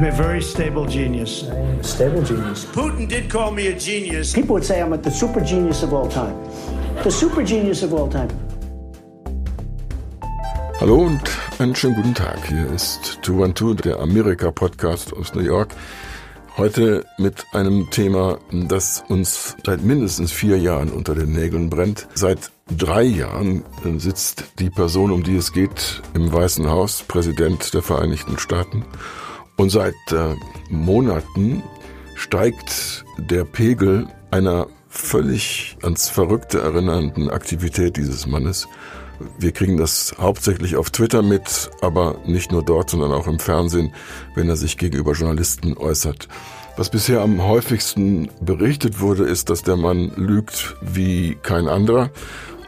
I'm 0.00 0.06
a 0.06 0.12
very 0.12 0.40
stable 0.40 0.86
genius. 0.86 1.42
I'm 1.42 1.78
a 1.78 1.84
stable 1.84 2.22
genius. 2.22 2.64
Putin 2.64 3.06
did 3.06 3.28
call 3.28 3.50
me 3.50 3.66
a 3.66 3.78
genius. 3.78 4.32
People 4.32 4.54
would 4.54 4.64
say 4.64 4.80
I'm 4.80 4.98
the 5.02 5.10
super 5.10 5.42
genius 5.42 5.82
of 5.82 5.92
all 5.92 6.08
time. 6.08 6.34
The 7.04 7.10
super 7.10 7.42
genius 7.42 7.82
of 7.82 7.92
all 7.92 8.08
time. 8.08 8.30
Hallo 10.80 11.02
und 11.04 11.20
einen 11.58 11.74
schönen 11.74 11.96
guten 11.96 12.14
Tag. 12.14 12.38
Hier 12.48 12.66
ist 12.72 13.18
212, 13.24 13.82
der 13.82 14.00
Amerika-Podcast 14.00 15.12
aus 15.12 15.34
New 15.34 15.42
York. 15.42 15.74
Heute 16.56 17.04
mit 17.18 17.44
einem 17.52 17.90
Thema, 17.90 18.38
das 18.50 19.04
uns 19.08 19.54
seit 19.66 19.82
mindestens 19.82 20.32
vier 20.32 20.56
Jahren 20.56 20.88
unter 20.88 21.14
den 21.14 21.32
Nägeln 21.32 21.68
brennt. 21.68 22.08
Seit 22.14 22.50
drei 22.74 23.02
Jahren 23.02 23.64
sitzt 23.98 24.44
die 24.60 24.70
Person, 24.70 25.10
um 25.10 25.22
die 25.24 25.36
es 25.36 25.52
geht, 25.52 26.00
im 26.14 26.32
Weißen 26.32 26.70
Haus, 26.70 27.04
Präsident 27.06 27.74
der 27.74 27.82
Vereinigten 27.82 28.38
Staaten. 28.38 28.86
Und 29.60 29.68
seit 29.68 29.94
äh, 30.10 30.36
Monaten 30.70 31.62
steigt 32.14 33.04
der 33.18 33.44
Pegel 33.44 34.08
einer 34.30 34.68
völlig 34.88 35.76
ans 35.82 36.08
Verrückte 36.08 36.62
erinnernden 36.62 37.28
Aktivität 37.28 37.98
dieses 37.98 38.26
Mannes. 38.26 38.68
Wir 39.38 39.52
kriegen 39.52 39.76
das 39.76 40.14
hauptsächlich 40.18 40.76
auf 40.76 40.88
Twitter 40.88 41.20
mit, 41.20 41.70
aber 41.82 42.16
nicht 42.24 42.52
nur 42.52 42.64
dort, 42.64 42.88
sondern 42.88 43.12
auch 43.12 43.26
im 43.26 43.38
Fernsehen, 43.38 43.92
wenn 44.34 44.48
er 44.48 44.56
sich 44.56 44.78
gegenüber 44.78 45.12
Journalisten 45.12 45.76
äußert. 45.76 46.26
Was 46.78 46.88
bisher 46.88 47.20
am 47.20 47.46
häufigsten 47.46 48.30
berichtet 48.40 48.98
wurde, 49.00 49.24
ist, 49.24 49.50
dass 49.50 49.62
der 49.62 49.76
Mann 49.76 50.10
lügt 50.16 50.74
wie 50.80 51.36
kein 51.42 51.68
anderer. 51.68 52.08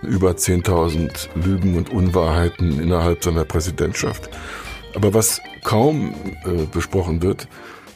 Über 0.02 0.32
10.000 0.32 1.28
Lügen 1.42 1.74
und 1.78 1.90
Unwahrheiten 1.90 2.82
innerhalb 2.82 3.24
seiner 3.24 3.46
Präsidentschaft. 3.46 4.28
Aber 4.94 5.14
was 5.14 5.40
kaum 5.64 6.14
äh, 6.44 6.66
besprochen 6.70 7.22
wird, 7.22 7.48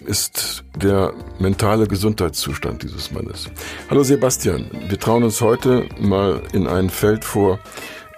ist 0.04 0.64
der 0.76 1.12
mentale 1.38 1.86
Gesundheitszustand 1.86 2.82
dieses 2.82 3.10
Mannes. 3.10 3.50
Hallo 3.90 4.02
Sebastian, 4.02 4.70
wir 4.88 4.98
trauen 4.98 5.24
uns 5.24 5.40
heute 5.40 5.86
mal 6.00 6.42
in 6.52 6.66
ein 6.66 6.90
Feld 6.90 7.24
vor, 7.24 7.58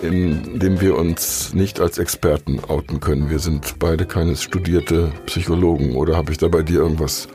in 0.01 0.59
dem 0.59 0.81
wir 0.81 0.97
uns 0.97 1.55
nicht 1.55 1.81
als 1.81 1.99
Experten 1.99 2.61
outen 2.69 3.01
können. 3.01 3.31
Wir 3.31 3.39
sind 3.39 3.79
beide 3.79 4.06
keine 4.06 4.37
studierte 4.37 5.12
Psychologen 5.27 5.97
oder 5.97 6.17
habe 6.17 6.31
ich 6.33 6.39
da 6.39 6.49
bei 6.49 6.62
dir 6.62 6.81
irgendwas 6.81 7.29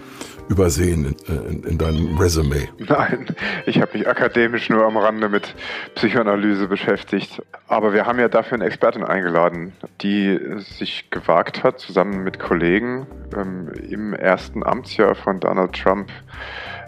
übersehen 0.50 1.16
in, 1.28 1.36
in, 1.36 1.64
in 1.64 1.78
deinem 1.78 2.18
Resümee? 2.18 2.70
Nein, 2.78 3.28
ich 3.66 3.82
habe 3.82 3.98
mich 3.98 4.08
akademisch 4.08 4.70
nur 4.70 4.86
am 4.86 4.98
Rande 4.98 5.30
mit 5.30 5.56
Psychoanalyse 5.96 6.68
beschäftigt. 6.68 7.42
Aber 7.68 7.94
wir 7.94 8.06
haben 8.06 8.20
ja 8.20 8.28
dafür 8.28 8.56
eine 8.56 8.66
Expertin 8.66 9.04
eingeladen, 9.04 9.74
die 10.02 10.40
sich 10.78 11.10
gewagt 11.10 11.64
hat, 11.64 11.80
zusammen 11.80 12.24
mit 12.24 12.40
Kollegen 12.40 13.08
ähm, 13.36 13.72
im 13.90 14.14
ersten 14.14 14.64
Amtsjahr 14.64 15.16
von 15.16 15.40
Donald 15.40 15.74
Trump 15.74 16.10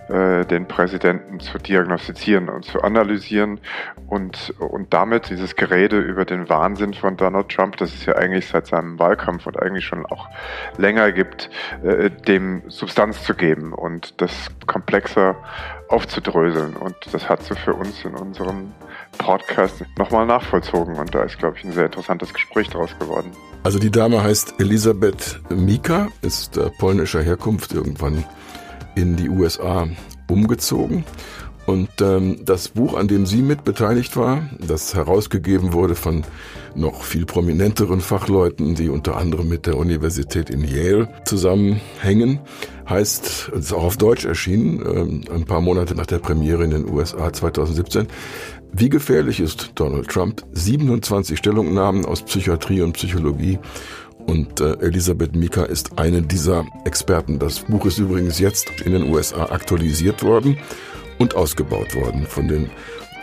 äh, 0.10 0.46
den 0.46 0.68
Präsidenten 0.68 1.40
zu 1.40 1.58
diagnostizieren 1.58 2.50
und 2.50 2.66
zu 2.66 2.82
analysieren 2.82 3.60
und, 4.08 4.54
und 4.60 4.94
damit 4.94 5.30
dieses 5.30 5.56
Gerede 5.56 6.00
über 6.00 6.26
den 6.26 6.48
Wahnsinn 6.50 6.94
von 6.94 7.18
Donald 7.18 7.50
Trump, 7.50 7.78
das 7.78 7.94
es 7.94 8.06
ja 8.06 8.16
eigentlich 8.16 8.48
seit 8.48 8.68
seinem 8.68 9.00
Wahlkampf 9.00 9.48
und 9.48 9.62
eigentlich 9.62 9.86
schon 9.86 10.06
auch 10.06 10.28
länger 10.78 11.12
gibt, 11.12 11.50
äh, 11.84 12.10
dem 12.10 12.64
Substanz 12.68 13.24
zu 13.24 13.34
geben 13.34 13.74
und 13.74 14.22
das 14.22 14.32
komplexer 14.68 15.36
aufzudröseln. 15.90 16.76
Und 16.76 16.96
das 17.12 17.28
hat 17.30 17.44
sie 17.44 17.56
für 17.56 17.74
uns 17.74 18.04
in 18.06 18.16
unserem 18.16 18.74
Podcast 19.18 19.84
nochmal 19.98 20.26
nachvollzogen 20.26 20.96
und 20.96 21.14
da 21.16 21.24
ist, 21.24 21.38
glaube 21.38 21.58
ich, 21.58 21.64
ein 21.64 21.72
sehr 21.72 21.86
interessantes 21.86 22.34
Gespräch 22.34 22.70
daraus 22.70 22.98
geworden. 23.00 23.32
Also 23.64 23.80
die 23.80 23.92
Dame 23.92 24.22
heißt 24.22 24.60
Elisabeth 24.60 25.40
Mika, 25.50 26.10
ist 26.22 26.58
äh, 26.58 26.70
polnischer 26.78 27.22
Herkunft, 27.22 27.74
irgendwann 27.74 28.24
in 28.96 29.16
die 29.16 29.30
USA 29.30 29.88
umgezogen. 30.30 31.04
Und 31.66 31.90
ähm, 32.00 32.42
das 32.46 32.70
Buch, 32.70 32.96
an 32.96 33.08
dem 33.08 33.26
sie 33.26 33.42
mit 33.42 33.64
beteiligt 33.64 34.16
war, 34.16 34.44
das 34.60 34.94
herausgegeben 34.94 35.74
wurde 35.74 35.96
von 35.96 36.24
noch 36.76 37.04
viel 37.04 37.26
prominenteren 37.26 38.02
Fachleuten, 38.02 38.76
die 38.76 38.90
unter 38.90 39.18
anderem 39.18 39.50
mit 39.50 39.66
der 39.66 39.78
Universität 39.78 40.52
in 40.52 40.64
Yale 40.64 41.08
zusammenhängen, 41.26 42.40
heißt, 42.88 43.50
ist 43.56 43.74
auch 43.74 43.84
auf 43.84 43.98
Deutsch 43.98 44.26
erschienen, 44.26 44.84
ähm, 44.86 45.22
ein 45.34 45.46
paar 45.46 45.62
Monate 45.62 45.96
nach 45.96 46.06
der 46.06 46.20
Premiere 46.20 46.64
in 46.64 46.70
den 46.70 46.88
USA 46.88 47.34
2017. 47.34 48.08
Wie 48.72 48.90
gefährlich 48.90 49.40
ist 49.40 49.72
Donald 49.76 50.10
Trump? 50.10 50.44
27 50.52 51.38
Stellungnahmen 51.38 52.06
aus 52.06 52.22
Psychiatrie 52.22 52.82
und 52.82 52.94
Psychologie 52.94 53.58
und 54.28 54.60
äh, 54.62 54.74
Elisabeth 54.80 55.36
Mika 55.36 55.64
ist 55.64 55.98
eine 55.98 56.22
dieser 56.22 56.66
Experten. 56.86 57.40
Das 57.40 57.60
Buch 57.60 57.86
ist 57.86 57.98
übrigens 57.98 58.40
jetzt 58.40 58.70
in 58.82 58.94
den 58.94 59.12
USA 59.14 59.46
aktualisiert 59.46 60.24
worden 60.24 60.58
und 61.20 61.36
ausgebaut 61.36 61.96
worden 61.96 62.26
von 62.28 62.48
den 62.48 62.70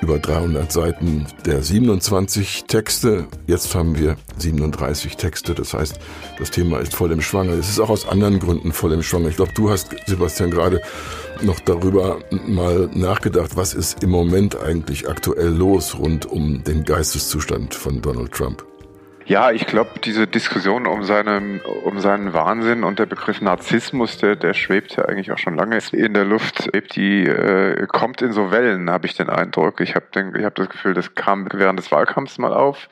über 0.03 0.19
300 0.19 0.71
Seiten 0.71 1.27
der 1.47 1.63
27 1.63 2.65
Texte. 2.65 3.29
Jetzt 3.47 3.75
haben 3.75 3.97
wir 3.97 4.17
37 4.37 5.17
Texte. 5.17 5.55
Das 5.55 5.75
heißt, 5.75 5.99
das 6.39 6.51
Thema 6.51 6.79
ist 6.79 6.95
voll 6.95 7.13
im 7.13 7.21
Schwange. 7.21 7.53
Es 7.53 7.69
ist 7.69 7.79
auch 7.79 7.89
aus 7.89 8.09
anderen 8.09 8.41
Gründen 8.41 8.73
voll 8.73 8.93
im 8.93 9.03
Schwange. 9.03 9.29
Ich 9.29 9.37
glaube, 9.37 9.53
du 9.55 9.71
hast, 9.71 9.95
Sebastian, 10.07 10.51
gerade 10.51 10.83
noch 11.41 11.61
darüber 11.61 12.19
mal 12.47 12.91
nachgedacht, 12.95 13.57
was 13.57 13.75
ist 13.75 14.03
im 14.03 14.11
Moment 14.11 14.61
eigentlich 14.61 15.09
aktuell 15.09 15.51
los 15.51 15.97
rund 15.97 16.27
um 16.27 16.65
den 16.65 16.85
Geisteszustand 16.85 17.75
von 17.75 18.03
Donald 18.03 18.33
Trump. 18.33 18.65
Ja, 19.25 19.53
ich 19.53 19.67
glaube, 19.67 20.01
diese 20.03 20.27
Diskussion 20.27 20.87
um 20.87 21.05
seinen, 21.05 21.61
um 21.61 22.01
seinen 22.01 22.33
Wahnsinn 22.33 22.83
und 22.83 22.99
der 22.99 23.07
Begriff 23.07 23.41
Narzissmus, 23.41 24.19
der, 24.19 24.37
der 24.37 24.53
schwebt 24.53 24.97
ja 24.97 25.05
eigentlich 25.05 25.31
auch 25.31 25.39
schon 25.39 25.57
lange 25.57 25.79
in 25.93 26.13
der 26.13 26.25
Luft. 26.25 26.71
Die 26.97 27.25
äh, 27.25 27.87
kommt 27.87 28.21
in 28.21 28.33
so 28.33 28.51
Wellen, 28.51 28.91
habe 28.91 29.07
ich 29.07 29.15
den 29.15 29.31
Eindruck. 29.31 29.81
Ich 29.81 29.95
habe 29.95 30.07
hab 30.45 30.55
das 30.57 30.69
Gefühl, 30.69 30.95
das 30.95 31.15
kam 31.15 31.47
während 31.53 31.79
des 31.79 31.93
Wahlkampfs 31.93 32.39
mal 32.39 32.53
auf. 32.53 32.89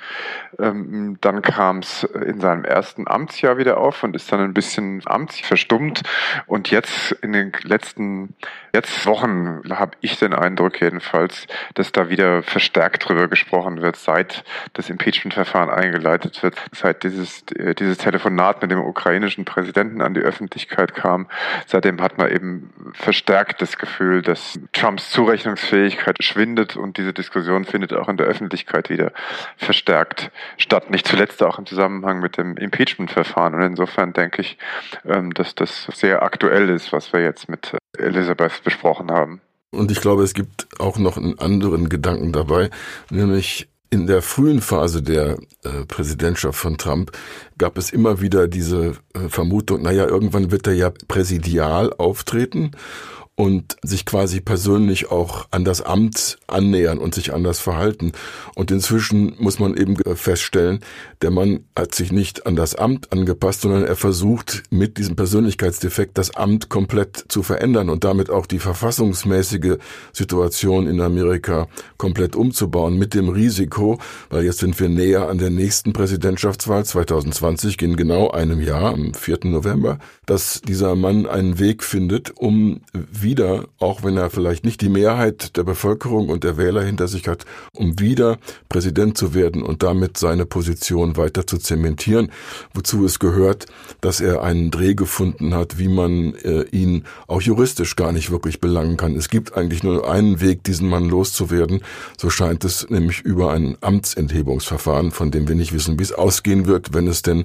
Ähm, 0.59 1.19
dann 1.21 1.43
kam 1.43 1.79
es 1.79 2.05
in 2.05 2.41
seinem 2.41 2.65
ersten 2.65 3.09
Amtsjahr 3.09 3.59
wieder 3.59 3.79
auf 3.79 4.03
und 4.05 4.15
ist 4.15 4.31
dann 4.31 4.41
ein 4.41 4.55
bisschen 4.55 5.03
amtsverstummt. 5.05 5.99
verstummt. 5.99 6.03
Und 6.47 6.71
jetzt 6.71 7.13
in 7.23 7.33
den 7.33 7.53
letzten 7.65 8.35
jetzt 8.73 9.05
Wochen 9.07 9.63
habe 9.71 9.93
ich 10.01 10.19
den 10.19 10.33
Eindruck 10.33 10.81
jedenfalls, 10.81 11.47
dass 11.75 11.93
da 11.93 12.09
wieder 12.09 12.43
verstärkt 12.43 13.09
drüber 13.09 13.29
gesprochen 13.29 13.83
wird, 13.83 13.97
seit 13.97 14.45
das 14.75 14.91
Impeachment-Verfahren 14.91 15.71
eingeleitet 15.71 16.20
wird, 16.43 16.59
seit 16.73 17.03
dieses, 17.03 17.43
äh, 17.55 17.75
dieses 17.75 17.99
Telefonat 17.99 18.63
mit 18.63 18.71
dem 18.71 18.81
ukrainischen 18.81 19.45
Präsidenten 19.45 20.01
an 20.03 20.15
die 20.15 20.21
Öffentlichkeit 20.21 20.95
kam. 20.95 21.27
Seitdem 21.67 22.01
hat 22.01 22.19
man 22.19 22.31
eben 22.31 22.73
verstärkt 22.95 23.63
das 23.63 23.79
Gefühl, 23.79 24.23
dass 24.23 24.59
Trumps 24.73 25.11
Zurechnungsfähigkeit 25.11 26.23
schwindet 26.23 26.77
und 26.77 26.97
diese 26.97 27.13
Diskussion 27.13 27.65
findet 27.65 27.93
auch 27.93 28.09
in 28.09 28.17
der 28.17 28.27
Öffentlichkeit 28.27 28.91
wieder 28.91 29.13
verstärkt 29.57 30.31
statt. 30.57 30.91
Nicht 30.91 31.07
zuletzt 31.07 31.43
auch 31.43 31.59
im 31.59 31.67
Zusammenhang 31.67 32.21
mit 32.21 32.37
dem 32.37 32.57
Impeachment-Verfahren. 32.57 33.55
Und 33.55 33.63
insofern 33.63 34.13
denke 34.13 34.43
ich, 34.43 34.59
ähm, 35.05 35.33
dass 35.35 35.55
das 35.55 35.89
sehr 35.93 36.23
aktuell 36.23 36.69
ist, 36.71 36.93
was 36.93 37.13
wir 37.13 37.21
jetzt 37.21 37.49
mit 37.49 37.77
Elisabeth 37.99 38.63
besprochen 38.65 39.11
haben. 39.11 39.41
Und 39.73 39.91
ich 39.91 40.01
glaube, 40.01 40.25
es 40.25 40.35
gibt 40.35 40.67
auch 40.81 40.99
noch 40.99 41.17
einen 41.17 41.39
anderen 41.39 41.89
Gedanken 41.89 42.33
dabei, 42.33 42.71
nämlich 43.11 43.69
in 43.91 44.07
der 44.07 44.23
frühen 44.23 44.61
Phase 44.61 45.03
der 45.03 45.37
äh, 45.65 45.85
Präsidentschaft 45.87 46.59
von 46.59 46.79
Trump 46.79 47.11
gab 47.59 47.77
es 47.77 47.91
immer 47.91 48.21
wieder 48.21 48.47
diese 48.47 48.95
äh, 49.15 49.29
Vermutung, 49.29 49.83
naja, 49.83 50.07
irgendwann 50.07 50.53
wird 50.53 50.69
er 50.69 50.75
ja 50.75 50.93
präsidial 51.09 51.93
auftreten 51.95 52.71
und 53.41 53.79
sich 53.83 54.05
quasi 54.05 54.43
persönlich 54.43 55.11
auch 55.11 55.49
an 55.51 55.65
das 55.65 55.81
Amt 55.81 56.37
annähern 56.47 56.99
und 56.99 57.15
sich 57.15 57.33
anders 57.33 57.59
verhalten. 57.59 58.13
Und 58.55 58.71
inzwischen 58.71 59.35
muss 59.39 59.59
man 59.59 59.79
eben 59.79 59.97
feststellen, 60.15 60.81
der 61.23 61.31
Mann 61.31 61.65
hat 61.75 61.95
sich 61.95 62.13
nicht 62.13 62.47
an 62.47 62.55
das 62.55 62.75
Amt 62.75 63.11
angepasst, 63.15 63.63
sondern 63.63 63.85
er 63.85 63.97
versucht 63.97 64.65
mit 64.69 64.99
diesem 64.99 65.17
Persönlichkeitsdefekt 65.17 66.19
das 66.19 66.37
Amt 66.37 66.69
komplett 66.69 67.25
zu 67.29 67.43
verändern 67.43 67.89
und 67.89 68.05
damit 68.05 68.29
auch 68.29 68.45
die 68.45 68.59
verfassungsmäßige 68.59 69.79
Situation 70.13 70.87
in 70.87 71.01
Amerika 71.01 71.67
komplett 71.97 72.37
umzubauen 72.37 72.99
mit 72.99 73.15
dem 73.15 73.31
Risiko, 73.31 73.99
weil 74.29 74.45
jetzt 74.45 74.59
sind 74.59 74.79
wir 74.79 74.91
näher 74.91 75.31
an 75.31 75.39
der 75.39 75.49
nächsten 75.49 75.95
Präsidentschaftswahl 75.95 76.85
2020, 76.85 77.81
in 77.81 77.97
genau 77.97 78.33
einem 78.33 78.61
Jahr, 78.61 78.93
am 78.93 79.15
4. 79.15 79.39
November, 79.45 79.99
dass 80.27 80.61
dieser 80.61 80.95
Mann 80.95 81.25
einen 81.25 81.59
Weg 81.59 81.83
findet, 81.83 82.37
um 82.37 82.83
wieder, 83.31 83.69
auch 83.79 84.03
wenn 84.03 84.17
er 84.17 84.29
vielleicht 84.29 84.65
nicht 84.65 84.81
die 84.81 84.89
Mehrheit 84.89 85.57
der 85.57 85.63
Bevölkerung 85.63 86.31
und 86.31 86.43
der 86.43 86.57
Wähler 86.57 86.83
hinter 86.83 87.07
sich 87.07 87.29
hat, 87.29 87.45
um 87.73 88.01
wieder 88.01 88.39
Präsident 88.69 89.17
zu 89.17 89.35
werden 89.35 89.63
und 89.63 89.85
damit 89.85 90.19
seine 90.19 90.47
Position 90.47 91.17
weiter 91.17 91.47
zu 91.47 91.59
zementieren, 91.59 92.33
wozu 92.75 93.05
es 93.05 93.21
gehört, 93.21 93.67
dass 94.01 94.21
er 94.21 94.43
einen 94.43 94.73
Dreh 94.73 94.95
gefunden 94.95 95.55
hat, 95.55 95.79
wie 95.79 95.87
man 95.87 96.35
äh, 96.43 96.63
ihn 96.73 97.05
auch 97.29 97.41
juristisch 97.41 97.95
gar 97.95 98.11
nicht 98.11 98.33
wirklich 98.33 98.61
belangen 98.61 98.97
kann. 98.97 99.15
Es 99.15 99.29
gibt 99.29 99.57
eigentlich 99.57 99.85
nur 99.85 100.11
einen 100.11 100.41
Weg, 100.41 100.65
diesen 100.65 100.89
Mann 100.89 101.09
loszuwerden, 101.09 101.83
so 102.19 102.31
scheint 102.31 102.65
es 102.65 102.91
nämlich 102.91 103.21
über 103.21 103.53
ein 103.53 103.77
Amtsenthebungsverfahren, 103.81 105.13
von 105.13 105.31
dem 105.31 105.47
wir 105.47 105.55
nicht 105.55 105.73
wissen, 105.73 106.01
wie 106.01 106.03
es 106.03 106.13
ausgehen 106.13 106.67
wird, 106.67 106.95
wenn 106.95 107.07
es 107.07 107.23
denn 107.23 107.45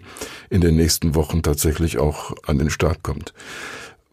in 0.50 0.62
den 0.62 0.78
nächsten 0.78 1.14
Wochen 1.14 1.44
tatsächlich 1.44 2.00
auch 2.00 2.34
an 2.48 2.58
den 2.58 2.72
Start 2.72 3.04
kommt. 3.04 3.36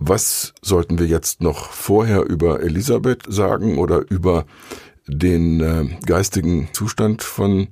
Was 0.05 0.53
sollten 0.63 0.99
wir 0.99 1.07
jetzt 1.07 1.43
noch 1.43 1.71
vorher 1.71 2.23
über 2.25 2.61
Elisabeth 2.61 3.23
sagen 3.29 3.79
oder 3.79 4.03
über 4.11 4.47
den 5.07 5.61
äh, 5.61 5.97
geistigen 6.05 6.69
Zustand 6.73 7.23
von 7.23 7.69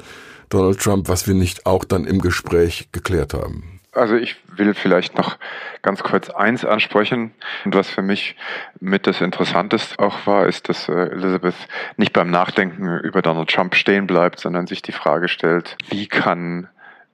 Donald 0.48 0.78
Trump, 0.78 1.08
was 1.08 1.26
wir 1.26 1.34
nicht 1.34 1.66
auch 1.66 1.84
dann 1.84 2.04
im 2.04 2.20
Gespräch 2.20 2.90
geklärt 2.92 3.34
haben? 3.34 3.80
Also 3.90 4.14
ich 4.14 4.36
will 4.46 4.74
vielleicht 4.74 5.18
noch 5.18 5.38
ganz 5.82 6.04
kurz 6.04 6.30
eins 6.30 6.64
ansprechen. 6.64 7.32
Und 7.64 7.74
was 7.74 7.90
für 7.90 8.02
mich 8.02 8.36
mit 8.78 9.08
das 9.08 9.20
Interessanteste 9.20 9.98
auch 9.98 10.24
war, 10.24 10.46
ist, 10.46 10.68
dass 10.68 10.88
äh, 10.88 10.92
Elizabeth 10.92 11.56
nicht 11.96 12.12
beim 12.12 12.30
Nachdenken 12.30 13.00
über 13.00 13.22
Donald 13.22 13.50
Trump 13.50 13.74
stehen 13.74 14.06
bleibt, 14.06 14.38
sondern 14.38 14.68
sich 14.68 14.82
die 14.82 14.92
Frage 14.92 15.26
stellt, 15.26 15.76
wie 15.88 16.06
kann 16.06 16.68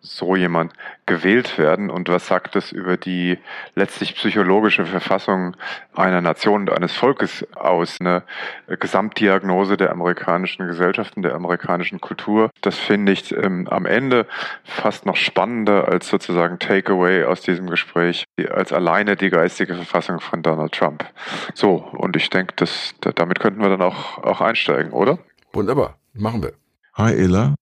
so 0.07 0.37
jemand 0.37 0.73
gewählt 1.07 1.59
werden 1.59 1.91
und 1.91 2.09
was 2.09 2.27
sagt 2.27 2.57
das 2.57 2.73
über 2.73 2.97
die 2.97 3.39
letztlich 3.75 4.15
psychologische 4.15 4.87
Verfassung 4.87 5.57
einer 5.95 6.21
Nation 6.21 6.63
und 6.63 6.71
eines 6.71 6.93
Volkes 6.93 7.47
aus? 7.55 7.97
Eine 8.01 8.23
Gesamtdiagnose 8.67 9.77
der 9.77 9.91
amerikanischen 9.91 10.67
Gesellschaften, 10.67 11.23
der 11.23 11.35
amerikanischen 11.35 12.01
Kultur. 12.01 12.51
Das 12.61 12.79
finde 12.79 13.13
ich 13.13 13.33
ähm, 13.33 13.69
am 13.69 13.87
Ende 13.87 14.27
fast 14.65 15.07
noch 15.07 15.17
spannender 15.17 15.89
als 15.89 16.09
sozusagen 16.09 16.59
Takeaway 16.59 17.25
aus 17.25 17.43
diesem 17.43 17.69
Gespräch, 17.69 18.25
als 18.51 18.73
alleine 18.73 19.17
die 19.17 19.31
geistige 19.31 19.75
Verfassung 19.75 20.21
von 20.21 20.43
Donald 20.43 20.73
Trump. 20.73 21.05
So, 21.55 21.75
und 21.75 22.17
ich 22.17 22.31
denke, 22.31 22.55
dass, 22.57 22.95
damit 23.01 23.41
könnten 23.41 23.61
wir 23.61 23.69
dann 23.69 23.83
auch, 23.83 24.19
auch 24.19 24.41
einsteigen, 24.41 24.93
oder? 24.93 25.19
Wunderbar, 25.53 25.97
machen 26.15 26.43
wir. 26.43 26.53
Hi, 26.95 27.13
Ella. 27.13 27.55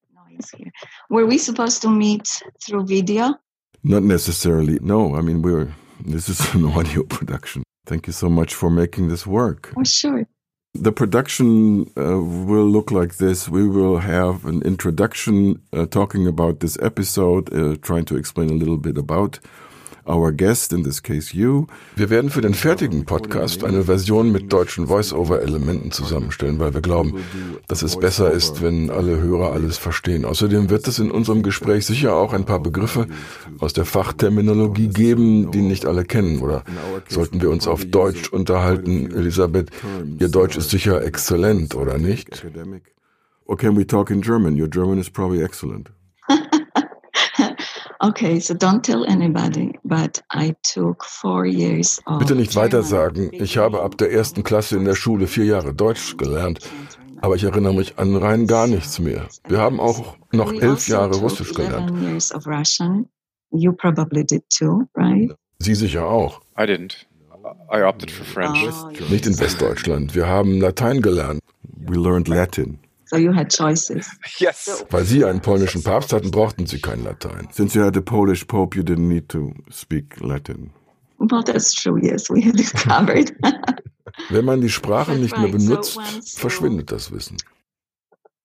Here. 0.56 0.70
Were 1.10 1.26
we 1.26 1.38
supposed 1.38 1.82
to 1.82 1.88
meet 1.88 2.28
through 2.64 2.86
video? 2.86 3.34
Not 3.82 4.02
necessarily. 4.02 4.78
No, 4.80 5.14
I 5.16 5.20
mean 5.20 5.42
we're 5.42 5.74
this 6.04 6.28
is 6.28 6.54
an 6.54 6.64
audio 6.66 7.02
production. 7.04 7.62
Thank 7.86 8.06
you 8.06 8.12
so 8.12 8.28
much 8.28 8.54
for 8.54 8.70
making 8.70 9.08
this 9.08 9.26
work. 9.26 9.72
Oh, 9.76 9.84
sure. 9.84 10.26
The 10.74 10.90
production 10.90 11.90
uh, 11.96 12.18
will 12.18 12.66
look 12.66 12.90
like 12.90 13.16
this. 13.18 13.48
We 13.48 13.68
will 13.68 13.98
have 13.98 14.44
an 14.44 14.62
introduction 14.62 15.62
uh, 15.72 15.86
talking 15.86 16.26
about 16.26 16.60
this 16.60 16.76
episode, 16.82 17.52
uh, 17.54 17.76
trying 17.80 18.06
to 18.06 18.16
explain 18.16 18.50
a 18.50 18.54
little 18.54 18.78
bit 18.78 18.98
about 18.98 19.38
our 20.06 20.32
guest, 20.32 20.72
in 20.72 20.84
this 20.84 21.02
case 21.02 21.36
you. 21.36 21.66
Wir 21.96 22.10
werden 22.10 22.30
für 22.30 22.40
den 22.40 22.54
fertigen 22.54 23.04
Podcast 23.04 23.64
eine 23.64 23.84
Version 23.84 24.32
mit 24.32 24.52
deutschen 24.52 24.86
Voice-Over-Elementen 24.86 25.90
zusammenstellen, 25.92 26.58
weil 26.58 26.74
wir 26.74 26.80
glauben, 26.80 27.14
dass 27.68 27.82
es 27.82 27.98
besser 27.98 28.30
ist, 28.30 28.62
wenn 28.62 28.90
alle 28.90 29.20
Hörer 29.20 29.52
alles 29.52 29.78
verstehen. 29.78 30.24
Außerdem 30.24 30.70
wird 30.70 30.86
es 30.88 30.98
in 30.98 31.10
unserem 31.10 31.42
Gespräch 31.42 31.86
sicher 31.86 32.14
auch 32.14 32.32
ein 32.32 32.44
paar 32.44 32.60
Begriffe 32.60 33.06
aus 33.58 33.72
der 33.72 33.84
Fachterminologie 33.84 34.88
geben, 34.88 35.50
die 35.50 35.62
nicht 35.62 35.86
alle 35.86 36.04
kennen. 36.04 36.40
Oder 36.40 36.64
sollten 37.08 37.40
wir 37.40 37.50
uns 37.50 37.66
auf 37.66 37.84
Deutsch 37.84 38.28
unterhalten? 38.32 39.10
Elisabeth, 39.10 39.70
Ihr 40.18 40.28
Deutsch 40.28 40.56
ist 40.56 40.70
sicher 40.70 41.02
exzellent, 41.04 41.74
oder 41.74 41.98
nicht? 41.98 42.44
Or 43.46 43.56
can 43.56 43.76
we 43.76 43.86
talk 43.86 44.10
in 44.10 44.22
German? 44.22 44.60
Your 44.60 44.68
German 44.68 44.98
is 44.98 45.10
probably 45.10 45.42
excellent. 45.42 45.90
Okay, 48.04 48.38
so 48.38 48.52
don't 48.52 48.82
tell 48.82 49.06
anybody, 49.06 49.78
but 49.82 50.20
I 50.30 50.54
took 50.62 51.04
four 51.04 51.46
years 51.46 52.02
of 52.06 52.18
Bitte 52.18 52.34
nicht 52.34 52.54
weiter 52.54 52.82
sagen. 52.82 53.30
Ich 53.32 53.56
habe 53.56 53.80
ab 53.80 53.96
der 53.96 54.12
ersten 54.12 54.42
Klasse 54.42 54.76
in 54.76 54.84
der 54.84 54.94
Schule 54.94 55.26
vier 55.26 55.46
Jahre 55.46 55.72
Deutsch 55.72 56.18
gelernt, 56.18 56.58
aber 57.22 57.36
ich 57.36 57.44
erinnere 57.44 57.72
mich 57.72 57.98
an 57.98 58.14
rein 58.16 58.46
gar 58.46 58.66
nichts 58.66 58.98
mehr. 58.98 59.26
Wir 59.48 59.58
haben 59.58 59.80
auch 59.80 60.16
noch 60.32 60.52
elf 60.52 60.64
also 60.64 60.92
Jahre 60.92 61.16
Russisch 61.16 61.54
gelernt. 61.54 61.92
You 63.50 63.72
probably 63.72 64.22
did 64.22 64.42
too, 64.50 64.86
right? 64.96 65.32
Sie 65.60 65.74
sicher 65.74 66.06
auch. 66.06 66.42
I 66.58 66.66
didn't. 66.66 67.06
I 67.72 67.82
opted 67.82 68.10
for 68.10 68.24
French. 68.24 68.68
Oh, 68.68 68.90
Nicht 69.08 69.26
in 69.26 69.38
Westdeutschland. 69.38 70.14
Wir 70.14 70.26
haben 70.26 70.60
Latein 70.60 71.00
gelernt. 71.00 71.40
We 71.62 71.96
learned 71.96 72.28
Latin. 72.28 72.80
So 73.06 73.16
you 73.16 73.32
had 73.32 73.50
choices. 73.50 74.08
Yes. 74.38 74.84
Weil 74.90 75.04
Sie 75.04 75.24
einen 75.24 75.40
polnischen 75.40 75.82
Papst 75.82 76.12
hatten, 76.12 76.30
brauchten 76.30 76.66
Sie 76.66 76.80
kein 76.80 77.04
Latein. 77.04 77.48
Since 77.52 77.74
you 77.76 77.84
had 77.84 77.96
a 77.96 78.00
Polish 78.00 78.46
Pope, 78.46 78.76
you 78.76 78.82
didn't 78.82 79.08
need 79.08 79.28
to 79.28 79.52
speak 79.70 80.20
Latin. 80.20 80.70
Well, 81.18 81.42
that's 81.42 81.72
true. 81.74 81.98
Yes, 82.02 82.30
we 82.30 82.40
had 82.42 82.58
it 82.60 82.72
covered. 82.72 83.32
Wenn 84.30 84.44
man 84.44 84.60
die 84.60 84.68
Sprache 84.68 85.16
nicht 85.16 85.36
mehr 85.36 85.48
benutzt, 85.48 85.98
verschwindet 86.36 86.90
das 86.90 87.10
Wissen. 87.10 87.36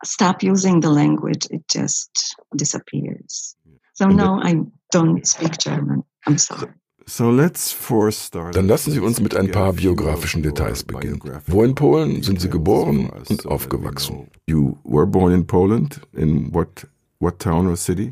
Stop 0.04 0.44
using 0.44 0.82
the 0.82 0.90
language; 0.90 1.48
it 1.52 1.64
just 1.70 2.36
disappears. 2.56 3.56
So 3.94 4.08
no, 4.08 4.40
I 4.42 4.62
don't 4.94 5.26
speak 5.28 5.58
German. 5.58 6.04
I'm 6.26 6.38
sorry. 6.38 6.72
So 7.10 7.32
let's 7.32 7.72
for 7.72 8.12
start 8.12 8.56
Dann 8.56 8.68
lassen 8.68 8.92
Sie 8.92 9.00
uns 9.00 9.20
mit 9.20 9.36
ein 9.36 9.50
paar 9.50 9.74
biografischen 9.74 10.44
Details 10.44 10.84
beginnen. 10.84 11.20
Wo 11.48 11.64
in 11.64 11.74
Polen 11.74 12.22
sind 12.22 12.40
Sie 12.40 12.50
geboren 12.50 13.10
und 13.28 13.48
aufgewachsen? 13.48 14.30
You 14.48 14.78
were 14.84 15.08
born 15.08 15.34
in 15.34 15.48
Poland. 15.48 16.02
In 16.14 16.54
what 16.54 16.88
what 17.20 17.40
town 17.40 17.66
or 17.68 17.76
city? 17.76 18.12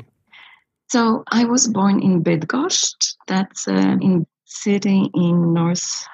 So 0.90 1.22
I 1.32 1.44
was 1.44 1.72
born 1.72 2.00
in 2.00 2.24
Bydgoszcz. 2.24 3.16
That's 3.28 3.68
a 3.68 3.96
in 4.00 4.26
city 4.46 5.08
in 5.14 5.52
north, 5.52 6.04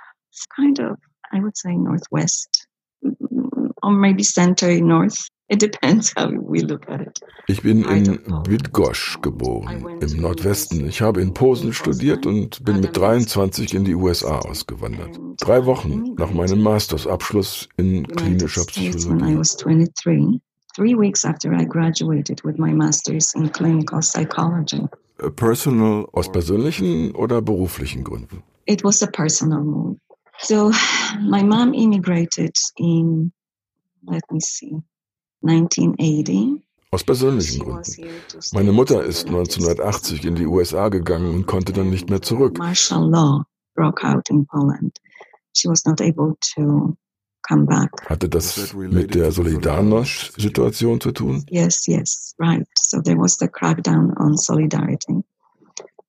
kind 0.55 0.79
of, 0.79 0.99
I 1.33 1.41
would 1.41 1.57
say 1.57 1.75
northwest, 1.75 2.67
mm, 3.03 3.17
mm, 3.19 3.49
mm, 3.49 3.71
or 3.83 3.93
maybe 3.93 4.23
center 4.23 4.79
north. 4.81 5.31
It 5.49 5.61
depends 5.61 6.15
how 6.17 6.31
we 6.31 6.61
look 6.61 6.89
at 6.89 7.03
it. 7.03 7.21
Ich 7.49 7.61
bin 7.61 7.85
in 7.85 8.19
Bydgoszcz 8.45 9.21
geboren, 9.21 9.85
im 10.01 10.21
Nordwesten. 10.23 10.87
Ich 10.89 11.03
habe 11.03 11.21
in 11.21 11.35
Posen 11.35 11.75
studiert 11.75 12.25
und 12.25 12.65
bin 12.65 12.81
mit 12.81 12.97
23 12.97 13.75
in 13.75 13.85
die 13.85 13.95
USA 13.95 14.39
ausgewandert. 14.39 15.21
Drei 15.41 15.67
Wochen 15.67 16.15
nach 16.17 16.33
meinem 16.33 16.63
Mastersabschluss 16.63 17.69
in 17.77 18.07
klinischer 18.07 18.65
Psychologie. 18.65 19.37
was 19.37 19.55
23, 19.59 20.41
three 20.75 20.95
weeks 20.95 21.27
after 21.27 21.53
I 21.53 21.67
graduated 21.67 22.43
with 22.43 22.57
my 22.57 22.73
master's 22.73 23.35
in 23.35 23.51
clinical 23.53 24.01
psychology. 24.01 24.89
A 25.19 25.29
Personal 25.29 26.09
aus 26.13 26.33
persönlichen 26.33 27.15
oder 27.15 27.43
beruflichen 27.43 28.03
Gründen? 28.03 28.43
It 28.67 28.83
was 28.83 29.03
a 29.03 29.07
personal 29.07 29.63
move. 29.63 29.99
So 30.39 30.71
my 31.21 31.43
mom 31.43 31.75
immigrated 31.75 32.57
in, 32.79 33.31
let 34.07 34.23
me 34.33 34.41
see, 34.41 34.73
1980. 34.73 34.94
Aus 36.91 37.05
persönlichen 37.05 37.65
Gründen. 37.65 37.83
Meine 38.53 38.73
Mutter 38.73 39.03
ist 39.03 39.27
1980 39.27 40.25
in 40.25 40.37
die 40.37 40.47
USA 40.47 40.89
gegangen 40.89 41.35
und 41.35 41.47
konnte 41.47 41.73
dann 41.73 41.91
nicht 41.91 42.09
mehr 42.09 42.23
zurück. 42.23 42.59
Martial 42.59 43.11
law 43.11 43.45
broke 43.75 44.07
out 44.07 44.31
in 44.31 44.47
Poland. 44.47 44.99
She 45.53 45.69
was 45.69 45.85
not 45.85 46.01
able 46.01 46.37
to 46.55 46.97
come 47.49 47.67
back. 47.67 47.91
Hatte 48.09 48.29
das 48.29 48.73
mit 48.75 49.15
der 49.15 49.33
Solidarność-Situation 49.33 51.01
zu 51.01 51.13
tun? 51.13 51.45
Yes, 51.51 51.87
yes, 51.87 52.35
right. 52.39 52.67
So 52.79 53.01
there 53.01 53.19
was 53.19 53.37
the 53.39 53.49
crackdown 53.49 54.13
on 54.19 54.37
solidarity. 54.37 55.25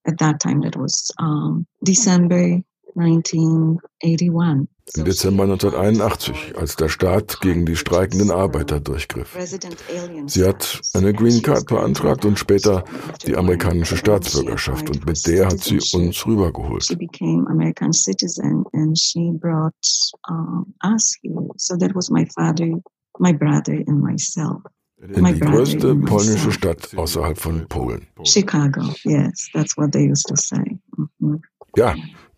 At 0.07 0.19
that 0.19 0.39
time, 0.39 0.61
that 0.61 0.75
was 0.75 1.11
um, 1.19 1.65
December 1.83 2.61
1981. 2.95 4.67
Im 4.95 5.03
Dezember 5.03 5.43
1981, 5.43 6.57
als 6.57 6.75
der 6.75 6.89
Staat 6.89 7.41
gegen 7.41 7.65
die 7.65 7.75
streikenden 7.75 8.29
Arbeiter 8.29 8.79
durchgriff. 8.79 9.35
Sie 10.27 10.45
hat 10.45 10.81
eine 10.93 11.11
Green 11.11 11.41
Card 11.41 11.65
beantragt 11.65 12.23
und 12.23 12.37
später 12.37 12.83
die 13.25 13.35
amerikanische 13.35 13.97
Staatsbürgerschaft 13.97 14.89
und 14.89 15.05
mit 15.05 15.25
der 15.25 15.47
hat 15.47 15.59
sie 15.59 15.79
uns 15.97 16.25
rübergeholt. 16.27 16.85
She 16.85 16.95
became 16.95 17.47
American 17.49 17.91
citizen 17.93 18.63
and 18.73 18.97
she 18.97 19.31
brought 19.31 19.73
us 20.83 21.15
here. 21.21 21.47
So 21.57 21.75
that 21.77 21.95
was 21.95 22.11
my 22.11 22.25
father, 22.35 22.79
my 23.19 23.33
brother, 23.33 23.83
and 23.87 24.03
myself. 24.03 24.61
In 24.97 25.25
die 25.25 25.39
größte 25.39 25.95
polnische 25.95 26.51
Stadt 26.51 26.95
außerhalb 26.95 27.37
von 27.37 27.67
Polen. 27.67 28.07
Chicago, 28.23 28.81
yes, 29.03 29.49
that's 29.53 29.75
what 29.77 29.91
they 29.91 30.09
used 30.09 30.27
to 30.27 30.35
say. 30.35 30.79
Mhm. 31.19 31.41
Ja, 31.75 31.95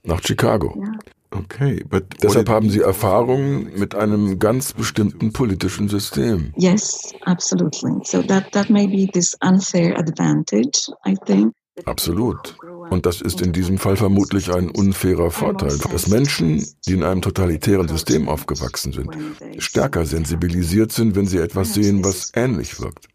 nach 0.08 0.22
Chicago. 0.24 0.74
Yeah. 0.76 0.98
Okay, 1.32 1.84
but 1.90 2.06
deshalb 2.24 2.48
haben 2.50 2.70
Sie 2.70 2.80
Erfahrungen 2.80 3.70
mit 3.78 3.96
einem 3.96 4.40
ganz 4.40 4.72
bestimmten 4.72 5.34
politischen 5.34 5.90
System. 5.90 6.54
Yes, 6.56 7.14
absolutely. 7.26 7.92
So 8.04 8.22
that 8.24 8.52
that 8.54 8.70
may 8.70 8.88
be 8.88 9.12
this 9.12 9.36
unfair 9.42 9.98
advantage, 10.00 10.90
I 11.06 11.16
think. 11.26 11.54
Absolut. 11.86 12.56
Und 12.90 13.06
das 13.06 13.22
ist 13.22 13.42
in 13.42 13.52
diesem 13.52 13.78
Fall 13.78 13.98
vermutlich 13.98 14.52
ein 14.52 14.70
unfairer 14.70 15.30
Vorteil, 15.30 15.78
dass 15.92 16.08
Menschen, 16.08 16.66
die 16.88 16.94
in 16.94 17.04
einem 17.04 17.22
totalitären 17.22 17.88
System 17.88 18.30
aufgewachsen 18.30 18.94
sind, 18.94 19.10
stärker 19.60 20.06
sensibilisiert 20.06 20.92
sind, 20.92 21.16
wenn 21.16 21.28
sie 21.28 21.38
etwas 21.38 21.74
sehen, 21.74 22.04
was 22.04 22.32
ähnlich 22.34 22.80
wirkt. 22.80 23.08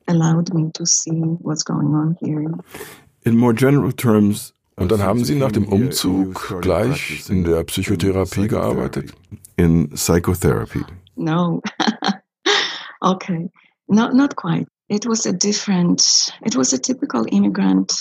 In 3.25 3.37
more 3.37 3.55
general 3.55 3.93
terms, 3.93 4.55
und 4.77 4.91
dann 4.91 5.03
haben 5.03 5.25
Sie 5.25 5.35
nach 5.35 5.53
dem 5.53 5.69
Umzug 5.69 6.61
gleich 6.61 7.29
in 7.29 7.45
der 7.45 7.65
Psychotherapie 7.65 8.49
gearbeitet? 8.49 9.13
In 9.57 9.91
Psychotherapy. 9.91 10.85
No. 11.17 11.61
okay. 13.03 13.51
Not 13.89 14.15
not 14.15 14.37
quite. 14.37 14.67
It 14.89 15.07
was 15.07 15.27
a 15.27 15.33
different 15.33 16.33
it 16.45 16.57
was 16.57 16.73
a 16.73 16.79
typical 16.79 17.27
immigrant 17.31 17.93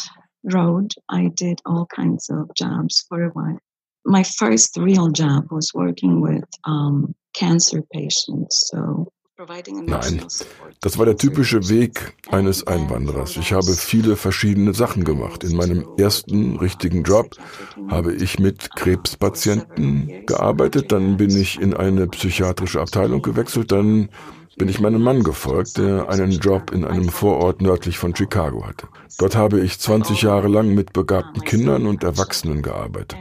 road. 0.43 0.93
I 1.09 1.29
did 1.33 1.61
all 1.65 1.85
kinds 1.87 2.29
of 2.29 2.53
jobs 2.55 3.05
for 3.07 3.23
a 3.23 3.29
while. 3.29 3.59
My 4.05 4.23
first 4.23 4.77
real 4.77 5.09
job 5.09 5.51
was 5.51 5.73
working 5.73 6.21
with 6.21 6.45
um, 6.63 7.13
cancer 7.33 7.81
patients. 7.93 8.69
So 8.71 9.11
Nein, 9.85 10.23
das 10.81 10.97
war 10.97 11.05
der 11.05 11.17
typische 11.17 11.67
Weg 11.69 12.13
eines 12.29 12.67
Einwanderers. 12.67 13.37
Ich 13.37 13.53
habe 13.53 13.73
viele 13.73 14.15
verschiedene 14.15 14.73
Sachen 14.73 15.03
gemacht. 15.03 15.43
In 15.43 15.55
meinem 15.55 15.85
ersten 15.97 16.57
richtigen 16.57 17.03
Job 17.03 17.35
habe 17.89 18.13
ich 18.13 18.39
mit 18.39 18.75
Krebspatienten 18.75 20.25
gearbeitet, 20.27 20.91
dann 20.91 21.17
bin 21.17 21.35
ich 21.35 21.59
in 21.59 21.73
eine 21.73 22.07
psychiatrische 22.07 22.81
Abteilung 22.81 23.21
gewechselt, 23.21 23.71
dann 23.71 24.09
bin 24.57 24.69
ich 24.69 24.79
meinem 24.79 25.01
Mann 25.01 25.23
gefolgt, 25.23 25.77
der 25.77 26.09
einen 26.09 26.31
Job 26.33 26.71
in 26.71 26.85
einem 26.85 27.09
Vorort 27.09 27.61
nördlich 27.61 27.97
von 27.97 28.15
Chicago 28.15 28.65
hatte. 28.65 28.87
Dort 29.17 29.35
habe 29.35 29.61
ich 29.61 29.79
20 29.79 30.21
Jahre 30.21 30.49
lang 30.49 30.75
mit 30.75 30.93
begabten 30.93 31.41
Kindern 31.43 31.87
und 31.87 32.03
Erwachsenen 32.03 32.61
gearbeitet. 32.61 33.17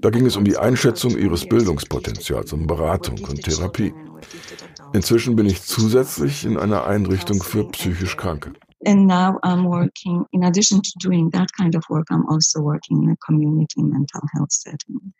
Da 0.00 0.10
ging 0.10 0.26
es 0.26 0.36
um 0.36 0.44
die 0.44 0.56
Einschätzung 0.56 1.18
ihres 1.18 1.46
Bildungspotenzials, 1.46 2.52
um 2.52 2.66
Beratung 2.66 3.18
und 3.28 3.42
Therapie. 3.42 3.92
Inzwischen 4.98 5.36
bin 5.36 5.46
ich 5.46 5.62
zusätzlich 5.62 6.44
in 6.44 6.56
einer 6.56 6.84
Einrichtung 6.84 7.40
für 7.40 7.62
psychisch 7.70 8.16
Kranke. 8.16 8.50
And 8.84 9.06
now 9.06 9.38
I'm 9.44 9.64
working, 9.64 10.26
in 10.32 10.42
addition 10.42 10.82
to 10.82 10.90
doing 10.98 11.30
that 11.30 11.52
kind 11.56 11.76
of 11.76 11.84
work, 11.88 12.08
I'm 12.10 12.26
also 12.28 12.60
working 12.60 13.04
in 13.04 13.10
a 13.10 13.16
community 13.24 13.80
mental 13.80 14.22
health 14.34 14.50
setting. 14.50 15.12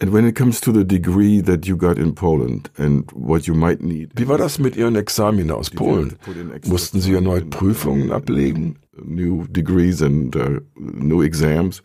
And 0.00 0.12
when 0.12 0.24
it 0.26 0.36
comes 0.36 0.60
to 0.60 0.72
the 0.72 0.84
degree 0.84 1.40
that 1.40 1.66
you 1.66 1.76
got 1.76 1.98
in 1.98 2.14
Poland 2.14 2.70
and 2.76 3.10
what 3.12 3.48
you 3.48 3.54
might 3.54 3.82
need. 3.82 4.12
Wie 4.14 4.28
war 4.28 4.38
das 4.38 4.60
mit 4.60 4.76
Ihren 4.76 4.94
Examen 4.94 5.50
aus 5.50 5.70
Polen? 5.70 6.16
Mussten 6.64 7.00
Sie 7.00 7.14
erneut 7.14 7.50
Prüfungen 7.50 8.12
ablegen? 8.12 8.78
New 9.04 9.48
degrees 9.48 10.02
and 10.02 10.36
uh, 10.36 10.60
new 10.76 11.22
exams? 11.22 11.82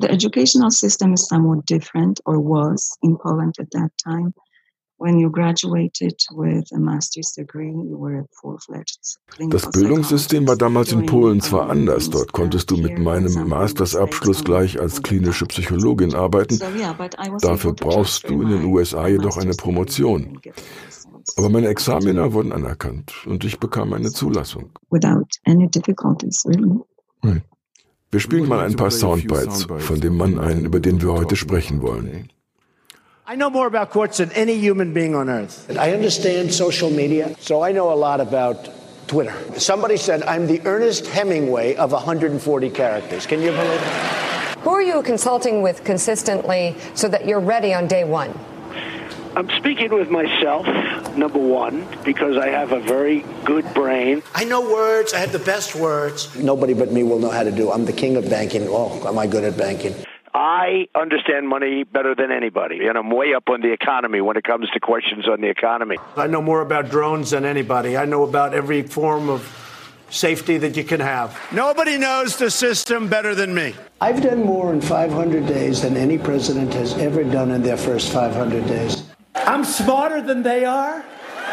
The 0.00 0.10
educational 0.10 0.70
system 0.70 1.12
is 1.12 1.28
somewhat 1.28 1.66
different 1.66 2.20
or 2.24 2.38
was 2.40 2.96
in 3.02 3.18
Poland 3.18 3.56
at 3.60 3.70
that 3.72 3.90
time. 4.02 4.32
Das 9.50 9.70
Bildungssystem 9.70 10.48
war 10.48 10.56
damals 10.56 10.92
in 10.92 11.06
Polen 11.06 11.40
zwar 11.40 11.70
anders. 11.70 12.10
Dort 12.10 12.32
konntest 12.32 12.70
du 12.70 12.76
mit 12.76 12.98
meinem 12.98 13.48
Mastersabschluss 13.48 14.42
gleich 14.42 14.80
als 14.80 15.02
klinische 15.02 15.46
Psychologin 15.46 16.14
arbeiten. 16.14 16.58
Dafür 17.40 17.74
brauchst 17.74 18.28
du 18.28 18.42
in 18.42 18.48
den 18.48 18.64
USA 18.64 19.06
jedoch 19.06 19.36
eine 19.36 19.52
Promotion. 19.52 20.40
Aber 21.36 21.48
meine 21.48 21.68
Examina 21.68 22.32
wurden 22.32 22.52
anerkannt 22.52 23.12
und 23.26 23.44
ich 23.44 23.60
bekam 23.60 23.92
eine 23.92 24.10
Zulassung. 24.10 24.70
Wir 28.10 28.20
spielen 28.20 28.48
mal 28.48 28.64
ein 28.64 28.74
paar 28.74 28.90
Soundbites 28.90 29.66
von 29.78 30.00
dem 30.00 30.16
Mann 30.16 30.38
ein, 30.38 30.64
über 30.64 30.80
den 30.80 31.02
wir 31.02 31.12
heute 31.12 31.36
sprechen 31.36 31.82
wollen. 31.82 32.30
I 33.30 33.34
know 33.34 33.50
more 33.50 33.66
about 33.66 33.90
courts 33.90 34.16
than 34.16 34.32
any 34.32 34.56
human 34.56 34.94
being 34.94 35.14
on 35.14 35.28
earth. 35.28 35.76
I 35.78 35.92
understand 35.92 36.50
social 36.50 36.88
media, 36.88 37.36
so 37.40 37.62
I 37.62 37.72
know 37.72 37.92
a 37.92 37.94
lot 37.94 38.22
about 38.22 38.70
Twitter. 39.06 39.34
Somebody 39.60 39.98
said 39.98 40.22
I'm 40.22 40.46
the 40.46 40.62
Ernest 40.64 41.06
Hemingway 41.06 41.76
of 41.76 41.92
140 41.92 42.70
characters. 42.70 43.26
Can 43.26 43.42
you 43.42 43.50
believe 43.50 43.82
it? 43.82 44.58
Who 44.60 44.70
are 44.70 44.80
you 44.80 45.02
consulting 45.02 45.60
with 45.60 45.84
consistently 45.84 46.74
so 46.94 47.06
that 47.08 47.26
you're 47.26 47.38
ready 47.38 47.74
on 47.74 47.86
day 47.86 48.04
one? 48.04 48.32
I'm 49.36 49.50
speaking 49.58 49.92
with 49.92 50.08
myself, 50.08 50.66
number 51.14 51.38
one, 51.38 51.86
because 52.06 52.38
I 52.38 52.46
have 52.48 52.72
a 52.72 52.80
very 52.80 53.26
good 53.44 53.74
brain. 53.74 54.22
I 54.34 54.44
know 54.44 54.72
words. 54.72 55.12
I 55.12 55.18
have 55.18 55.32
the 55.32 55.38
best 55.38 55.74
words. 55.74 56.34
Nobody 56.34 56.72
but 56.72 56.92
me 56.92 57.02
will 57.02 57.18
know 57.18 57.30
how 57.30 57.42
to 57.42 57.52
do. 57.52 57.70
I'm 57.72 57.84
the 57.84 57.92
king 57.92 58.16
of 58.16 58.30
banking. 58.30 58.66
Oh, 58.68 59.06
am 59.06 59.18
I 59.18 59.26
good 59.26 59.44
at 59.44 59.58
banking? 59.58 59.94
I 60.38 60.86
understand 60.94 61.48
money 61.48 61.82
better 61.82 62.14
than 62.14 62.30
anybody, 62.30 62.86
and 62.86 62.96
I'm 62.96 63.10
way 63.10 63.34
up 63.34 63.48
on 63.48 63.60
the 63.60 63.72
economy 63.72 64.20
when 64.20 64.36
it 64.36 64.44
comes 64.44 64.70
to 64.70 64.78
questions 64.78 65.26
on 65.26 65.40
the 65.40 65.48
economy. 65.48 65.96
I 66.16 66.28
know 66.28 66.40
more 66.40 66.60
about 66.60 66.90
drones 66.90 67.32
than 67.32 67.44
anybody. 67.44 67.96
I 67.96 68.04
know 68.04 68.22
about 68.22 68.54
every 68.54 68.82
form 68.82 69.30
of 69.30 69.42
safety 70.10 70.56
that 70.58 70.76
you 70.76 70.84
can 70.84 71.00
have. 71.00 71.36
Nobody 71.52 71.98
knows 71.98 72.36
the 72.36 72.52
system 72.52 73.08
better 73.08 73.34
than 73.34 73.52
me. 73.52 73.74
I've 74.00 74.22
done 74.22 74.44
more 74.44 74.72
in 74.72 74.80
500 74.80 75.44
days 75.44 75.82
than 75.82 75.96
any 75.96 76.18
president 76.18 76.72
has 76.74 76.96
ever 76.98 77.24
done 77.24 77.50
in 77.50 77.62
their 77.62 77.76
first 77.76 78.12
500 78.12 78.64
days. 78.68 79.10
I'm 79.34 79.64
smarter 79.64 80.22
than 80.22 80.44
they 80.44 80.64
are. 80.64 81.04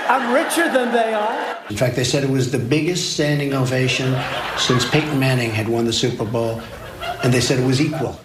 I'm 0.07 0.31
richer 0.31 0.71
than 0.71 0.93
they 0.93 1.11
are. 1.11 1.57
In 1.71 1.75
fact, 1.75 1.95
they 1.95 2.03
said 2.03 2.23
it 2.23 2.29
was 2.29 2.51
the 2.51 2.59
biggest 2.59 3.13
standing 3.13 3.55
ovation 3.55 4.15
since 4.59 4.87
Peyton 4.87 5.19
Manning 5.19 5.49
had 5.49 5.67
won 5.67 5.85
the 5.85 5.93
Super 5.93 6.23
Bowl, 6.23 6.61
and 7.23 7.33
they 7.33 7.41
said 7.41 7.57
it 7.57 7.65
was 7.65 7.81
equal. 7.81 8.19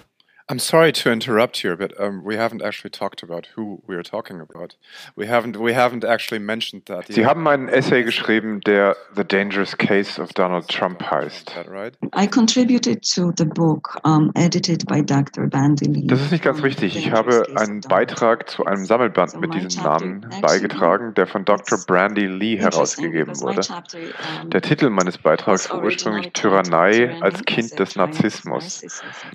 I'm 0.50 0.58
sorry 0.58 0.90
to 0.90 1.12
interrupt 1.12 1.58
here, 1.58 1.76
but 1.76 1.92
um, 2.00 2.24
we 2.24 2.34
haven't 2.34 2.60
actually 2.60 2.90
talked 2.90 3.22
about 3.22 3.46
who 3.54 3.80
we 3.86 3.94
are 3.94 4.02
talking 4.02 4.40
about. 4.40 4.74
We 5.14 5.28
haven't 5.28 5.56
we 5.56 5.74
haven't 5.74 6.04
actually 6.04 6.40
mentioned 6.40 6.86
that. 6.86 7.06
Sie 7.06 7.24
haben 7.24 7.46
einen 7.46 7.68
Essay 7.68 8.02
geschrieben, 8.02 8.60
der 8.62 8.96
The 9.14 9.22
Dangerous 9.22 9.78
Case 9.78 10.20
of 10.20 10.30
Donald 10.34 10.66
Trump 10.66 11.08
heißt. 11.08 11.54
Right? 11.68 11.94
I 12.16 12.26
contributed 12.26 13.04
to 13.14 13.30
the 13.36 13.44
book 13.44 14.00
um, 14.02 14.32
edited 14.34 14.88
by 14.88 15.02
Dr. 15.02 15.46
Bandy 15.46 15.86
Lee. 15.86 16.08
Das 16.08 16.20
ist 16.20 16.32
nicht 16.32 16.42
ganz 16.42 16.64
richtig. 16.64 16.96
Ich 16.96 17.12
habe 17.12 17.46
einen 17.54 17.80
Beitrag 17.82 18.50
zu 18.50 18.64
einem 18.66 18.86
Sammelband 18.86 19.40
mit 19.40 19.54
diesem 19.54 19.84
Namen 19.84 20.26
beigetragen, 20.42 21.14
der 21.14 21.28
von 21.28 21.44
Dr. 21.44 21.78
Brandy 21.86 22.26
Lee 22.26 22.56
herausgegeben 22.58 23.40
wurde. 23.40 23.60
Der 24.48 24.62
Titel 24.62 24.90
meines 24.90 25.16
Beitrags 25.16 25.70
war 25.70 25.80
ursprünglich 25.84 26.32
Tyrannei 26.32 27.16
als 27.20 27.44
Kind 27.44 27.78
des 27.78 27.94
Narzissmus. 27.94 28.82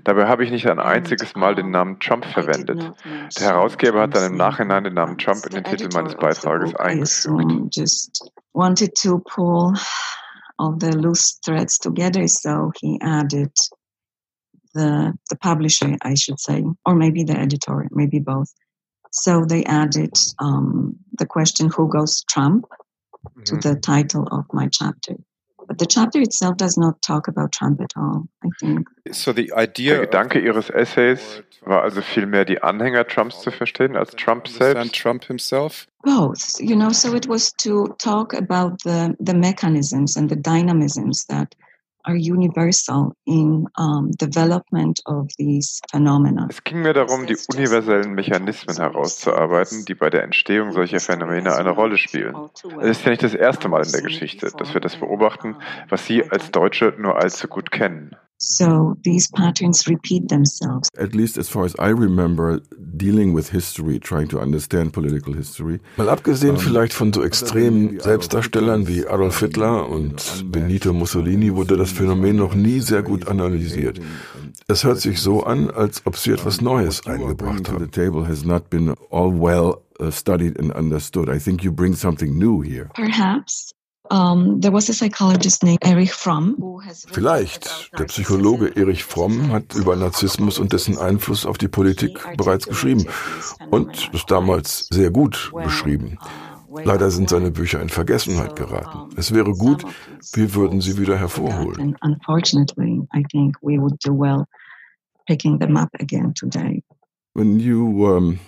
Dabei 0.03 0.27
habe 0.27 0.43
ich 0.43 0.51
nicht 0.51 0.67
ein 0.67 0.79
einziges 1.05 1.35
Mal 1.35 1.55
den 1.55 1.71
Namen 1.71 1.99
Trump 1.99 2.25
verwendet. 2.25 2.93
Der 3.39 3.47
Herausgeber 3.47 4.01
hat 4.01 4.15
dann 4.15 4.31
im 4.31 4.37
Nachhinein 4.37 4.83
den 4.83 4.93
Namen 4.93 5.17
Trump 5.17 5.45
in 5.45 5.51
den 5.51 5.63
Titel 5.63 5.89
meines 5.93 6.15
Beitrages 6.15 6.75
eingefügt. 6.75 8.19
wanted 8.53 8.95
to 8.95 9.19
pull 9.19 9.73
all 10.57 10.77
the 10.79 10.91
loose 10.93 11.39
threads 11.43 11.77
together, 11.77 12.25
so 12.25 12.71
he 12.79 12.97
added 13.01 13.51
the 14.73 15.13
the 15.29 15.35
publisher, 15.35 15.97
I 16.01 16.15
should 16.15 16.39
say, 16.39 16.63
or 16.85 16.95
maybe 16.95 17.23
the 17.23 17.37
editor, 17.37 17.85
maybe 17.91 18.19
both. 18.19 18.49
So 19.11 19.43
they 19.45 19.65
added 19.65 20.13
um, 20.39 20.95
the 21.19 21.25
question, 21.25 21.69
"Who 21.75 21.89
goes 21.89 22.23
Trump?" 22.29 22.65
to 23.45 23.57
the 23.57 23.75
title 23.75 24.27
of 24.31 24.45
my 24.53 24.69
chapter. 24.71 25.15
But 25.67 25.79
the 25.79 25.85
chapter 25.85 26.19
itself 26.21 26.57
does 26.57 26.77
not 26.77 27.01
talk 27.01 27.27
about 27.27 27.51
Trump 27.51 27.81
at 27.81 27.91
all, 27.95 28.27
I 28.43 28.49
think. 28.59 28.87
So 29.11 29.33
the 29.33 29.51
idea 29.53 29.95
Der 29.95 30.05
Gedanke 30.05 30.39
Ihres 30.39 30.69
Essays 30.69 31.43
war 31.65 31.83
also 31.83 32.01
vielmehr 32.01 32.45
die 32.45 32.61
Anhänger 32.61 33.07
Trumps 33.07 33.41
zu 33.41 33.51
verstehen 33.51 33.95
als 33.95 34.11
Trump 34.15 34.47
selbst? 34.47 34.93
Trump 34.93 35.25
himself? 35.25 35.87
Both, 36.03 36.59
you 36.59 36.75
know, 36.75 36.91
so 36.91 37.15
it 37.15 37.27
was 37.27 37.51
to 37.57 37.87
talk 37.97 38.33
about 38.33 38.77
the, 38.83 39.15
the 39.19 39.33
mechanisms 39.33 40.15
and 40.15 40.29
the 40.29 40.35
dynamisms 40.35 41.25
that 41.27 41.55
are 42.05 42.15
universal 42.15 43.13
in 43.25 43.67
um, 43.77 44.11
development 44.11 45.01
of 45.05 45.27
these 45.37 45.81
phenomena. 45.91 46.47
Es 46.49 46.63
ging 46.63 46.81
mir 46.81 46.93
darum, 46.93 47.25
die 47.25 47.37
universellen 47.53 48.13
Mechanismen 48.13 48.75
herauszuarbeiten, 48.77 49.85
die 49.85 49.95
bei 49.95 50.09
der 50.09 50.23
Entstehung 50.23 50.71
solcher 50.71 50.99
Phänomene 50.99 51.55
eine 51.55 51.71
Rolle 51.71 51.97
spielen. 51.97 52.35
Es 52.81 52.97
ist 52.97 53.05
ja 53.05 53.11
nicht 53.11 53.23
das 53.23 53.33
erste 53.33 53.67
Mal 53.69 53.85
in 53.85 53.91
der 53.91 54.01
Geschichte, 54.01 54.51
dass 54.57 54.73
wir 54.73 54.81
das 54.81 54.95
beobachten, 54.97 55.55
was 55.89 56.05
Sie 56.05 56.23
als 56.29 56.51
Deutsche 56.51 56.93
nur 56.97 57.17
allzu 57.17 57.47
gut 57.47 57.71
kennen. 57.71 58.15
So 58.37 58.95
these 59.03 59.29
patterns 59.29 59.87
repeat 59.87 60.27
themselves. 60.27 60.89
At 60.97 61.15
least 61.15 61.37
as 61.37 61.47
far 61.47 61.63
as 61.63 61.73
I 61.79 61.89
remember 61.89 62.61
dealing 62.97 63.35
with 63.35 63.51
history, 63.51 63.99
trying 63.99 64.27
to 64.29 64.39
understand 64.39 64.93
political 64.93 65.35
history. 65.35 65.79
Mal 65.97 66.09
abgesehen 66.09 66.55
um, 66.55 66.61
vielleicht 66.61 66.93
von 66.93 67.13
so 67.13 67.23
extremen 67.23 67.99
Selbstdarstellern 67.99 68.87
wie 68.87 69.07
Adolf 69.07 69.39
Hitler 69.39 69.87
und 69.89 70.51
Benito 70.51 70.93
Mussolini 70.93 71.53
wurde 71.55 71.77
das 71.77 71.91
Phänomen 71.91 72.37
noch 72.37 72.55
nie 72.55 72.79
sehr 72.79 73.03
gut 73.03 73.27
analysiert. 73.27 73.99
Es 74.67 74.83
hört 74.83 74.99
sich 74.99 75.19
so 75.19 75.43
an, 75.43 75.69
als 75.69 76.01
ob 76.05 76.17
sie 76.17 76.31
etwas 76.31 76.61
Neues 76.61 77.05
eingebracht 77.05 77.69
haben. 77.69 77.79
The 77.79 77.91
table 77.91 78.27
has 78.27 78.43
not 78.43 78.69
been 78.69 78.95
all 79.11 79.31
well 79.31 79.81
uh, 79.99 80.11
studied 80.11 80.59
and 80.59 80.73
understood. 80.75 81.29
I 81.29 81.39
think 81.39 81.63
you 81.63 81.71
bring 81.71 81.93
something 81.93 82.37
new 82.37 82.63
here. 82.63 82.89
Perhaps 82.95 83.74
Vielleicht. 87.11 87.91
Der 87.97 88.05
Psychologe 88.05 88.75
Erich 88.75 89.03
Fromm 89.03 89.51
hat 89.51 89.73
über 89.75 89.95
Narzissmus 89.95 90.59
und 90.59 90.73
dessen 90.73 90.97
Einfluss 90.97 91.45
auf 91.45 91.57
die 91.57 91.67
Politik 91.67 92.19
bereits 92.37 92.67
geschrieben 92.67 93.05
und 93.71 94.11
es 94.13 94.25
damals 94.25 94.87
sehr 94.91 95.11
gut 95.11 95.51
beschrieben. 95.53 96.17
Leider 96.83 97.09
sind 97.09 97.29
seine 97.29 97.51
Bücher 97.51 97.81
in 97.81 97.89
Vergessenheit 97.89 98.55
geraten. 98.55 99.15
Es 99.15 99.33
wäre 99.33 99.53
gut, 99.53 99.85
wir 100.33 100.53
würden 100.55 100.81
sie 100.81 100.97
wieder 100.97 101.17
hervorholen. 101.17 101.95
When 107.33 107.59
you 107.59 108.05
um, 108.05 108.39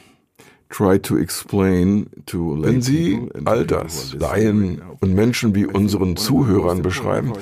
try 0.69 0.99
to 0.99 1.17
explain 1.17 2.09
to 2.25 2.61
Wenn 2.61 2.81
Sie 2.81 3.29
all 3.45 3.65
das 3.65 4.13
Laien 4.13 4.81
und 4.99 5.13
Menschen 5.13 5.55
wie 5.55 5.65
unseren 5.65 6.17
Zuhörern 6.17 6.81
beschreiben, 6.81 7.33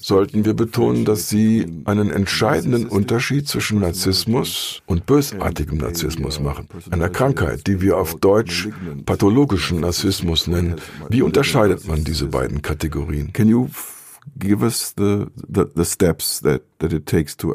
sollten 0.00 0.44
wir 0.44 0.54
betonen, 0.54 1.04
dass 1.04 1.28
Sie 1.28 1.66
einen 1.84 2.10
entscheidenden 2.10 2.86
Unterschied 2.86 3.48
zwischen 3.48 3.80
Narzissmus 3.80 4.82
und 4.86 5.06
bösartigem 5.06 5.78
Narzissmus 5.78 6.40
machen. 6.40 6.68
Einer 6.90 7.08
Krankheit, 7.08 7.66
die 7.66 7.80
wir 7.80 7.96
auf 7.98 8.16
Deutsch 8.16 8.68
pathologischen 9.06 9.80
Narzissmus 9.80 10.46
nennen. 10.46 10.76
Wie 11.08 11.22
unterscheidet 11.22 11.86
man 11.86 12.04
diese 12.04 12.26
beiden 12.26 12.62
Kategorien? 12.62 13.32
Can 13.32 13.48
you 13.48 13.68
give 14.38 14.62
us 14.62 14.94
the, 14.96 15.26
the, 15.48 15.64
the 15.74 15.84
steps 15.84 16.40
that, 16.40 16.62
that 16.78 16.92
it 16.92 17.06
takes 17.06 17.36
to 17.36 17.54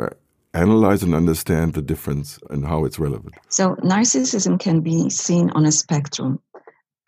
analyze 0.54 1.04
and 1.04 1.14
understand 1.14 1.74
the 1.74 1.82
difference 1.82 2.40
and 2.50 2.66
how 2.66 2.86
it's 2.86 3.00
relevant. 3.00 3.36
So, 3.50 3.76
narcissism 3.84 4.60
can 4.60 4.82
be 4.82 5.10
seen 5.10 5.50
on 5.52 5.66
a 5.66 5.72
spectrum 5.72 6.40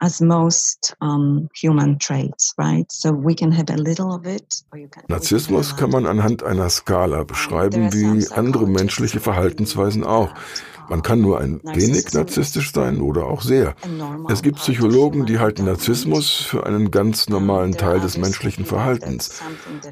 as 0.04 0.22
most 0.22 0.94
um, 1.00 1.48
human 1.56 1.98
traits, 1.98 2.54
right? 2.58 2.92
So 2.92 3.12
we 3.12 3.34
can 3.36 3.52
have 3.54 3.70
a 3.70 3.78
little 3.78 4.14
of 4.14 4.26
it. 4.26 4.62
Can, 4.72 5.04
Narzissmus 5.08 5.78
kann 5.78 5.92
man 5.92 6.06
anhand 6.06 6.44
einer 6.44 6.70
Skala 6.70 7.24
beschreiben, 7.24 7.94
wie 7.94 8.28
andere 8.32 8.68
menschliche 8.68 9.22
Verhaltensweisen 9.22 10.04
auch. 10.04 10.34
Man 10.90 11.02
kann 11.02 11.22
nur 11.22 11.40
ein 11.40 11.60
wenig 11.64 12.14
narzisstisch 12.14 12.72
sein 12.74 13.02
oder 13.02 13.26
auch 13.26 13.42
sehr. 13.42 13.76
Es 14.30 14.42
gibt 14.42 14.58
Psychologen, 14.58 15.26
die 15.26 15.40
halten 15.40 15.66
Narzissmus 15.66 16.32
für 16.32 16.66
einen 16.66 16.92
ganz 16.92 17.30
normalen 17.30 17.74
Teil 17.74 18.00
des 18.00 18.18
menschlichen 18.18 18.66
Verhaltens. 18.66 19.42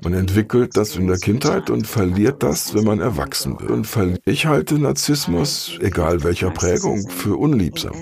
Man 0.04 0.14
entwickelt 0.14 0.76
das 0.76 0.96
in 0.96 1.08
der 1.08 1.18
Kindheit 1.18 1.70
und 1.70 1.88
verliert 1.88 2.44
das, 2.44 2.74
wenn 2.74 2.84
man 2.84 3.00
erwachsen 3.00 3.60
wird. 3.60 3.72
Und 3.72 4.20
ich 4.26 4.46
halte 4.46 4.80
Narzissmus, 4.80 5.78
egal 5.82 6.24
welcher 6.24 6.52
Prägung, 6.52 7.10
für 7.10 7.38
unliebsam. 7.38 7.96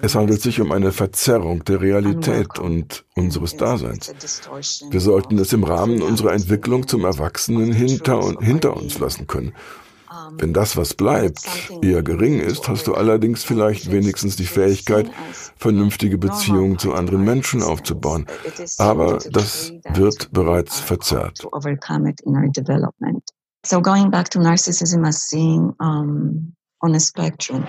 Es 0.00 0.14
handelt 0.14 0.42
sich 0.42 0.60
um 0.60 0.72
eine 0.72 0.92
Verzerrung 0.92 1.64
der 1.64 1.80
Realität 1.80 2.58
und 2.58 3.04
unseres 3.14 3.56
Daseins. 3.56 4.12
Wir 4.90 5.00
sollten 5.00 5.38
es 5.38 5.52
im 5.52 5.64
Rahmen 5.64 6.02
unserer 6.02 6.32
Entwicklung 6.32 6.88
zum 6.88 7.04
Erwachsenen 7.04 7.72
hinter, 7.72 8.34
hinter 8.40 8.76
uns 8.76 8.98
lassen 8.98 9.26
können. 9.26 9.52
Wenn 10.38 10.52
das, 10.52 10.76
was 10.76 10.94
bleibt, 10.94 11.70
eher 11.82 12.02
gering 12.02 12.40
ist, 12.40 12.68
hast 12.68 12.86
du 12.86 12.94
allerdings 12.94 13.44
vielleicht 13.44 13.90
wenigstens 13.90 14.36
die 14.36 14.44
Fähigkeit, 14.44 15.10
vernünftige 15.56 16.18
Beziehungen 16.18 16.78
zu 16.78 16.92
anderen 16.94 17.24
Menschen 17.24 17.62
aufzubauen. 17.62 18.26
Aber 18.78 19.18
das 19.30 19.72
wird 19.94 20.32
bereits 20.32 20.80
verzerrt. 20.80 21.38
So 23.64 23.80
going 23.80 24.10
back 24.10 24.28
to 24.30 24.40
narcissism 24.40 25.04
as 25.04 25.28
seeing 25.28 25.72
um, 25.78 26.52
on 26.80 26.96
a 26.96 26.98
spectrum. 26.98 27.64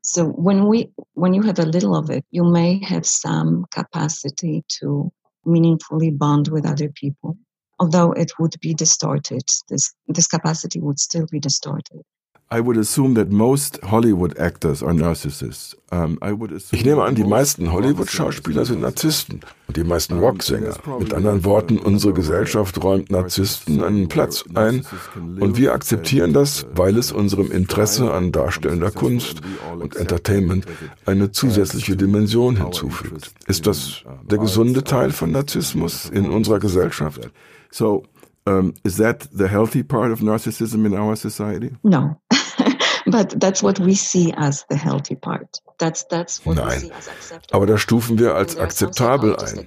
So 0.00 0.24
when 0.24 0.70
we 0.70 0.90
when 1.14 1.34
you 1.34 1.42
have 1.42 1.58
a 1.58 1.66
little 1.66 1.94
of 1.94 2.08
it, 2.08 2.24
you 2.30 2.44
may 2.44 2.80
have 2.82 3.04
some 3.04 3.66
capacity 3.70 4.64
to 4.80 5.12
meaningfully 5.44 6.10
bond 6.10 6.48
with 6.48 6.64
other 6.66 6.88
people 6.88 7.36
although 7.78 8.12
it 8.12 8.32
would 8.38 8.58
be 8.60 8.74
distorted. 8.74 9.44
This, 9.68 9.92
this 10.08 10.26
capacity 10.26 10.80
would 10.80 10.98
still 10.98 11.26
be 11.30 11.40
distorted. 11.40 12.02
I 12.50 12.60
would 12.60 12.76
assume 12.76 13.14
that 13.14 13.32
most 13.32 13.80
Hollywood 13.82 14.38
actors 14.38 14.82
are 14.82 14.92
narcissists. 14.92 15.76
Um, 15.90 16.18
ich 16.70 16.84
nehme 16.84 17.02
an, 17.02 17.14
die 17.14 17.24
meisten 17.24 17.72
Hollywood-Schauspieler 17.72 18.64
sind 18.64 18.80
Narzissten 18.80 19.40
und 19.66 19.76
die 19.76 19.82
meisten 19.82 20.18
Rocksänger. 20.18 20.76
Mit 20.98 21.14
anderen 21.14 21.44
Worten, 21.44 21.78
unsere 21.78 22.12
Gesellschaft 22.12 22.82
räumt 22.82 23.10
Narzissten 23.10 23.82
einen 23.82 24.08
Platz 24.08 24.44
ein 24.54 24.84
und 25.16 25.56
wir 25.56 25.72
akzeptieren 25.72 26.32
das, 26.32 26.66
weil 26.74 26.98
es 26.98 27.12
unserem 27.12 27.50
Interesse 27.50 28.12
an 28.12 28.30
darstellender 28.30 28.90
Kunst 28.90 29.40
und 29.78 29.96
Entertainment 29.96 30.66
eine 31.06 31.32
zusätzliche 31.32 31.96
Dimension 31.96 32.56
hinzufügt. 32.56 33.32
Ist 33.46 33.66
das 33.66 34.04
der 34.22 34.38
gesunde 34.38 34.84
Teil 34.84 35.10
von 35.10 35.32
Narzissmus 35.32 36.10
in 36.10 36.28
unserer 36.28 36.58
Gesellschaft? 36.60 37.30
So, 37.74 38.04
um, 38.46 38.74
is 38.84 38.98
that 38.98 39.26
the 39.32 39.48
healthy 39.48 39.82
part 39.82 40.12
of 40.12 40.20
narcissism 40.20 40.86
in 40.86 40.94
our 40.94 41.16
society? 41.16 41.72
No. 41.82 42.20
But 43.06 43.38
that's 43.38 43.62
what 43.62 43.80
we 43.80 43.96
see 43.96 44.32
as 44.36 44.64
the 44.70 44.76
healthy 44.76 45.16
part. 45.16 45.60
That's, 45.78 46.04
that's 46.04 46.46
what 46.46 46.56
Nein, 46.56 46.68
we 46.68 46.78
see 46.78 46.92
as 46.92 47.10
aber 47.52 47.66
das 47.66 47.80
stufen 47.80 48.18
wir 48.18 48.34
als 48.34 48.56
akzeptabel 48.56 49.36
ein. 49.36 49.66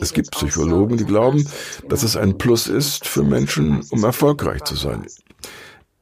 Es 0.00 0.12
gibt 0.12 0.32
Psychologen, 0.32 0.96
die 0.96 1.04
glauben, 1.04 1.46
dass 1.88 2.02
es 2.02 2.16
ein 2.16 2.36
Plus 2.36 2.66
ist 2.66 3.06
für 3.06 3.22
Menschen, 3.22 3.82
um 3.90 4.04
erfolgreich 4.04 4.64
zu 4.64 4.74
sein. 4.74 5.06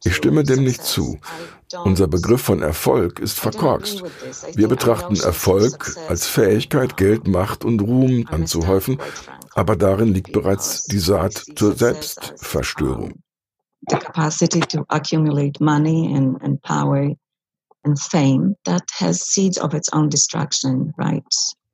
Ich 0.03 0.17
stimme 0.17 0.43
dem 0.43 0.65
nicht 0.65 0.83
zu. 0.83 1.21
Unser 1.85 2.07
Begriff 2.07 2.43
von 2.43 2.63
Erfolg 2.63 3.19
ist 3.19 3.41
verkorkst. 3.41 4.03
Wir 4.57 4.69
betrachten 4.69 5.17
Erfolg 5.17 5.97
als 6.09 6.27
Fähigkeit, 6.27 6.97
Geld, 6.97 7.27
Macht 7.27 7.65
und 7.65 7.81
Ruhm 7.81 8.27
anzuhäufen, 8.31 8.99
aber 9.55 9.77
darin 9.77 10.13
liegt 10.13 10.33
bereits 10.33 10.85
die 10.85 10.99
Saat 10.99 11.45
zur 11.57 11.75
Selbstverstörung. 11.75 13.23
The 13.89 13.97
capacity 13.97 14.61
to 14.61 14.85
accumulate 14.89 15.61
money 15.61 16.15
and, 16.15 16.41
and 16.43 16.63
power 16.63 17.17
and 17.85 17.99
fame 17.99 18.55
that 18.65 18.85
has 19.01 19.21
seeds 19.23 19.59
of 19.59 19.75
its 19.75 19.93
own 19.93 20.09
destruction, 20.09 20.93
right? 20.97 21.25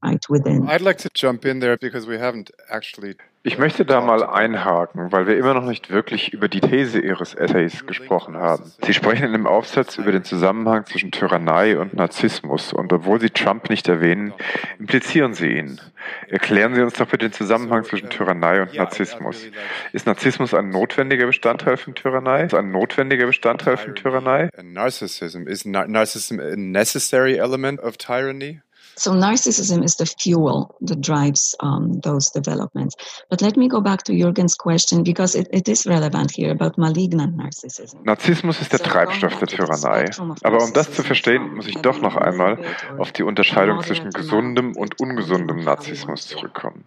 Right 0.03 0.25
within. 0.31 0.69
I'd 0.69 0.81
like 0.81 0.99
to 0.99 1.09
jump 1.13 1.45
in 1.45 1.61
there 1.61 1.77
because 1.77 2.07
we 2.07 2.19
haven't 2.19 2.51
actually 2.71 3.17
ich 3.43 3.59
möchte 3.59 3.85
da 3.85 4.01
mal 4.01 4.25
einhaken, 4.25 5.13
weil 5.13 5.27
wir 5.27 5.39
immer 5.39 5.55
noch 5.55 5.65
nicht 5.65 5.91
wirklich 5.91 6.33
über 6.33 6.49
die 6.49 6.61
These 6.61 7.01
Ihres 7.01 7.35
Essays 7.35 7.87
gesprochen 7.87 8.37
haben. 8.37 8.73
Sie 8.85 8.93
sprechen 8.93 9.27
in 9.27 9.33
dem 9.33 9.47
Aufsatz 9.47 9.97
über 9.97 10.13
den 10.13 10.25
Zusammenhang 10.25 10.85
zwischen 10.87 11.13
Tyrannei 11.13 11.79
und 11.79 11.95
Narzissmus 11.95 12.73
und 12.73 12.93
obwohl 12.93 13.21
Sie 13.21 13.31
Trump 13.31 13.71
nicht 13.71 13.89
erwähnen, 13.89 14.35
implizieren 14.79 15.35
Sie 15.35 15.49
ihn. 15.49 15.81
Erklären 16.29 16.75
Sie 16.75 16.83
uns 16.83 16.95
doch 16.95 17.07
bitte 17.07 17.29
den 17.29 17.33
Zusammenhang 17.33 17.85
zwischen 17.85 18.11
Tyrannei 18.11 18.63
und 18.63 18.75
Narzissmus. 18.75 19.47
Ist 19.93 20.07
Narzissmus 20.07 20.53
ein 20.55 20.71
notwendiger 20.71 21.27
Bestandteil 21.27 21.77
von 21.77 21.95
Tyrannei? 21.95 22.45
Ist 22.45 22.55
ein 22.55 22.71
notwendiger 22.71 23.27
Bestandteil 23.27 23.77
von 23.77 23.95
Tyrannei? 23.95 24.51
Narcissism 24.63 25.47
is 25.47 25.65
narcissism 25.65 26.41
a 26.41 26.57
necessary 26.57 27.37
element 27.37 27.81
of 27.81 27.97
tyranny? 27.97 28.61
So 28.99 29.13
narcissism 29.13 29.85
is 29.85 29.95
the 29.97 30.07
fuel 30.07 30.75
that 30.81 31.01
drives 31.01 31.55
um, 31.61 32.01
those 32.01 32.31
developments. 32.31 32.97
But 33.31 33.41
let 33.41 33.57
me 33.57 33.69
go 33.69 33.81
back 33.81 34.03
to 34.05 34.13
Jürgen's 34.13 34.57
question 34.57 35.05
because 35.05 35.37
it, 35.37 35.47
it 35.53 35.69
is 35.69 35.87
relevant 35.87 36.33
here 36.33 36.51
about 36.51 36.77
malignant 36.77 37.37
narcissism. 37.37 38.03
Narzissmus 38.05 38.61
ist 38.61 38.73
der 38.73 38.81
Treibstoff 38.81 39.39
der 39.39 39.47
Tyrannei. 39.47 40.11
Aber 40.43 40.65
um 40.65 40.73
das 40.73 40.93
zu 40.93 41.05
verstehen, 41.05 41.55
muss 41.55 41.69
ich 41.69 41.77
doch 41.77 42.01
noch 42.01 42.17
einmal 42.17 42.59
auf 42.99 43.13
die 43.13 43.23
Unterscheidung 43.23 43.83
zwischen 43.85 44.11
gesundem 44.11 44.77
und 44.77 45.01
ungesundem 45.01 45.63
Narzissmus 45.63 46.27
zurückkommen. 46.27 46.85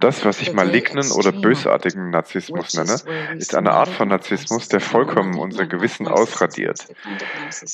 Das, 0.00 0.24
was 0.24 0.40
ich 0.40 0.54
malignen 0.54 1.10
oder 1.10 1.32
bösartigen 1.32 2.08
Narzissmus 2.08 2.72
nenne, 2.72 2.96
ist 3.36 3.54
eine 3.54 3.72
Art 3.72 3.90
von 3.90 4.08
Narzissmus, 4.08 4.68
der 4.68 4.80
vollkommen 4.80 5.38
unser 5.38 5.66
Gewissen 5.66 6.08
ausradiert. 6.08 6.86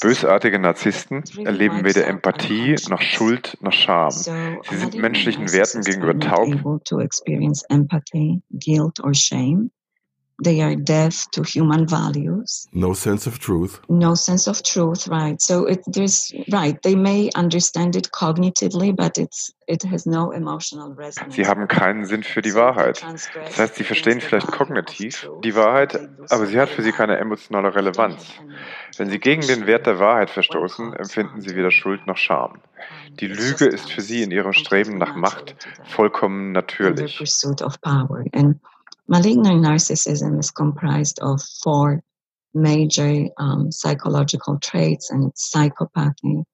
Bösartige 0.00 0.59
Narzissten 0.59 1.22
erleben 1.44 1.85
weder 1.85 2.09
Empathie 2.09 2.74
noch 2.88 3.00
Schuld 3.00 3.56
nach 3.61 3.73
Scham. 3.73 4.27
Sie 4.68 4.77
sind 4.77 4.96
menschlichen 4.96 5.53
Werten 5.53 5.83
gegenüber 5.83 6.18
taub. 6.18 6.57
They 10.42 10.62
are 10.62 10.74
deaf 10.74 11.31
to 11.33 11.42
human 11.42 11.87
values. 11.87 12.66
No 12.72 12.94
sense 12.94 13.26
of 13.26 13.38
truth. 13.38 13.81
No 13.88 14.14
sense 14.14 14.48
of 14.48 14.62
truth, 14.62 15.07
right? 15.09 15.40
So 15.40 15.66
it, 15.66 15.81
there's 15.87 16.33
right. 16.50 16.81
They 16.83 16.94
may 16.94 17.31
understand 17.35 17.96
it 17.96 18.11
cognitively, 18.11 18.96
but 18.96 19.18
it's 19.18 19.53
it 19.66 19.85
has 19.85 20.07
no 20.07 20.33
emotional 20.33 20.94
resonance. 20.94 21.37
Sie 21.37 21.46
haben 21.46 21.68
keinen 21.68 22.07
Sinn 22.07 22.22
für 22.22 22.42
die 22.42 22.55
Wahrheit. 22.55 23.03
Das 23.03 23.59
heißt, 23.59 23.74
sie 23.76 23.85
verstehen 23.85 24.20
vielleicht 24.20 24.48
kognitiv 24.48 25.29
die 25.44 25.55
Wahrheit, 25.55 26.09
aber 26.31 26.46
sie 26.46 26.59
hat 26.59 26.70
für 26.70 26.83
sie 26.83 26.92
keine 26.92 27.18
emotionale 27.18 27.74
Relevanz. 27.74 28.26
Wenn 28.96 29.11
sie 29.11 29.18
gegen 29.18 29.46
den 29.46 29.66
Wert 29.66 29.87
der 29.87 29.98
Wahrheit 29.98 30.31
verstoßen, 30.31 30.94
empfinden 30.94 31.40
sie 31.40 31.55
weder 31.55 31.70
Schuld 31.70 32.07
noch 32.07 32.16
Scham. 32.16 32.59
Die 33.20 33.29
Lüge 33.29 33.66
ist 33.66 33.90
für 33.90 34.00
sie 34.00 34.22
in 34.22 34.31
ihrem 34.31 34.53
Streben 34.53 34.98
nach 34.98 35.14
Macht 35.14 35.55
vollkommen 35.85 36.53
natürlich. 36.53 37.20
Malignant 39.11 39.61
narcissism 39.61 40.38
is 40.38 40.53
comprised 40.53 41.18
of 41.18 41.42
four 41.62 42.01
major 42.55 43.27
um, 43.37 43.73
psychological 43.73 44.59
traits, 44.61 45.11
and 45.11 45.33
psychopathy, 45.35 46.44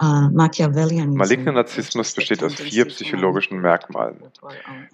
Uh, 0.00 0.28
Maligner 0.30 1.52
Narzissmus 1.52 2.14
besteht 2.14 2.42
aus 2.42 2.54
vier 2.54 2.86
psychologischen 2.86 3.60
Merkmalen. 3.60 4.20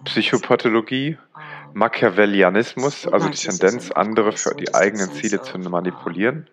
Psychopathologie, 0.04 1.16
Machiavellianismus, 1.72 3.06
also 3.06 3.30
die 3.30 3.38
Tendenz, 3.38 3.90
andere 3.90 4.32
für 4.32 4.54
die 4.54 4.74
eigenen 4.74 5.10
Ziele 5.12 5.40
zu 5.40 5.56
manipulieren, 5.58 6.50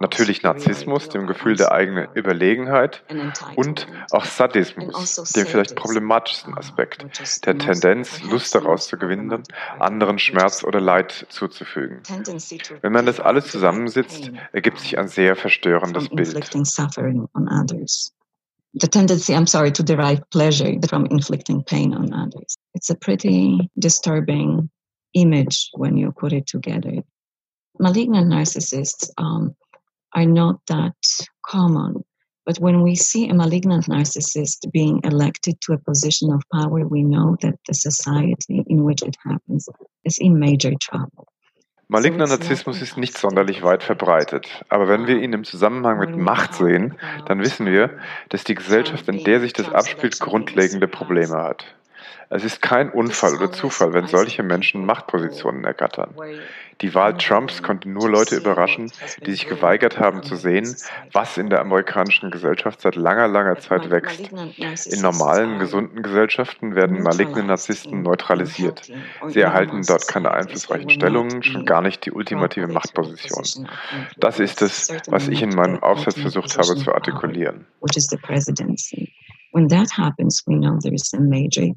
natürlich 0.00 0.42
Narzissmus, 0.42 1.08
dem 1.08 1.26
Gefühl 1.26 1.56
der 1.56 1.72
eigenen 1.72 2.08
Überlegenheit 2.14 3.02
und 3.56 3.86
auch 4.10 4.24
Sadismus, 4.24 5.18
also 5.18 5.40
dem 5.40 5.46
vielleicht 5.46 5.76
problematischsten 5.76 6.56
Aspekt, 6.56 7.04
der 7.44 7.58
Tendenz, 7.58 8.22
Lust 8.22 8.54
daraus 8.54 8.88
zu 8.88 8.96
gewinnen, 8.96 9.42
anderen 9.78 10.18
Schmerz 10.18 10.64
oder 10.64 10.80
Leid 10.80 11.26
zuzufügen. 11.28 12.02
Wenn 12.80 12.92
man 12.92 13.06
das 13.06 13.20
alles 13.20 13.50
zusammensitzt, 13.50 14.30
ergibt 14.52 14.80
sich 14.80 14.98
ein 14.98 15.08
sehr 15.08 15.36
verstörendes 15.36 16.08
Bild. 16.08 16.34
the 18.74 18.88
tendency, 18.88 19.34
I'm 19.34 19.48
sorry, 19.48 19.72
to 19.72 19.82
derive 19.82 20.20
pleasure 20.30 20.72
from 20.88 21.06
inflicting 21.06 21.62
pain 21.62 21.94
on 21.94 22.12
others. 22.12 22.56
It's 22.74 22.90
a 22.90 22.94
pretty 22.94 23.70
disturbing 23.78 24.70
image 25.14 25.70
when 25.72 25.96
you 25.96 26.12
put 26.12 26.32
it 26.32 26.46
together. 26.46 27.02
Malignant 27.78 28.28
narcissists 28.28 29.10
um, 29.18 29.54
are 30.18 30.26
not 30.26 30.56
that 30.66 30.96
common. 31.46 32.04
But 32.44 32.58
when 32.58 32.82
we 32.82 32.94
see 32.96 33.28
a 33.28 33.34
malignant 33.34 33.86
narcissist 33.86 34.70
being 34.72 35.00
elected 35.04 35.60
to 35.62 35.74
a 35.74 35.78
position 35.78 36.32
of 36.32 36.42
power, 36.50 36.80
we 36.88 37.02
know 37.02 37.36
that 37.42 37.56
the 37.68 37.74
society 37.74 38.64
in 38.66 38.84
which 38.84 39.02
it 39.02 39.16
happens 39.24 39.68
is 40.04 40.18
in 40.18 40.38
major 40.38 40.72
trouble. 40.80 41.28
Maligner 41.90 42.26
Narzissmus 42.26 42.82
ist 42.82 42.98
nicht 42.98 43.16
sonderlich 43.16 43.62
weit 43.62 43.82
verbreitet, 43.82 44.46
aber 44.68 44.88
wenn 44.88 45.06
wir 45.06 45.22
ihn 45.22 45.32
im 45.32 45.44
Zusammenhang 45.44 45.98
mit 45.98 46.16
Macht 46.16 46.54
sehen, 46.54 46.98
dann 47.26 47.40
wissen 47.40 47.64
wir, 47.64 47.98
dass 48.28 48.44
die 48.44 48.54
Gesellschaft, 48.54 49.08
in 49.08 49.24
der 49.24 49.40
sich 49.40 49.54
das 49.54 49.70
abspielt, 49.70 50.20
grundlegende 50.20 50.86
Probleme 50.86 51.36
hat. 51.36 51.64
Es 52.30 52.44
ist 52.44 52.60
kein 52.60 52.90
Unfall 52.90 53.36
oder 53.36 53.50
Zufall, 53.50 53.94
wenn 53.94 54.06
solche 54.06 54.42
Menschen 54.42 54.84
Machtpositionen 54.84 55.64
ergattern. 55.64 56.14
Die 56.82 56.94
Wahl 56.94 57.16
Trumps 57.16 57.62
konnte 57.62 57.88
nur 57.88 58.08
Leute 58.10 58.36
überraschen, 58.36 58.92
die 59.24 59.30
sich 59.32 59.48
geweigert 59.48 59.98
haben 59.98 60.22
zu 60.22 60.36
sehen, 60.36 60.76
was 61.12 61.38
in 61.38 61.48
der 61.48 61.60
amerikanischen 61.60 62.30
Gesellschaft 62.30 62.82
seit 62.82 62.96
langer, 62.96 63.28
langer 63.28 63.58
Zeit 63.58 63.90
wächst. 63.90 64.30
In 64.86 65.00
normalen, 65.00 65.58
gesunden 65.58 66.02
Gesellschaften 66.02 66.74
werden 66.74 67.02
maligne 67.02 67.42
Narzissten 67.42 68.02
neutralisiert. 68.02 68.92
Sie 69.28 69.40
erhalten 69.40 69.82
dort 69.86 70.06
keine 70.06 70.30
einflussreichen 70.32 70.90
Stellungen, 70.90 71.42
schon 71.42 71.64
gar 71.64 71.80
nicht 71.80 72.04
die 72.04 72.12
ultimative 72.12 72.68
Machtposition. 72.68 73.68
Das 74.18 74.38
ist 74.38 74.60
es, 74.60 74.92
was 75.08 75.28
ich 75.28 75.42
in 75.42 75.50
meinem 75.50 75.82
Aufsatz 75.82 76.20
versucht 76.20 76.56
habe 76.58 76.76
zu 76.76 76.92
artikulieren. 76.92 77.66
When 79.50 79.66
that 79.68 79.90
happens, 79.96 80.46
we 80.46 80.56
know 80.56 80.78
there 80.78 80.94
is 80.94 81.14
a 81.14 81.20
major 81.20 81.74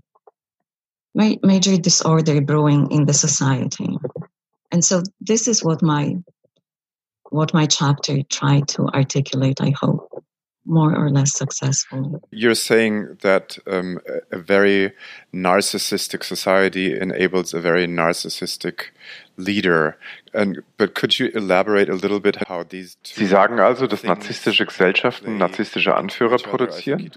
major 1.13 1.78
disorder 1.78 2.41
brewing 2.41 2.91
in 2.91 3.06
the 3.06 3.13
society. 3.13 3.97
And 4.71 4.84
so 4.84 5.04
this 5.19 5.47
is 5.47 5.63
what 5.63 5.82
my 5.82 6.15
what 7.32 7.54
my 7.54 7.65
chapter 7.65 8.24
tried 8.24 8.67
to 8.67 8.88
articulate, 8.88 9.62
I 9.62 9.69
hope, 9.69 10.12
more 10.65 10.93
or 10.93 11.10
less 11.10 11.34
successfully. 11.34 12.19
You're 12.32 12.56
saying 12.56 13.17
that 13.21 13.58
um, 13.67 14.00
a 14.32 14.38
very 14.38 14.91
narcissistic 15.34 16.24
society 16.24 16.97
enables 17.00 17.54
a 17.54 17.62
very 17.62 17.88
narcissistic 17.88 18.91
leader. 19.38 19.97
And, 20.34 20.62
but 20.78 20.93
could 20.93 21.19
you 21.19 21.28
elaborate 21.34 21.89
a 21.89 21.95
little 21.95 22.19
bit 22.19 22.36
how 22.47 22.63
these 22.63 22.97
Sie 23.04 23.26
sagen 23.26 23.60
also, 23.60 23.88
dass 23.88 24.04
narzisstische 24.04 24.65
Gesellschaften 24.65 25.38
narzisstische 25.38 25.95
Anführer 25.95 26.38
produzieren? 26.38 27.10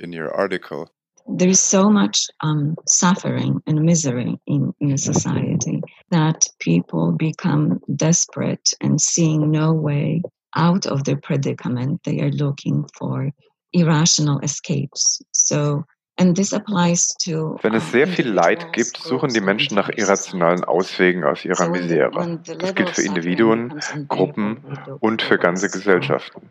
In 0.00 0.12
your 0.12 0.32
article. 0.32 0.88
There 1.28 1.48
is 1.48 1.60
so 1.60 1.90
much 1.90 2.26
um, 2.40 2.76
suffering 2.86 3.60
and 3.66 3.82
misery 3.82 4.38
in, 4.46 4.74
in 4.80 4.96
society 4.98 5.82
that 6.10 6.46
people 6.58 7.12
become 7.12 7.80
desperate 7.94 8.72
and 8.80 9.00
seeing 9.00 9.50
no 9.50 9.72
way 9.72 10.22
out 10.54 10.86
of 10.86 11.04
their 11.04 11.16
predicament. 11.16 12.02
They 12.04 12.20
are 12.20 12.30
looking 12.30 12.86
for 12.96 13.30
irrational 13.72 14.40
escapes. 14.40 15.20
So 15.32 15.84
Wenn 16.18 17.74
es 17.74 17.90
sehr 17.90 18.06
viel 18.06 18.28
Leid 18.28 18.72
gibt, 18.72 18.96
suchen 18.96 19.34
die 19.34 19.40
Menschen 19.42 19.74
nach 19.74 19.90
irrationalen 19.90 20.64
Auswegen 20.64 21.24
aus 21.24 21.44
ihrer 21.44 21.68
Misere. 21.68 22.40
Das 22.58 22.74
gilt 22.74 22.90
für 22.90 23.02
Individuen, 23.02 23.78
Gruppen 24.08 24.62
und 25.00 25.20
für 25.20 25.36
ganze 25.36 25.68
Gesellschaften. 25.68 26.48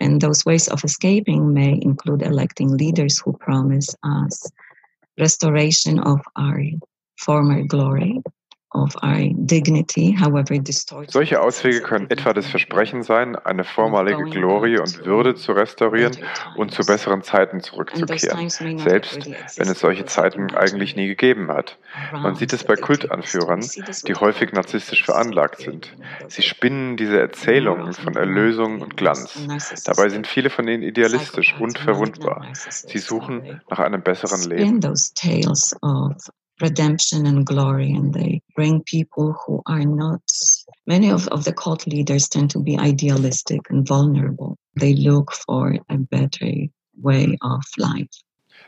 And 0.00 0.20
those 0.20 0.44
ways 0.44 0.68
of 0.68 0.84
escaping 0.84 1.52
may 1.52 1.78
include 1.82 2.22
electing 2.22 2.76
leaders 2.76 3.18
who 3.18 3.32
promise 3.32 3.94
us 4.02 4.50
restoration 5.18 5.98
of 5.98 6.20
our 6.36 6.62
former 7.18 7.62
glory 7.64 8.22
Solche 11.08 11.40
Auswege 11.40 11.80
können 11.80 12.10
etwa 12.10 12.34
das 12.34 12.46
Versprechen 12.46 13.02
sein, 13.02 13.34
eine 13.36 13.64
vormalige 13.64 14.24
Glorie 14.24 14.78
und 14.78 15.06
Würde 15.06 15.34
zu 15.34 15.52
restaurieren 15.52 16.16
und 16.56 16.72
zu 16.72 16.84
besseren 16.84 17.22
Zeiten 17.22 17.60
zurückzukehren, 17.60 18.50
selbst 18.50 19.26
wenn 19.56 19.68
es 19.68 19.80
solche 19.80 20.04
Zeiten 20.04 20.54
eigentlich 20.54 20.96
nie 20.96 21.06
gegeben 21.06 21.48
hat. 21.48 21.78
Man 22.12 22.34
sieht 22.34 22.52
es 22.52 22.62
bei 22.64 22.76
Kultanführern, 22.76 23.66
die 24.06 24.14
häufig 24.14 24.52
narzisstisch 24.52 25.04
veranlagt 25.04 25.60
sind. 25.60 25.96
Sie 26.28 26.42
spinnen 26.42 26.98
diese 26.98 27.18
Erzählungen 27.18 27.94
von 27.94 28.16
Erlösung 28.16 28.82
und 28.82 28.98
Glanz. 28.98 29.46
Dabei 29.84 30.10
sind 30.10 30.26
viele 30.26 30.50
von 30.50 30.68
ihnen 30.68 30.82
idealistisch 30.82 31.54
und 31.58 31.78
verwundbar. 31.78 32.46
Sie 32.52 32.98
suchen 32.98 33.62
nach 33.70 33.78
einem 33.78 34.02
besseren 34.02 34.42
Leben 34.42 34.80
redemption 36.60 37.26
and 37.26 37.46
glory 37.46 37.92
and 37.92 38.14
they 38.14 38.42
bring 38.54 38.82
people 38.82 39.34
who 39.46 39.62
are 39.66 39.84
not 39.84 40.22
many 40.86 41.10
of, 41.10 41.28
of 41.28 41.44
the 41.44 41.52
cult 41.52 41.86
leaders 41.86 42.28
tend 42.28 42.50
to 42.50 42.60
be 42.60 42.78
idealistic 42.78 43.60
and 43.70 43.86
vulnerable 43.86 44.56
they 44.76 44.94
look 44.94 45.32
for 45.32 45.76
a 45.88 45.96
better 45.96 46.52
way 47.00 47.36
of 47.42 47.62
life 47.78 48.22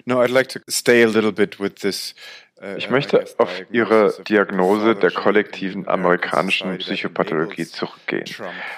no 0.07 0.20
i'd 0.20 0.31
like 0.31 0.48
to 0.48 0.61
stay 0.68 1.03
a 1.03 1.09
little 1.09 1.33
bit 1.33 1.59
with 1.59 1.76
this 1.81 2.14
uh, 2.62 2.76
ich 2.76 2.90
möchte 2.90 3.24
auf 3.38 3.48
Ihre 3.70 4.12
Diagnose 4.29 4.94
der 4.94 5.11
kollektiven 5.11 5.88
amerikanischen 5.88 6.76
Psychopathologie 6.76 7.66
zurückgehen. 7.66 8.26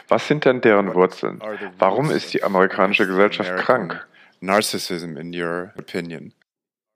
Was 0.06 0.28
sind 0.28 0.44
denn 0.44 0.60
deren 0.60 0.94
Wurzeln? 0.94 1.42
Warum 1.78 2.08
ist 2.12 2.32
die 2.32 2.44
amerikanische 2.44 3.08
Gesellschaft 3.08 3.56
krank? 3.56 4.06
Narcissism, 4.40 5.16
in 5.16 5.32
your 5.34 5.72
opinion? 5.76 6.32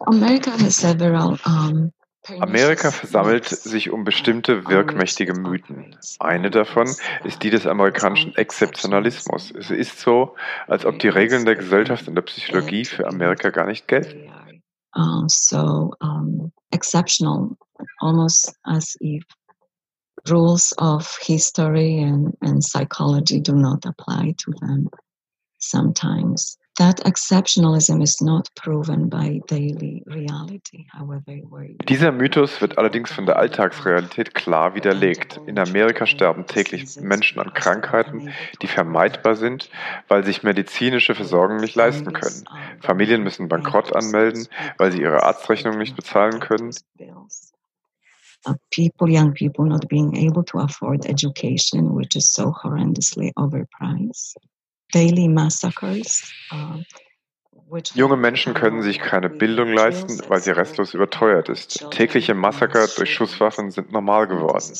America 0.07 0.50
has 0.50 0.76
several 0.76 1.38
um, 1.46 1.92
Amerika 2.40 2.90
versammelt 2.90 3.48
sich 3.48 3.90
um 3.90 4.04
bestimmte 4.04 4.66
wirkmächtige 4.66 5.34
Mythen. 5.34 5.96
Eine 6.18 6.50
davon 6.50 6.88
ist 7.24 7.42
die 7.42 7.50
des 7.50 7.66
amerikanischen 7.66 8.34
Exzeptionalismus. 8.36 9.52
Es 9.52 9.70
ist 9.70 10.00
so, 10.00 10.34
als 10.66 10.84
ob 10.84 10.98
die 10.98 11.08
Regeln 11.08 11.44
der 11.44 11.56
Gesellschaft 11.56 12.08
und 12.08 12.14
der 12.14 12.22
Psychologie 12.22 12.84
für 12.84 13.06
Amerika 13.06 13.50
gar 13.50 13.66
nicht 13.66 13.86
gelten. 13.88 14.32
so 15.28 15.92
um, 16.00 16.52
exceptional, 16.72 17.56
almost 18.00 18.54
as 18.64 18.96
if 19.00 19.22
rules 20.28 20.72
of 20.78 21.18
history 21.20 22.02
and, 22.02 22.36
and 22.42 22.62
psychology 22.62 23.40
do 23.40 23.54
not 23.54 23.84
apply 23.86 24.34
to 24.38 24.52
them 24.60 24.88
sometimes. 25.58 26.58
Dieser 31.88 32.12
Mythos 32.12 32.60
wird 32.60 32.76
allerdings 32.76 33.10
von 33.10 33.24
der 33.26 33.38
Alltagsrealität 33.38 34.34
klar 34.34 34.74
widerlegt. 34.74 35.40
In 35.46 35.58
Amerika 35.58 36.04
sterben 36.06 36.46
täglich 36.46 37.00
Menschen 37.00 37.40
an 37.40 37.54
Krankheiten, 37.54 38.30
die 38.60 38.66
vermeidbar 38.66 39.36
sind, 39.36 39.70
weil 40.08 40.22
sich 40.24 40.42
medizinische 40.42 41.14
Versorgung 41.14 41.56
nicht 41.56 41.76
leisten 41.76 42.12
können. 42.12 42.44
Familien 42.80 43.22
müssen 43.22 43.48
Bankrott 43.48 43.96
anmelden, 43.96 44.46
weil 44.76 44.92
sie 44.92 45.00
ihre 45.00 45.22
Arztrechnung 45.22 45.78
nicht 45.78 45.96
bezahlen 45.96 46.40
können. 46.40 46.74
people, 48.70 49.08
young 49.08 49.32
people 49.32 49.64
not 49.64 49.88
being 49.88 50.14
able 50.14 50.44
to 50.44 50.58
afford 50.58 51.06
education, 51.06 51.94
which 51.94 52.14
is 52.14 52.32
so 52.32 52.52
horrendously 52.52 53.32
overpriced. 53.36 54.36
Daily 54.92 55.29
massacres. 55.29 56.33
Uh, 56.53 56.83
Junge 57.94 58.16
Menschen 58.16 58.55
können 58.55 58.83
sich 58.83 59.01
keine 59.01 59.29
Bildung 59.29 59.72
leisten, 59.72 60.20
weil 60.29 60.40
sie 60.40 60.53
restlos 60.53 60.94
überteuert 60.94 61.49
ist. 61.49 61.85
Tägliche 61.90 62.33
Massaker 62.33 62.87
durch 62.96 63.12
Schusswaffen 63.12 63.72
sind 63.72 63.90
normal 63.90 64.29
geworden. 64.29 64.72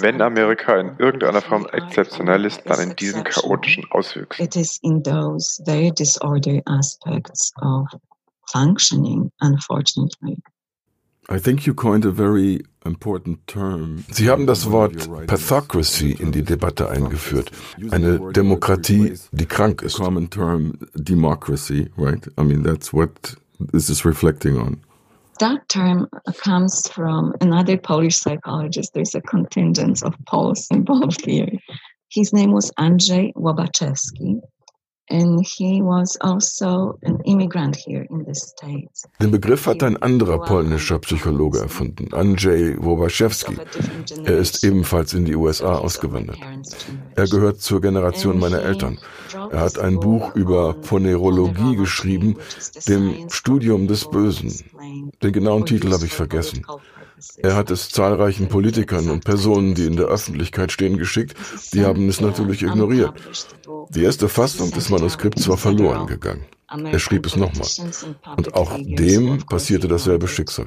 Wenn 0.00 0.22
Amerika 0.22 0.76
in 0.78 0.96
irgendeiner 0.98 1.42
Form 1.42 1.66
exzeptionell 1.72 2.46
ist, 2.46 2.62
dann 2.64 2.80
in 2.80 2.96
diesen 2.96 3.22
chaotischen 3.22 3.84
Auswüchsen. 3.90 4.44
It 4.44 4.56
is 4.56 4.78
in 4.82 5.02
those 5.02 5.62
very 5.66 5.90
disordered 5.90 6.62
aspects 6.66 7.52
of 7.60 7.86
functioning, 8.50 9.30
unfortunately. 9.40 10.38
I 11.28 11.40
think 11.40 11.66
you 11.66 11.74
coined 11.74 12.04
a 12.04 12.12
very 12.12 12.62
important 12.84 13.44
term. 13.48 14.04
Sie 14.12 14.30
haben 14.30 14.46
das 14.46 14.70
Wort 14.70 15.08
Pathocracy 15.26 16.12
in 16.12 16.30
die 16.30 16.42
Debatte 16.42 16.88
eingeführt. 16.88 17.50
Eine 17.90 18.32
Demokratie, 18.32 19.14
die 19.32 19.46
krank 19.46 19.82
ist. 19.82 19.96
Common 19.96 20.30
term 20.30 20.78
democracy, 20.94 21.90
right? 21.96 22.28
I 22.38 22.44
mean, 22.44 22.62
that's 22.62 22.92
what 22.92 23.36
this 23.72 23.90
is 23.90 24.04
reflecting 24.04 24.56
on. 24.56 24.80
That 25.40 25.68
term 25.68 26.08
comes 26.42 26.88
from 26.88 27.34
another 27.40 27.76
Polish 27.76 28.16
psychologist. 28.16 28.94
There's 28.94 29.14
a 29.14 29.20
contingent 29.20 30.02
of 30.02 30.14
Poles 30.26 30.68
involved 30.70 31.26
here. 31.26 31.50
His 32.08 32.32
name 32.32 32.52
was 32.52 32.70
Andrzej 32.78 33.34
Łobaszewski. 33.34 34.40
Den 39.20 39.30
Begriff 39.30 39.66
hat 39.66 39.82
ein 39.84 39.96
anderer 40.02 40.38
polnischer 40.38 40.98
Psychologe 40.98 41.60
erfunden, 41.60 42.12
Andrzej 42.12 42.76
Wobaszewski. 42.78 43.56
Er 44.24 44.38
ist 44.38 44.64
ebenfalls 44.64 45.14
in 45.14 45.24
die 45.24 45.36
USA 45.36 45.76
ausgewandert. 45.76 46.38
Er 47.14 47.28
gehört 47.28 47.60
zur 47.60 47.80
Generation 47.80 48.40
meiner 48.40 48.62
Eltern. 48.62 48.98
Er 49.50 49.60
hat 49.60 49.78
ein 49.78 50.00
Buch 50.00 50.34
über 50.34 50.74
Ponerologie 50.74 51.76
geschrieben, 51.76 52.36
dem 52.88 53.28
Studium 53.30 53.86
des 53.86 54.06
Bösen. 54.06 54.52
Den 55.22 55.32
genauen 55.32 55.64
Titel 55.66 55.92
habe 55.92 56.04
ich 56.04 56.12
vergessen. 56.12 56.66
Er 57.38 57.54
hat 57.54 57.70
es 57.70 57.88
zahlreichen 57.88 58.48
Politikern 58.48 59.10
und 59.10 59.24
Personen, 59.24 59.74
die 59.74 59.86
in 59.86 59.96
der 59.96 60.06
Öffentlichkeit 60.06 60.72
stehen, 60.72 60.98
geschickt. 60.98 61.36
Die 61.72 61.84
haben 61.84 62.08
es 62.08 62.20
natürlich 62.20 62.62
ignoriert. 62.62 63.12
Die 63.90 64.02
erste 64.02 64.28
Fassung 64.28 64.70
des 64.70 64.90
Manuskripts 64.90 65.48
war 65.48 65.56
verloren 65.56 66.06
gegangen. 66.06 66.44
Er 66.68 66.98
schrieb 66.98 67.26
es 67.26 67.36
nochmal. 67.36 67.68
Und 68.36 68.54
auch 68.54 68.76
dem 68.76 69.38
passierte 69.46 69.86
dasselbe 69.86 70.26
Schicksal. 70.26 70.66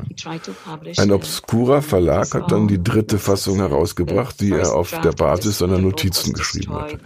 Ein 0.97 1.11
obskurer 1.11 1.81
Verlag 1.81 2.33
hat 2.33 2.51
dann 2.51 2.69
die 2.69 2.81
dritte 2.81 3.19
Fassung 3.19 3.57
herausgebracht, 3.57 4.39
die 4.39 4.51
er 4.51 4.73
auf 4.73 4.91
der 4.91 5.11
Basis 5.11 5.57
seiner 5.57 5.77
Notizen 5.77 6.33
geschrieben 6.33 6.73
hatte. 6.73 6.99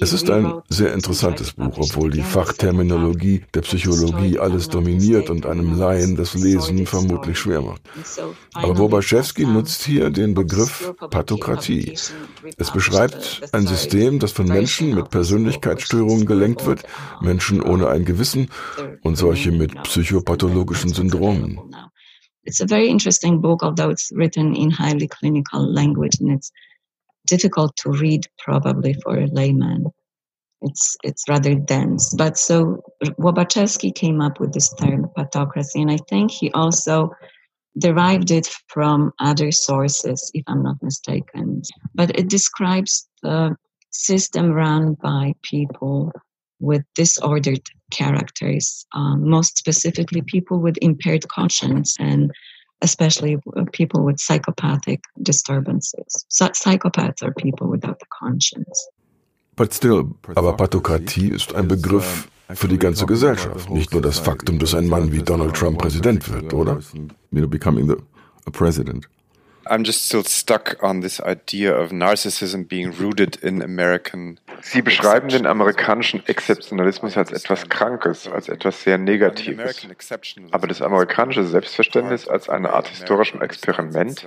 Es 0.00 0.12
ist 0.12 0.30
ein 0.30 0.52
sehr 0.68 0.92
interessantes 0.92 1.52
Buch, 1.52 1.76
obwohl 1.78 2.10
die 2.10 2.22
Fachterminologie 2.22 3.44
der 3.54 3.62
Psychologie 3.62 4.38
alles 4.38 4.68
dominiert 4.68 5.30
und 5.30 5.46
einem 5.46 5.78
Laien 5.78 6.16
das 6.16 6.34
Lesen 6.34 6.86
vermutlich 6.86 7.38
schwer 7.38 7.62
macht. 7.62 7.82
Aber 8.52 8.74
Bobaschewski 8.74 9.46
nutzt 9.46 9.82
hier 9.84 10.10
den 10.10 10.34
Begriff 10.34 10.92
Pathokratie. 11.10 11.94
Es 12.56 12.70
beschreibt 12.70 13.42
ein 13.52 13.66
System, 13.66 14.18
das 14.18 14.32
von 14.32 14.46
Menschen 14.46 14.94
mit 14.94 15.10
Persönlichkeitsstörungen 15.10 16.26
gelenkt 16.26 16.66
wird, 16.66 16.84
Menschen 17.20 17.62
ohne 17.62 17.88
ein 17.88 18.04
Gewissen 18.04 18.50
und 19.02 19.16
solche 19.16 19.52
mit 19.52 19.74
psychopathologischen 19.84 20.92
Syndromen. 20.92 21.58
It's 22.44 22.62
a 22.62 22.66
very 22.66 22.88
interesting 22.88 23.42
book, 23.42 23.62
although 23.62 23.90
it's 23.90 24.10
written 24.10 24.54
in 24.54 24.70
highly 24.70 25.06
clinical 25.06 25.70
language 25.70 26.18
and 26.20 26.30
it's 26.30 26.50
difficult 27.28 27.76
to 27.76 27.90
read 27.90 28.26
probably 28.38 28.94
for 29.02 29.18
a 29.18 29.26
layman. 29.26 29.86
It's 30.62 30.96
it's 31.04 31.28
rather 31.28 31.54
dense. 31.54 32.14
But 32.16 32.36
so 32.36 32.82
Wobachewski 33.20 33.94
came 33.94 34.20
up 34.20 34.40
with 34.40 34.52
this 34.52 34.72
term 34.74 35.06
pathocracy, 35.16 35.80
and 35.82 35.90
I 35.90 35.98
think 36.08 36.30
he 36.30 36.50
also 36.52 37.10
derived 37.78 38.30
it 38.30 38.48
from 38.68 39.12
other 39.20 39.52
sources, 39.52 40.30
if 40.34 40.42
I'm 40.48 40.62
not 40.62 40.82
mistaken. 40.82 41.62
But 41.94 42.18
it 42.18 42.28
describes 42.28 43.08
the 43.22 43.56
system 43.90 44.50
run 44.50 44.94
by 44.94 45.34
people 45.42 46.12
with 46.60 46.82
disordered 46.94 47.62
characters, 47.92 48.84
um, 48.92 49.28
most 49.28 49.56
specifically 49.56 50.22
people 50.22 50.58
with 50.58 50.76
impaired 50.82 51.28
conscience 51.28 51.96
and 52.00 52.32
especially 52.80 53.38
uh, 53.56 53.64
people 53.72 54.04
with 54.04 54.18
psychopathic 54.18 55.00
disturbances. 55.22 56.26
Psychopaths 56.30 57.22
are 57.22 57.32
people 57.32 57.68
without 57.68 58.00
a 58.02 58.06
conscience. 58.10 58.88
But 59.56 59.74
still, 59.74 60.14
aber 60.36 60.52
Pathokratie 60.56 61.30
ist 61.30 61.54
ein 61.54 61.66
Begriff 61.66 62.28
für 62.54 62.68
die 62.68 62.78
ganze 62.78 63.06
Gesellschaft, 63.06 63.68
nicht 63.70 63.92
nur 63.92 64.00
das 64.00 64.18
Faktum, 64.18 64.58
dass 64.58 64.74
ein 64.74 64.86
Mann 64.86 65.12
wie 65.12 65.22
Donald 65.22 65.54
Trump 65.54 65.78
Präsident 65.78 66.28
wird, 66.32 66.54
oder? 66.54 66.78
I'm 69.68 69.84
just 69.84 70.06
still 70.06 70.24
stuck 70.24 70.82
on 70.82 71.00
this 71.02 71.20
idea 71.20 71.74
of 71.74 71.90
narcissism 71.92 72.66
being 72.66 72.90
rooted 72.92 73.36
in 73.42 73.62
American. 73.62 74.40
Sie 74.62 74.82
beschreiben 74.82 75.28
den 75.28 75.46
amerikanischen 75.46 76.26
Exzeptionalismus 76.26 77.16
als 77.16 77.32
etwas 77.32 77.68
Krankes, 77.68 78.26
als 78.26 78.48
etwas 78.48 78.82
sehr 78.82 78.98
Negatives. 78.98 79.86
Aber 80.50 80.66
das 80.66 80.82
amerikanische 80.82 81.44
Selbstverständnis 81.44 82.28
als 82.28 82.48
eine 82.48 82.72
Art 82.72 82.88
historischem 82.88 83.40
Experiment, 83.42 84.26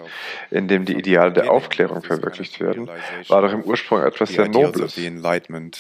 in 0.50 0.68
dem 0.68 0.86
die 0.86 0.94
Ideale 0.94 1.34
der 1.34 1.52
Aufklärung 1.52 2.02
verwirklicht 2.02 2.60
werden, 2.60 2.90
war 3.28 3.42
doch 3.42 3.52
im 3.52 3.64
Ursprung 3.64 4.04
etwas 4.04 4.30
sehr 4.30 4.48
Nobles. 4.48 4.96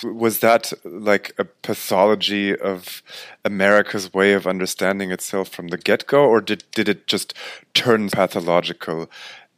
Was 0.03 0.39
that 0.39 0.77
like 0.83 1.33
a 1.37 1.43
pathology 1.61 2.55
of 2.55 3.03
America's 3.43 4.13
way 4.13 4.35
of 4.35 4.45
understanding 4.45 5.11
itself 5.11 5.49
from 5.49 5.69
the 5.69 5.77
get-go, 5.77 6.25
or 6.25 6.41
did, 6.41 6.63
did 6.75 6.87
it 6.87 7.07
just 7.07 7.33
turn 7.73 8.09
pathological? 8.09 9.07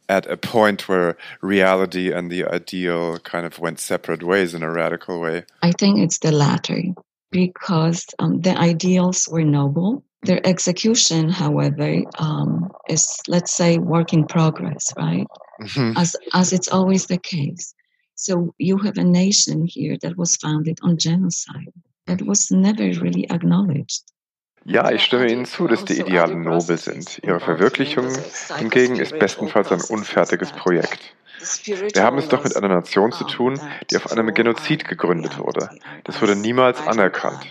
At 0.08 0.26
a 0.26 0.36
point 0.36 0.88
where 0.88 1.16
reality 1.40 2.12
and 2.12 2.30
the 2.30 2.44
ideal 2.44 3.18
kind 3.20 3.46
of 3.46 3.58
went 3.58 3.78
separate 3.80 4.22
ways 4.22 4.54
in 4.54 4.62
a 4.62 4.70
radical 4.70 5.20
way? 5.20 5.44
I 5.62 5.72
think 5.72 5.98
it's 5.98 6.18
the 6.18 6.32
latter 6.32 6.82
because 7.30 8.06
um, 8.18 8.40
the 8.40 8.56
ideals 8.56 9.28
were 9.28 9.44
noble. 9.44 10.04
Their 10.22 10.46
execution, 10.46 11.28
however, 11.28 12.02
um, 12.18 12.70
is, 12.88 13.06
let's 13.28 13.54
say, 13.54 13.78
work 13.78 14.12
in 14.12 14.26
progress, 14.26 14.92
right? 14.96 15.26
Mm-hmm. 15.60 15.98
As, 15.98 16.16
as 16.32 16.52
it's 16.52 16.68
always 16.68 17.06
the 17.06 17.18
case. 17.18 17.74
So 18.14 18.54
you 18.58 18.78
have 18.78 18.96
a 18.96 19.04
nation 19.04 19.66
here 19.66 19.96
that 20.02 20.16
was 20.16 20.36
founded 20.36 20.78
on 20.82 20.98
genocide 20.98 21.72
that 22.06 22.22
was 22.22 22.50
never 22.50 22.84
really 23.00 23.28
acknowledged. 23.30 24.02
Ja, 24.66 24.90
ich 24.90 25.04
stimme 25.04 25.30
Ihnen 25.30 25.44
zu, 25.44 25.66
dass 25.66 25.84
die 25.84 26.00
Ideale 26.00 26.34
nobel 26.34 26.78
sind. 26.78 27.20
Ihre 27.22 27.38
Verwirklichung 27.38 28.08
hingegen 28.56 28.96
ist 28.96 29.18
bestenfalls 29.18 29.70
ein 29.70 29.82
unfertiges 29.82 30.52
Projekt. 30.52 31.14
Wir 31.92 32.02
haben 32.02 32.18
es 32.18 32.28
doch 32.28 32.44
mit 32.44 32.56
einer 32.56 32.68
Nation 32.68 33.12
zu 33.12 33.24
tun, 33.24 33.60
die 33.90 33.96
auf 33.96 34.10
einem 34.10 34.32
Genozid 34.32 34.86
gegründet 34.88 35.38
wurde. 35.38 35.68
Das 36.04 36.20
wurde 36.22 36.36
niemals 36.36 36.86
anerkannt. 36.86 37.46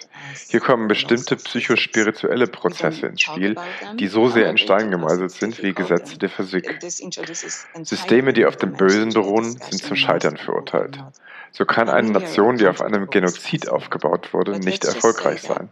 Hier 0.50 0.60
kommen 0.60 0.88
bestimmte 0.88 1.36
psychospirituelle 1.36 2.48
Prozesse 2.48 3.08
ins 3.08 3.22
Spiel, 3.22 3.56
die 4.00 4.08
so 4.08 4.30
sehr 4.30 4.50
in 4.50 4.58
Stein 4.58 4.90
gemeißelt 4.90 5.32
sind 5.32 5.62
wie 5.62 5.74
Gesetze 5.74 6.18
der 6.18 6.30
Physik. 6.30 6.80
Systeme, 7.84 8.34
die 8.34 8.46
auf 8.46 8.56
dem 8.56 8.74
Bösen 8.74 9.14
beruhen, 9.14 9.60
sind 9.70 9.84
zum 9.84 9.96
Scheitern 9.96 10.38
verurteilt. 10.38 11.00
So 11.52 11.66
kann 11.66 11.88
eine 11.88 12.10
Nation, 12.10 12.58
die 12.58 12.68
auf 12.68 12.82
einem 12.82 13.10
Genozid 13.12 13.70
aufgebaut 13.70 14.34
wurde, 14.34 14.58
nicht 14.58 14.86
erfolgreich 14.86 15.44
sein. 15.44 15.70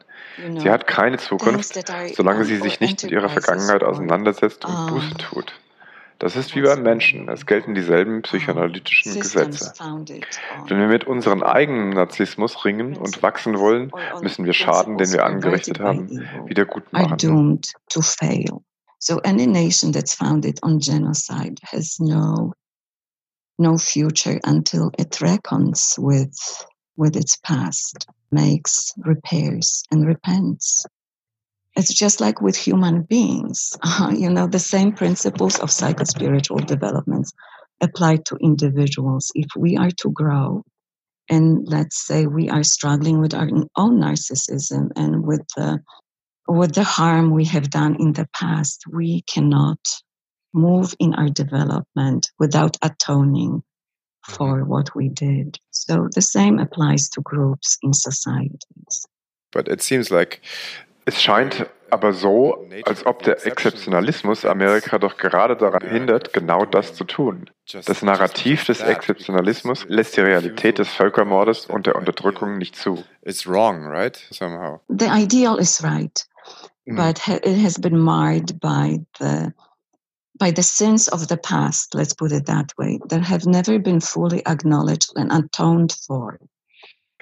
Sie 0.57 0.69
hat 0.69 0.85
keine 0.85 1.17
Zukunft, 1.17 1.79
solange 2.15 2.45
sie 2.45 2.57
sich 2.57 2.79
nicht 2.79 3.01
mit 3.01 3.11
ihrer 3.11 3.29
Vergangenheit 3.29 3.83
auseinandersetzt 3.83 4.63
und 4.65 4.87
Buße 4.87 5.15
tut. 5.17 5.53
Das 6.21 6.35
ist 6.35 6.55
wie 6.55 6.61
beim 6.61 6.83
Menschen. 6.83 7.27
Es 7.29 7.47
gelten 7.47 7.73
dieselben 7.73 8.21
psychoanalytischen 8.21 9.19
Gesetze. 9.19 9.73
Wenn 9.79 10.79
wir 10.79 10.87
mit 10.87 11.07
unserem 11.07 11.41
eigenen 11.41 11.89
Narzissmus 11.89 12.63
ringen 12.63 12.95
und 12.95 13.23
wachsen 13.23 13.57
wollen, 13.57 13.91
müssen 14.21 14.45
wir 14.45 14.53
Schaden, 14.53 14.99
den 14.99 15.11
wir 15.11 15.25
angerichtet 15.25 15.79
haben, 15.79 16.09
wieder 16.45 16.65
gut 16.65 16.93
machen. 16.93 17.17
So 19.03 19.19
any 19.23 19.47
nation 19.47 19.91
that's 19.91 20.13
founded 20.13 20.61
on 20.61 20.77
genocide 20.77 21.59
has 21.63 21.99
no 21.99 22.53
no 23.57 23.75
future 23.75 24.39
until 24.43 24.91
it 24.99 25.19
reckons 25.23 25.97
with 25.97 26.37
with 26.97 27.15
its 27.15 27.35
past, 27.37 28.05
makes 28.29 28.93
repairs 29.03 29.81
and 29.89 30.05
repents. 30.05 30.85
It's 31.75 31.93
just 31.93 32.19
like 32.19 32.41
with 32.41 32.55
human 32.55 33.03
beings. 33.03 33.77
Uh, 33.81 34.13
you 34.17 34.29
know, 34.29 34.47
the 34.47 34.59
same 34.59 34.91
principles 34.91 35.59
of 35.59 35.69
psychospiritual 35.69 36.65
developments 36.65 37.31
apply 37.81 38.17
to 38.25 38.37
individuals. 38.41 39.31
If 39.35 39.47
we 39.55 39.77
are 39.77 39.91
to 39.91 40.11
grow, 40.11 40.63
and 41.29 41.67
let's 41.67 42.05
say 42.05 42.25
we 42.25 42.49
are 42.49 42.63
struggling 42.63 43.19
with 43.19 43.33
our 43.33 43.49
own 43.77 44.01
narcissism 44.01 44.89
and 44.95 45.25
with 45.25 45.41
the 45.55 45.79
with 46.47 46.73
the 46.73 46.83
harm 46.83 47.31
we 47.31 47.45
have 47.45 47.69
done 47.69 47.95
in 47.99 48.11
the 48.13 48.27
past, 48.33 48.83
we 48.91 49.21
cannot 49.21 49.79
move 50.53 50.93
in 50.99 51.13
our 51.13 51.29
development 51.29 52.29
without 52.39 52.75
atoning 52.81 53.63
for 54.27 54.59
mm-hmm. 54.59 54.69
what 54.69 54.93
we 54.95 55.07
did. 55.07 55.57
So 55.71 56.09
the 56.13 56.21
same 56.21 56.59
applies 56.59 57.07
to 57.09 57.21
groups 57.21 57.77
in 57.81 57.93
societies. 57.93 59.05
But 59.51 59.67
it 59.67 59.81
seems 59.81 60.11
like 60.11 60.41
Es 61.05 61.21
scheint 61.21 61.65
aber 61.89 62.13
so, 62.13 62.65
als 62.85 63.05
ob 63.05 63.23
der 63.23 63.45
Exzeptionalismus 63.45 64.45
Amerika 64.45 64.97
doch 64.97 65.17
gerade 65.17 65.57
daran 65.57 65.85
hindert, 65.85 66.31
genau 66.31 66.65
das 66.65 66.93
zu 66.93 67.03
tun. 67.03 67.49
Das 67.71 68.01
Narrativ 68.01 68.65
des 68.65 68.81
Exzeptionalismus 68.81 69.85
lässt 69.89 70.15
die 70.15 70.21
Realität 70.21 70.79
des 70.79 70.87
Völkermordes 70.89 71.65
und 71.65 71.87
der 71.87 71.95
Unterdrückung 71.95 72.57
nicht 72.57 72.75
zu. 72.75 73.03
It's 73.23 73.45
wrong, 73.45 73.85
right? 73.87 74.15
Somehow. 74.31 74.79
The 74.87 75.07
ideal 75.07 75.59
is 75.59 75.83
right, 75.83 76.25
mm. 76.87 76.95
but 76.95 77.27
it 77.27 77.61
has 77.61 77.77
been 77.77 77.97
marred 77.97 78.59
by 78.59 78.99
the 79.19 79.53
by 80.39 80.51
the 80.51 80.63
sins 80.63 81.07
of 81.07 81.27
the 81.27 81.37
past, 81.37 81.93
let's 81.93 82.15
put 82.15 82.31
it 82.31 82.47
that 82.47 82.71
way, 82.75 82.99
that 83.09 83.21
have 83.21 83.45
never 83.45 83.77
been 83.77 83.99
fully 83.99 84.41
acknowledged 84.47 85.11
and 85.15 85.31
atoned 85.31 85.93
for. 86.07 86.39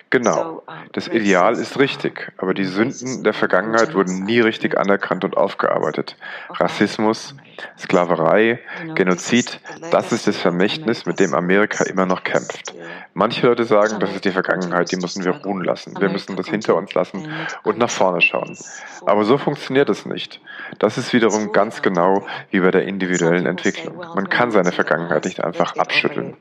Genau. 0.09 0.63
Das 0.93 1.07
Ideal 1.07 1.53
ist 1.53 1.77
richtig, 1.77 2.31
aber 2.37 2.55
die 2.55 2.65
Sünden 2.65 3.23
der 3.23 3.33
Vergangenheit 3.33 3.93
wurden 3.93 4.23
nie 4.23 4.39
richtig 4.39 4.77
anerkannt 4.77 5.23
und 5.23 5.37
aufgearbeitet. 5.37 6.15
Rassismus, 6.49 7.35
Sklaverei, 7.77 8.59
Genozid, 8.95 9.59
das 9.91 10.11
ist 10.11 10.25
das 10.25 10.37
Vermächtnis, 10.37 11.05
mit 11.05 11.19
dem 11.19 11.35
Amerika 11.35 11.83
immer 11.83 12.07
noch 12.07 12.23
kämpft. 12.23 12.73
Manche 13.13 13.47
Leute 13.47 13.65
sagen, 13.65 13.99
das 13.99 14.15
ist 14.15 14.25
die 14.25 14.31
Vergangenheit, 14.31 14.91
die 14.91 14.95
müssen 14.95 15.23
wir 15.25 15.35
ruhen 15.43 15.63
lassen. 15.63 15.93
Wir 15.99 16.09
müssen 16.09 16.35
das 16.35 16.47
hinter 16.47 16.75
uns 16.75 16.93
lassen 16.93 17.27
und 17.63 17.77
nach 17.77 17.89
vorne 17.89 18.21
schauen. 18.21 18.57
Aber 19.05 19.25
so 19.25 19.37
funktioniert 19.37 19.89
es 19.89 20.05
nicht. 20.05 20.41
Das 20.79 20.97
ist 20.97 21.13
wiederum 21.13 21.51
ganz 21.51 21.81
genau 21.81 22.25
wie 22.49 22.61
bei 22.61 22.71
der 22.71 22.85
individuellen 22.85 23.45
Entwicklung. 23.45 23.97
Man 24.15 24.29
kann 24.29 24.51
seine 24.51 24.71
Vergangenheit 24.71 25.25
nicht 25.25 25.43
einfach 25.43 25.75
abschütteln. 25.75 26.37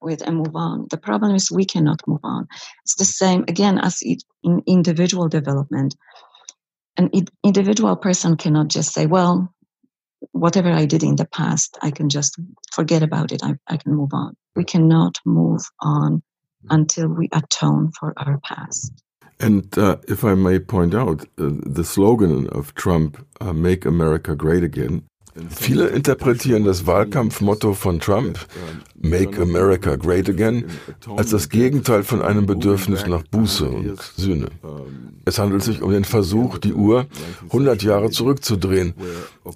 With 0.00 0.22
and 0.22 0.36
move 0.36 0.54
on. 0.54 0.86
The 0.90 0.98
problem 0.98 1.34
is 1.34 1.50
we 1.50 1.64
cannot 1.64 2.00
move 2.06 2.20
on. 2.24 2.48
It's 2.84 2.96
the 2.96 3.04
same 3.04 3.44
again 3.48 3.78
as 3.78 4.02
in 4.02 4.62
individual 4.66 5.28
development. 5.28 5.96
An 6.96 7.10
individual 7.44 7.96
person 7.96 8.36
cannot 8.36 8.68
just 8.68 8.94
say, 8.94 9.06
well, 9.06 9.52
whatever 10.32 10.70
I 10.70 10.86
did 10.86 11.02
in 11.02 11.16
the 11.16 11.26
past, 11.26 11.76
I 11.82 11.90
can 11.90 12.08
just 12.08 12.36
forget 12.72 13.02
about 13.02 13.32
it. 13.32 13.42
I, 13.44 13.54
I 13.68 13.76
can 13.76 13.94
move 13.94 14.10
on. 14.12 14.34
We 14.54 14.64
cannot 14.64 15.18
move 15.24 15.62
on 15.80 16.22
until 16.70 17.08
we 17.08 17.28
atone 17.32 17.92
for 17.92 18.14
our 18.16 18.38
past. 18.38 18.92
And 19.38 19.76
uh, 19.78 19.96
if 20.08 20.24
I 20.24 20.34
may 20.34 20.58
point 20.58 20.94
out, 20.94 21.24
uh, 21.38 21.50
the 21.66 21.84
slogan 21.84 22.48
of 22.48 22.74
Trump, 22.74 23.26
uh, 23.40 23.52
Make 23.52 23.84
America 23.84 24.34
Great 24.34 24.64
Again, 24.64 25.04
Viele 25.50 25.88
interpretieren 25.88 26.64
das 26.64 26.86
Wahlkampfmotto 26.86 27.74
von 27.74 28.00
Trump, 28.00 28.38
Make 29.00 29.40
America 29.40 29.96
Great 29.96 30.28
Again, 30.28 30.64
als 31.16 31.30
das 31.30 31.48
Gegenteil 31.48 32.02
von 32.02 32.22
einem 32.22 32.46
Bedürfnis 32.46 33.06
nach 33.06 33.22
Buße 33.22 33.68
und 33.68 34.00
Sühne. 34.16 34.48
Es 35.24 35.38
handelt 35.38 35.62
sich 35.62 35.82
um 35.82 35.90
den 35.90 36.04
Versuch, 36.04 36.58
die 36.58 36.72
Uhr 36.72 37.06
100 37.44 37.82
Jahre 37.82 38.10
zurückzudrehen, 38.10 38.94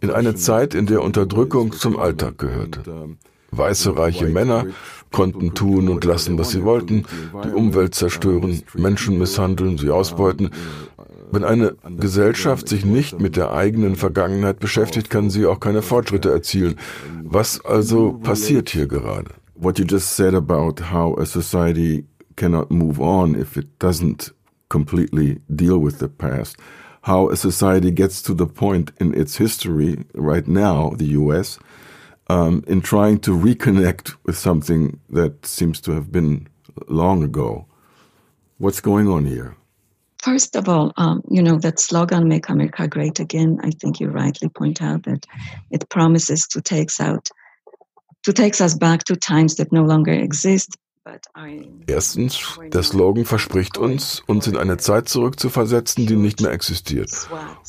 in 0.00 0.10
eine 0.10 0.34
Zeit, 0.34 0.74
in 0.74 0.86
der 0.86 1.02
Unterdrückung 1.02 1.72
zum 1.72 1.98
Alltag 1.98 2.38
gehörte. 2.38 2.82
Weiße, 3.52 3.96
reiche 3.96 4.26
Männer 4.26 4.66
konnten 5.10 5.54
tun 5.54 5.88
und 5.88 6.04
lassen, 6.04 6.38
was 6.38 6.50
sie 6.50 6.62
wollten, 6.64 7.04
die 7.44 7.50
Umwelt 7.50 7.94
zerstören, 7.94 8.62
Menschen 8.74 9.18
misshandeln, 9.18 9.76
sie 9.76 9.90
ausbeuten, 9.90 10.50
wenn 11.32 11.44
eine 11.44 11.76
Gesellschaft 11.98 12.68
sich 12.68 12.84
nicht 12.84 13.20
mit 13.20 13.36
der 13.36 13.52
eigenen 13.52 13.96
Vergangenheit 13.96 14.58
beschäftigt, 14.58 15.10
kann 15.10 15.30
sie 15.30 15.46
auch 15.46 15.60
keine 15.60 15.82
Fortschritte 15.82 16.30
erzielen. 16.30 16.76
Was 17.24 17.64
also 17.64 18.12
passiert 18.12 18.70
hier 18.70 18.86
gerade? 18.86 19.30
What 19.54 19.78
you 19.78 19.84
just 19.84 20.16
said 20.16 20.34
about 20.34 20.80
how 20.90 21.18
a 21.18 21.26
society 21.26 22.06
cannot 22.36 22.70
move 22.70 22.98
on 22.98 23.34
if 23.34 23.56
it 23.56 23.68
doesn't 23.78 24.32
completely 24.68 25.40
deal 25.48 25.82
with 25.82 25.98
the 25.98 26.08
past. 26.08 26.56
How 27.02 27.30
a 27.30 27.36
society 27.36 27.90
gets 27.90 28.22
to 28.22 28.34
the 28.34 28.46
point 28.46 28.92
in 28.98 29.14
its 29.14 29.36
history 29.36 30.04
right 30.14 30.46
now, 30.46 30.92
the 30.96 31.06
US, 31.18 31.58
um, 32.28 32.62
in 32.66 32.80
trying 32.80 33.18
to 33.20 33.32
reconnect 33.32 34.14
with 34.24 34.36
something 34.38 35.00
that 35.10 35.44
seems 35.44 35.80
to 35.82 35.92
have 35.92 36.10
been 36.10 36.48
long 36.88 37.22
ago. 37.22 37.66
What's 38.58 38.80
going 38.80 39.08
on 39.08 39.26
here? 39.26 39.56
First 40.22 40.54
of 40.54 40.68
all, 40.68 40.92
um, 40.98 41.22
you 41.30 41.42
know, 41.42 41.58
that 41.58 41.80
slogan, 41.80 42.28
Make 42.28 42.48
America 42.48 42.86
Great 42.86 43.20
Again, 43.20 43.58
I 43.62 43.70
think 43.70 44.00
you 44.00 44.08
rightly 44.08 44.48
point 44.50 44.82
out 44.82 45.04
that 45.04 45.26
it 45.70 45.88
promises 45.88 46.46
to 46.48 46.60
take 46.60 46.90
out 47.00 47.30
to 48.24 48.32
takes 48.32 48.60
us 48.60 48.74
back 48.74 49.04
to 49.04 49.16
times 49.16 49.56
that 49.56 49.72
no 49.72 49.82
longer 49.82 50.12
exist, 50.12 50.76
Erstens, 51.86 52.58
der 52.72 52.82
Slogan 52.82 53.24
verspricht 53.24 53.78
uns, 53.78 54.22
uns 54.26 54.46
in 54.46 54.56
eine 54.56 54.76
Zeit 54.76 55.08
zurückzuversetzen, 55.08 56.06
die 56.06 56.16
nicht 56.16 56.40
mehr 56.40 56.52
existiert 56.52 57.10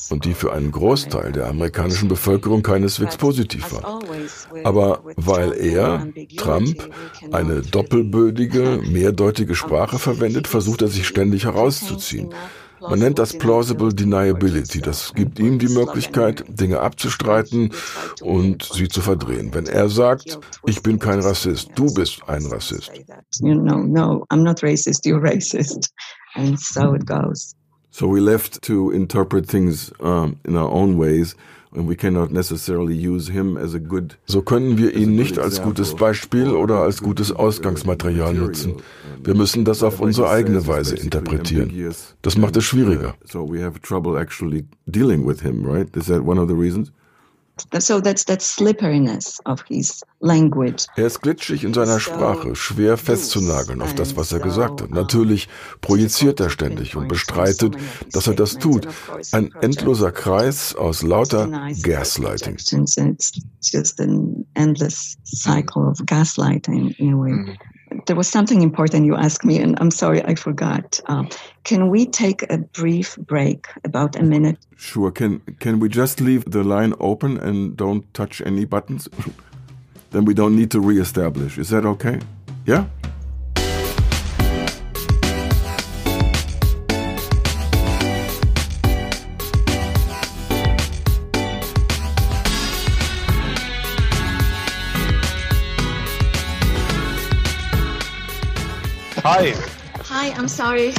und 0.09 0.25
die 0.25 0.33
für 0.33 0.53
einen 0.53 0.71
Großteil 0.71 1.31
der 1.31 1.47
amerikanischen 1.47 2.07
Bevölkerung 2.07 2.63
keineswegs 2.63 3.17
positiv 3.17 3.71
war. 3.73 3.99
Aber 4.63 5.01
weil 5.15 5.53
er, 5.53 6.07
Trump, 6.37 6.89
eine 7.31 7.61
doppelbödige, 7.61 8.81
mehrdeutige 8.85 9.55
Sprache 9.55 9.99
verwendet, 9.99 10.47
versucht 10.47 10.81
er 10.81 10.87
sich 10.87 11.07
ständig 11.07 11.45
herauszuziehen. 11.45 12.33
Man 12.81 12.99
nennt 12.99 13.19
das 13.19 13.37
Plausible 13.37 13.93
Deniability. 13.93 14.81
Das 14.81 15.13
gibt 15.13 15.39
ihm 15.39 15.59
die 15.59 15.67
Möglichkeit, 15.67 16.43
Dinge 16.47 16.79
abzustreiten 16.79 17.71
und 18.21 18.63
sie 18.63 18.87
zu 18.87 19.01
verdrehen. 19.01 19.53
Wenn 19.53 19.67
er 19.67 19.89
sagt, 19.89 20.39
ich 20.65 20.81
bin 20.81 20.99
kein 20.99 21.19
Rassist, 21.19 21.69
du 21.75 21.93
bist 21.93 22.21
ein 22.27 22.45
Rassist. 22.47 22.91
You 23.39 23.53
know, 23.53 23.83
no, 23.83 24.25
I'm 24.31 24.43
not 24.43 24.61
racist, 24.63 25.05
you're 25.05 25.21
racist. 25.21 25.91
And 26.35 26.59
so 26.59 26.93
it 26.95 27.05
goes. 27.05 27.55
So 27.91 28.07
we 28.07 28.21
left 28.21 28.61
to 28.63 28.91
interpret 28.91 29.47
things 29.47 29.91
um, 29.99 30.37
in 30.45 30.55
our 30.55 30.71
own 30.71 30.97
ways. 30.97 31.35
So 31.73 31.85
können 34.41 34.77
wir 34.77 34.95
ihn 34.95 35.15
nicht 35.15 35.39
als 35.39 35.61
gutes 35.61 35.95
Beispiel 35.95 36.51
oder 36.51 36.79
als 36.79 37.01
gutes 37.01 37.31
Ausgangsmaterial 37.31 38.33
nutzen. 38.33 38.73
Wir 39.23 39.35
müssen 39.35 39.63
das 39.63 39.83
auf 39.83 40.01
unsere 40.01 40.29
eigene 40.29 40.67
Weise 40.67 40.95
interpretieren. 40.95 41.71
Das 42.21 42.37
macht 42.37 42.57
es 42.57 42.65
schwieriger. 42.65 43.15
So 43.25 43.49
we 43.49 43.63
have 43.63 43.79
trouble 43.81 44.19
actually 44.19 44.65
dealing 44.85 45.25
with 45.25 45.41
him, 45.41 45.65
right? 45.65 45.87
Is 45.95 46.07
that 46.07 46.25
one 46.25 46.41
of 46.41 46.49
the 46.49 46.55
reasons? 46.55 46.91
So 47.79 48.01
that's 48.01 48.25
that 48.25 48.41
slipperiness 48.41 49.39
of 49.45 49.63
his 49.67 50.01
language. 50.19 50.85
Er 50.95 51.07
ist 51.07 51.21
glitschig 51.21 51.63
in 51.63 51.73
seiner 51.73 51.99
Sprache, 51.99 52.55
schwer 52.55 52.97
festzunageln 52.97 53.81
auf 53.81 53.93
das, 53.95 54.15
was 54.15 54.31
er 54.31 54.39
gesagt 54.39 54.81
hat. 54.81 54.91
Natürlich 54.91 55.47
projiziert 55.81 56.39
er 56.39 56.49
ständig 56.49 56.95
und 56.95 57.07
bestreitet, 57.07 57.75
dass 58.11 58.27
er 58.27 58.35
das 58.35 58.57
tut. 58.57 58.87
Ein 59.31 59.51
endloser 59.61 60.11
Kreis 60.11 60.75
aus 60.75 61.03
lauter 61.03 61.47
Gaslighting. 61.81 62.55
It's 62.55 63.31
just 63.61 63.99
an 63.99 64.45
endless 64.55 65.17
cycle 65.25 65.87
of 65.87 65.99
gaslighting 66.05 66.95
in 66.97 67.13
a 67.13 67.17
way. 67.17 67.57
There 68.05 68.15
was 68.15 68.27
something 68.27 68.61
important 68.61 69.05
you 69.05 69.15
asked 69.15 69.45
me, 69.45 69.59
and 69.59 69.77
I'm 69.79 69.91
sorry 69.91 70.23
I 70.23 70.35
forgot. 70.35 70.99
Um, 71.07 71.29
can 71.63 71.89
we 71.89 72.05
take 72.05 72.43
a 72.49 72.57
brief 72.57 73.17
break, 73.17 73.67
about 73.83 74.15
a 74.15 74.23
minute? 74.23 74.57
Sure. 74.77 75.11
Can 75.11 75.41
can 75.59 75.79
we 75.79 75.89
just 75.89 76.21
leave 76.21 76.43
the 76.45 76.63
line 76.63 76.93
open 76.99 77.37
and 77.37 77.75
don't 77.75 78.11
touch 78.13 78.41
any 78.45 78.65
buttons? 78.65 79.09
then 80.11 80.25
we 80.25 80.33
don't 80.33 80.55
need 80.55 80.71
to 80.71 80.79
reestablish. 80.79 81.57
Is 81.57 81.69
that 81.69 81.85
okay? 81.85 82.19
Yeah. 82.65 82.85
Hi. 99.23 99.53
Hi, 100.05 100.31
I'm 100.31 100.47
sorry. 100.47 100.93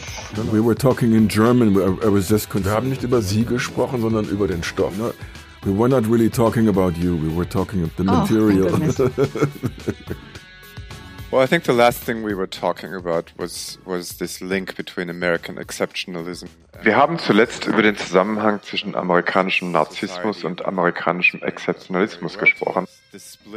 We 0.53 0.61
were 0.61 0.77
talking 0.77 1.13
in 1.13 1.27
German. 1.27 1.77
I 1.77 2.09
was 2.09 2.29
just. 2.29 2.55
Wir 2.55 2.71
haben 2.71 2.89
nicht 2.89 3.03
über 3.03 3.21
Sie 3.21 3.45
gesprochen, 3.45 4.01
sondern 4.01 4.27
über 4.27 4.47
den 4.47 4.63
Stoff. 4.63 4.95
We 5.65 5.73
were 5.73 5.89
not 5.89 6.07
really 6.07 6.31
talking 6.31 6.69
about 6.69 6.97
you. 6.97 7.17
We 7.17 7.35
were 7.35 7.45
talking 7.45 7.83
about 7.83 7.97
the 7.97 8.05
oh, 8.09 8.21
material. 8.21 8.71
Well, 11.33 11.43
I 11.43 11.47
think 11.47 11.65
the 11.65 11.73
last 11.73 12.05
thing 12.05 12.23
we 12.23 12.35
were 12.35 12.47
talking 12.47 12.93
about 12.95 13.33
was 13.39 13.79
was 13.87 14.19
this 14.19 14.43
link 14.43 14.77
between 14.77 15.09
American 15.09 15.57
exceptionalism. 15.57 16.51
Wir 16.83 16.97
haben 16.97 17.19
zuletzt 17.19 17.67
über 17.67 17.81
den 17.81 17.97
Zusammenhang 17.97 18.61
zwischen 18.63 18.95
amerikanischem 18.95 19.73
Narzissmus 19.73 20.45
und 20.45 20.67
amerikanischem 20.67 21.43
Exzeptionalismus 21.43 22.37
gesprochen. 22.37 22.87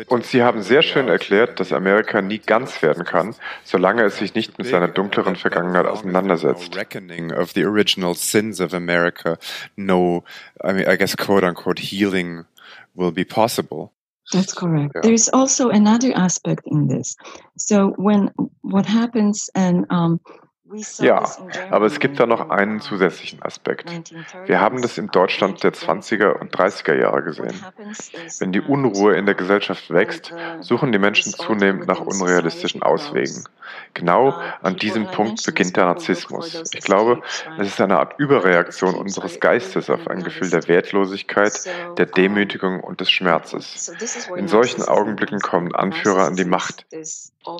Und 0.07 0.25
Sie 0.25 0.41
haben 0.41 0.61
sehr 0.61 0.83
schön 0.83 1.09
erklärt, 1.09 1.59
dass 1.59 1.73
Amerika 1.73 2.21
nie 2.21 2.39
ganz 2.39 2.81
werden 2.81 3.03
kann, 3.03 3.35
solange 3.65 4.03
es 4.03 4.19
sich 4.19 4.35
nicht 4.35 4.57
mit 4.57 4.67
seiner 4.67 4.87
dunkleren 4.87 5.35
Vergangenheit 5.35 5.85
auseinandersetzt. 5.85 6.73
Reckoning 6.77 7.33
of 7.33 7.51
the 7.55 7.65
original 7.65 8.15
sins 8.15 8.61
of 8.61 8.73
America, 8.73 9.37
no, 9.75 10.23
I 10.63 10.71
mean, 10.71 10.89
I 10.89 10.97
guess 10.97 11.17
quote 11.17 11.45
unquote 11.45 11.81
healing 11.81 12.45
will 12.93 13.11
be 13.11 13.25
possible. 13.25 13.91
That's 14.33 14.53
correct. 14.53 14.93
Yeah. 14.95 15.01
There 15.03 15.13
is 15.13 15.29
also 15.31 15.69
another 15.69 16.11
aspect 16.15 16.63
in 16.65 16.87
this. 16.87 17.15
So 17.57 17.89
when 17.97 18.31
what 18.61 18.85
happens 18.85 19.49
and 19.55 19.85
um, 19.89 20.19
Ja, 20.97 21.23
aber 21.69 21.85
es 21.85 21.99
gibt 21.99 22.19
da 22.19 22.25
noch 22.25 22.49
einen 22.49 22.81
zusätzlichen 22.81 23.41
Aspekt. 23.43 24.13
Wir 24.45 24.59
haben 24.59 24.81
das 24.81 24.97
in 24.97 25.07
Deutschland 25.07 25.63
der 25.63 25.73
20er 25.73 26.39
und 26.39 26.55
30er 26.55 26.95
Jahre 26.95 27.21
gesehen. 27.23 27.63
Wenn 28.39 28.51
die 28.51 28.61
Unruhe 28.61 29.15
in 29.15 29.27
der 29.27 29.35
Gesellschaft 29.35 29.91
wächst, 29.91 30.33
suchen 30.61 30.91
die 30.91 30.97
Menschen 30.97 31.33
zunehmend 31.33 31.87
nach 31.87 31.99
unrealistischen 31.99 32.81
Auswegen. 32.81 33.43
Genau 33.93 34.33
an 34.61 34.75
diesem 34.75 35.05
Punkt 35.07 35.45
beginnt 35.45 35.77
der 35.77 35.85
Narzissmus. 35.85 36.63
Ich 36.73 36.83
glaube, 36.83 37.21
es 37.59 37.67
ist 37.67 37.81
eine 37.81 37.99
Art 37.99 38.19
Überreaktion 38.19 38.95
unseres 38.95 39.39
Geistes 39.39 39.89
auf 39.89 40.07
ein 40.07 40.23
Gefühl 40.23 40.49
der 40.49 40.67
Wertlosigkeit, 40.67 41.53
der 41.97 42.07
Demütigung 42.07 42.79
und 42.79 43.01
des 43.01 43.11
Schmerzes. 43.11 43.91
In 44.35 44.47
solchen 44.47 44.81
Augenblicken 44.83 45.39
kommen 45.39 45.75
Anführer 45.75 46.25
an 46.25 46.35
die 46.35 46.45
Macht. 46.45 46.85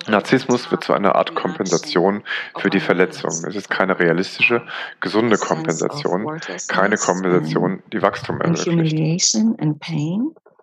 Narzissmus 0.08 0.70
wird 0.70 0.84
zu 0.84 0.92
einer 0.92 1.14
Art 1.14 1.34
Kompensation 1.34 2.22
für 2.58 2.70
die 2.70 2.80
Verletzung. 2.80 3.30
Es 3.46 3.56
ist 3.56 3.70
keine 3.70 3.98
realistische, 3.98 4.62
gesunde 5.00 5.38
Kompensation, 5.38 6.40
keine 6.68 6.96
Kompensation, 6.96 7.82
die 7.92 8.02
Wachstum 8.02 8.40
ermöglicht. 8.40 9.36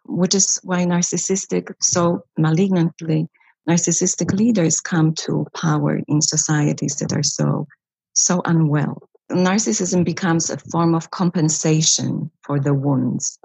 Which 0.06 0.36
is 0.36 0.60
why 0.64 0.86
narcissistic, 0.86 1.74
so 1.80 2.24
malignantly, 2.38 3.30
narcissistic 3.66 4.34
leaders 4.34 4.84
come 4.84 5.14
to 5.14 5.46
power 5.54 6.02
in 6.08 6.22
societies 6.22 6.98
that 6.98 7.14
are 7.14 7.24
so, 7.24 7.68
so 8.12 8.42
unwell. 8.44 9.02
Narcissism 9.32 10.04
becomes 10.04 10.50
a 10.50 10.58
form 10.72 10.94
of 10.94 11.10
compensation 11.10 12.30
for 12.42 12.60
the 12.60 12.74
wounds. 12.74 13.40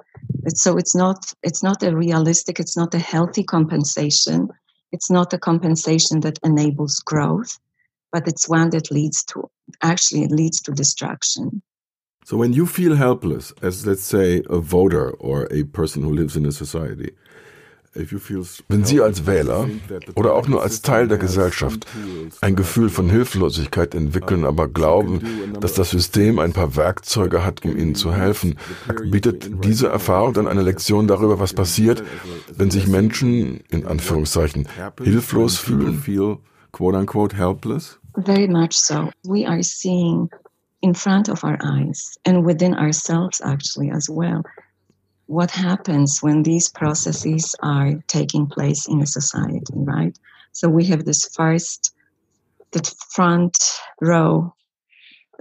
So 0.48 0.76
it's 0.76 0.96
not, 0.96 1.32
it's 1.44 1.62
not 1.62 1.84
a 1.84 1.96
realistic, 1.96 2.58
it's 2.58 2.76
not 2.76 2.92
a 2.92 2.98
healthy 2.98 3.44
compensation 3.44 4.50
It's 4.92 5.10
not 5.10 5.32
a 5.32 5.38
compensation 5.38 6.20
that 6.20 6.38
enables 6.42 7.00
growth, 7.00 7.58
but 8.12 8.26
it's 8.26 8.48
one 8.48 8.70
that 8.70 8.90
leads 8.90 9.24
to 9.24 9.50
actually 9.82 10.24
it 10.24 10.30
leads 10.30 10.60
to 10.62 10.72
destruction. 10.72 11.62
So 12.24 12.36
when 12.36 12.52
you 12.52 12.66
feel 12.66 12.94
helpless, 12.94 13.52
as 13.62 13.86
let's 13.86 14.02
say 14.02 14.42
a 14.50 14.58
voter 14.58 15.10
or 15.12 15.48
a 15.50 15.64
person 15.64 16.02
who 16.02 16.12
lives 16.12 16.36
in 16.36 16.44
a 16.44 16.52
society, 16.52 17.12
Wenn 18.68 18.84
Sie 18.84 19.00
als 19.00 19.26
Wähler 19.26 19.68
oder 20.14 20.34
auch 20.34 20.46
nur 20.46 20.62
als 20.62 20.82
Teil 20.82 21.08
der 21.08 21.18
Gesellschaft 21.18 21.86
ein 22.40 22.54
Gefühl 22.54 22.88
von 22.88 23.10
Hilflosigkeit 23.10 23.94
entwickeln, 23.94 24.44
aber 24.44 24.68
glauben, 24.68 25.20
dass 25.60 25.74
das 25.74 25.90
System 25.90 26.38
ein 26.38 26.52
paar 26.52 26.76
Werkzeuge 26.76 27.44
hat, 27.44 27.64
um 27.64 27.76
Ihnen 27.76 27.94
zu 27.94 28.12
helfen, 28.14 28.58
bietet 29.10 29.64
diese 29.64 29.88
Erfahrung 29.88 30.32
dann 30.34 30.46
eine 30.46 30.62
Lektion 30.62 31.08
darüber, 31.08 31.40
was 31.40 31.52
passiert, 31.52 32.04
wenn 32.56 32.70
sich 32.70 32.86
Menschen 32.86 33.60
in 33.68 33.86
Anführungszeichen 33.86 34.68
hilflos 35.02 35.56
fühlen? 35.56 36.02
Very 38.24 38.48
much 38.48 38.72
so. 38.72 39.10
We 39.24 39.46
are 39.46 39.62
seeing 39.62 40.28
in 40.80 40.94
front 40.94 41.28
of 41.28 41.44
our 41.44 41.58
eyes 41.62 42.18
and 42.24 42.44
within 42.44 42.74
ourselves 42.74 43.40
actually 43.40 43.90
as 43.92 44.08
well 44.08 44.42
what 45.28 45.50
happens 45.50 46.22
when 46.22 46.42
these 46.42 46.68
processes 46.68 47.54
are 47.62 48.02
taking 48.08 48.46
place 48.46 48.88
in 48.88 49.02
a 49.02 49.06
society, 49.06 49.72
right? 49.74 50.18
So 50.52 50.68
we 50.68 50.86
have 50.86 51.04
this 51.04 51.28
first, 51.36 51.94
the 52.72 52.82
front 53.10 53.56
row, 54.00 54.54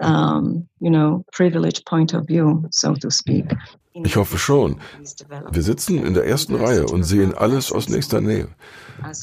um, 0.02 0.68
you 0.80 0.92
know, 0.92 1.26
privileged 1.32 1.86
point 1.86 2.14
of 2.14 2.28
view, 2.28 2.68
so 2.70 2.94
to 2.96 3.10
speak. 3.10 3.46
Ich 4.04 4.16
hoffe 4.16 4.38
schon. 4.38 4.80
Wir 5.52 5.64
sitzen 5.64 6.06
in 6.06 6.14
der 6.14 6.28
ersten 6.28 6.54
Reihe 6.54 6.86
und 6.86 7.04
sehen 7.04 7.34
alles 7.34 7.72
aus 7.72 7.90
nächster 7.90 8.22
Nähe. 8.22 8.50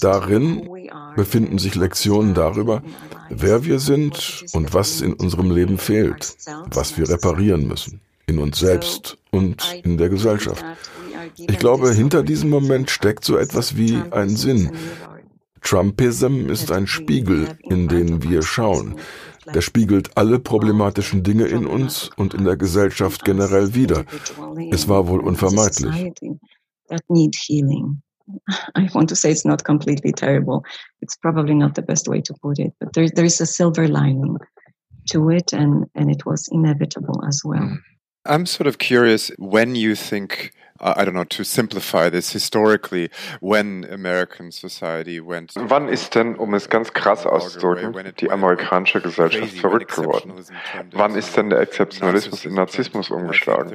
Darin 0.00 0.68
befinden 1.14 1.58
sich 1.58 1.76
Lektionen 1.76 2.34
darüber, 2.34 2.82
wer 3.28 3.64
wir 3.64 3.78
sind 3.78 4.44
und 4.52 4.74
was 4.74 5.00
in 5.00 5.12
unserem 5.12 5.52
Leben 5.52 5.78
fehlt, 5.78 6.36
was 6.72 6.98
wir 6.98 7.08
reparieren 7.08 7.68
müssen 7.68 8.00
in 8.27 8.39
uns 8.39 8.59
selbst 8.59 9.18
und 9.31 9.62
in 9.83 9.97
der 9.97 10.09
Gesellschaft. 10.09 10.64
Ich 11.39 11.59
glaube, 11.59 11.93
hinter 11.93 12.22
diesem 12.22 12.51
Moment 12.51 12.91
steckt 12.91 13.25
so 13.25 13.37
etwas 13.37 13.77
wie 13.77 13.97
ein 14.11 14.31
Sinn. 14.31 14.70
Trumpism 15.62 16.49
ist 16.49 16.70
ein 16.70 16.87
Spiegel, 16.87 17.57
in 17.62 17.89
den 17.89 18.22
wir 18.22 18.43
schauen. 18.43 18.97
Der 19.53 19.61
spiegelt 19.61 20.16
alle 20.16 20.39
problematischen 20.39 21.22
Dinge 21.22 21.47
in 21.47 21.66
uns 21.66 22.11
und 22.16 22.35
in 22.35 22.45
der 22.45 22.57
Gesellschaft 22.57 23.25
generell 23.25 23.75
wider. 23.75 24.05
Es 24.70 24.89
war 24.89 25.07
wohl 25.09 25.20
unvermeidlich. 25.20 26.12
I 28.75 28.89
want 28.95 29.09
to 29.11 29.14
say 29.14 29.31
it's 29.31 29.45
not 29.45 29.64
completely 29.64 30.12
terrible. 30.12 30.62
It's 31.03 31.16
probably 31.16 31.55
not 31.55 31.75
the 31.75 31.83
best 31.83 32.09
way 32.09 32.22
to 32.22 32.35
put 32.41 32.59
it, 32.59 32.72
but 32.81 32.93
there, 32.95 33.09
there 33.11 33.27
is 33.27 33.41
a 33.41 33.47
silver 33.47 33.87
lining 33.87 34.39
to 35.11 35.31
it, 35.31 35.53
and, 35.53 35.85
and 35.95 36.11
it 36.11 36.25
was 36.25 36.49
inevitable 36.51 37.22
as 37.27 37.43
well. 37.45 37.68
I'm 38.27 38.47
sort 38.47 38.66
of 38.66 38.79
curious 38.79 39.31
when 39.39 39.75
you 39.75 39.95
think 39.95 40.53
I 40.81 41.05
don't 41.05 41.14
know, 41.14 41.22
to 41.25 41.45
simplify 41.45 42.11
this 42.11 42.33
historically, 42.33 43.09
when 43.41 43.85
American 43.85 44.51
society 44.51 45.20
went. 45.20 45.53
Wann 45.55 45.89
ist 45.89 46.16
denn, 46.16 46.35
um 46.35 46.53
es 46.55 46.68
ganz 46.68 46.93
krass 46.93 47.27
auszudrücken, 47.27 48.12
die 48.18 48.29
amerikanische 48.29 49.01
Gesellschaft 49.01 49.57
verrückt 49.57 49.95
geworden? 49.95 50.33
Wann 50.93 51.14
ist 51.14 51.37
denn 51.37 51.51
der 51.51 51.61
Exzeptionalismus 51.61 52.45
in 52.45 52.55
Narzissmus 52.55 53.11
umgeschlagen? 53.11 53.72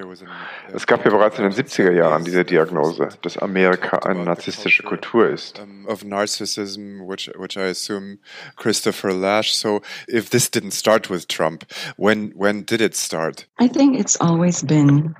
Es 0.74 0.86
gab 0.86 1.06
ja 1.06 1.12
bereits 1.12 1.40
in 1.40 1.46
den 1.46 1.54
70er 1.54 1.94
Jahren 1.94 2.26
diese 2.26 2.44
Diagnose, 2.44 3.08
dass 3.22 3.38
Amerika 3.38 4.00
eine 4.00 4.26
narzisstische 4.26 4.84
Kultur 4.84 5.30
ist. 5.30 5.62
Of 5.88 6.04
narcissism, 6.04 7.08
which, 7.08 7.32
which 7.38 7.56
I 7.56 7.70
assume 7.70 8.20
Christopher 8.58 9.14
Lash. 9.14 9.54
So, 9.56 9.82
if 10.08 10.30
this 10.30 10.52
didn't 10.52 10.74
start 10.74 11.10
with 11.10 11.28
Trump, 11.28 11.66
when 11.98 12.34
when 12.36 12.66
did 12.66 12.82
it 12.82 12.96
start? 12.96 13.48
I 13.60 13.68
think 13.70 13.98
it's 13.98 14.20
always 14.20 14.62
been 14.62 15.16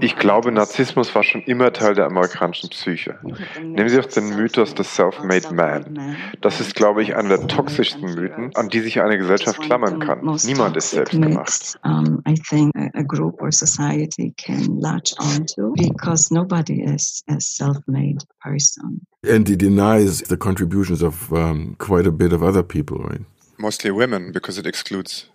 Ich 0.00 0.16
glaube, 0.16 0.52
Narzissmus 0.52 1.14
war 1.14 1.22
schon 1.22 1.42
immer 1.42 1.72
Teil 1.72 1.94
der 1.94 2.06
amerikanischen 2.06 2.70
Psyche. 2.70 3.18
Nehmen 3.60 3.88
Sie 3.88 3.98
auch 3.98 4.06
den 4.06 4.36
Mythos 4.36 4.74
des 4.74 4.94
Self-Made 4.94 5.54
Man. 5.54 6.16
Das 6.40 6.60
ist, 6.60 6.74
glaube 6.74 7.02
ich, 7.02 7.16
einer 7.16 7.36
der 7.36 7.48
toxischsten 7.48 8.14
Mythen, 8.14 8.50
an 8.54 8.68
die 8.68 8.80
sich 8.80 9.00
eine 9.00 9.18
Gesellschaft 9.18 9.60
klammern 9.60 9.98
kann. 9.98 10.20
Niemand 10.44 10.76
ist 10.76 10.90
selbst 10.90 11.12
gemacht. 11.12 11.78
I 12.26 12.34
think 12.34 12.72
a 12.94 13.02
group 13.02 13.40
or 13.40 13.50
society 13.50 14.32
can 14.36 14.78
latch 14.80 15.14
onto 15.18 15.72
because 15.74 16.32
nobody 16.32 16.82
is 16.82 17.22
a 17.28 17.40
self-made 17.40 18.24
person. 18.40 19.06
And 19.22 19.48
he 19.48 19.56
denies 19.56 20.22
the 20.28 20.36
contributions 20.36 21.02
of 21.02 21.32
um, 21.32 21.76
quite 21.78 22.06
a 22.06 22.12
bit 22.12 22.32
of 22.32 22.42
other 22.42 22.62
people, 22.62 22.98
right? 22.98 23.22
Mostly 23.60 23.90
women 23.90 24.32
because 24.32 24.58
it 24.58 24.66
excludes 24.66 25.26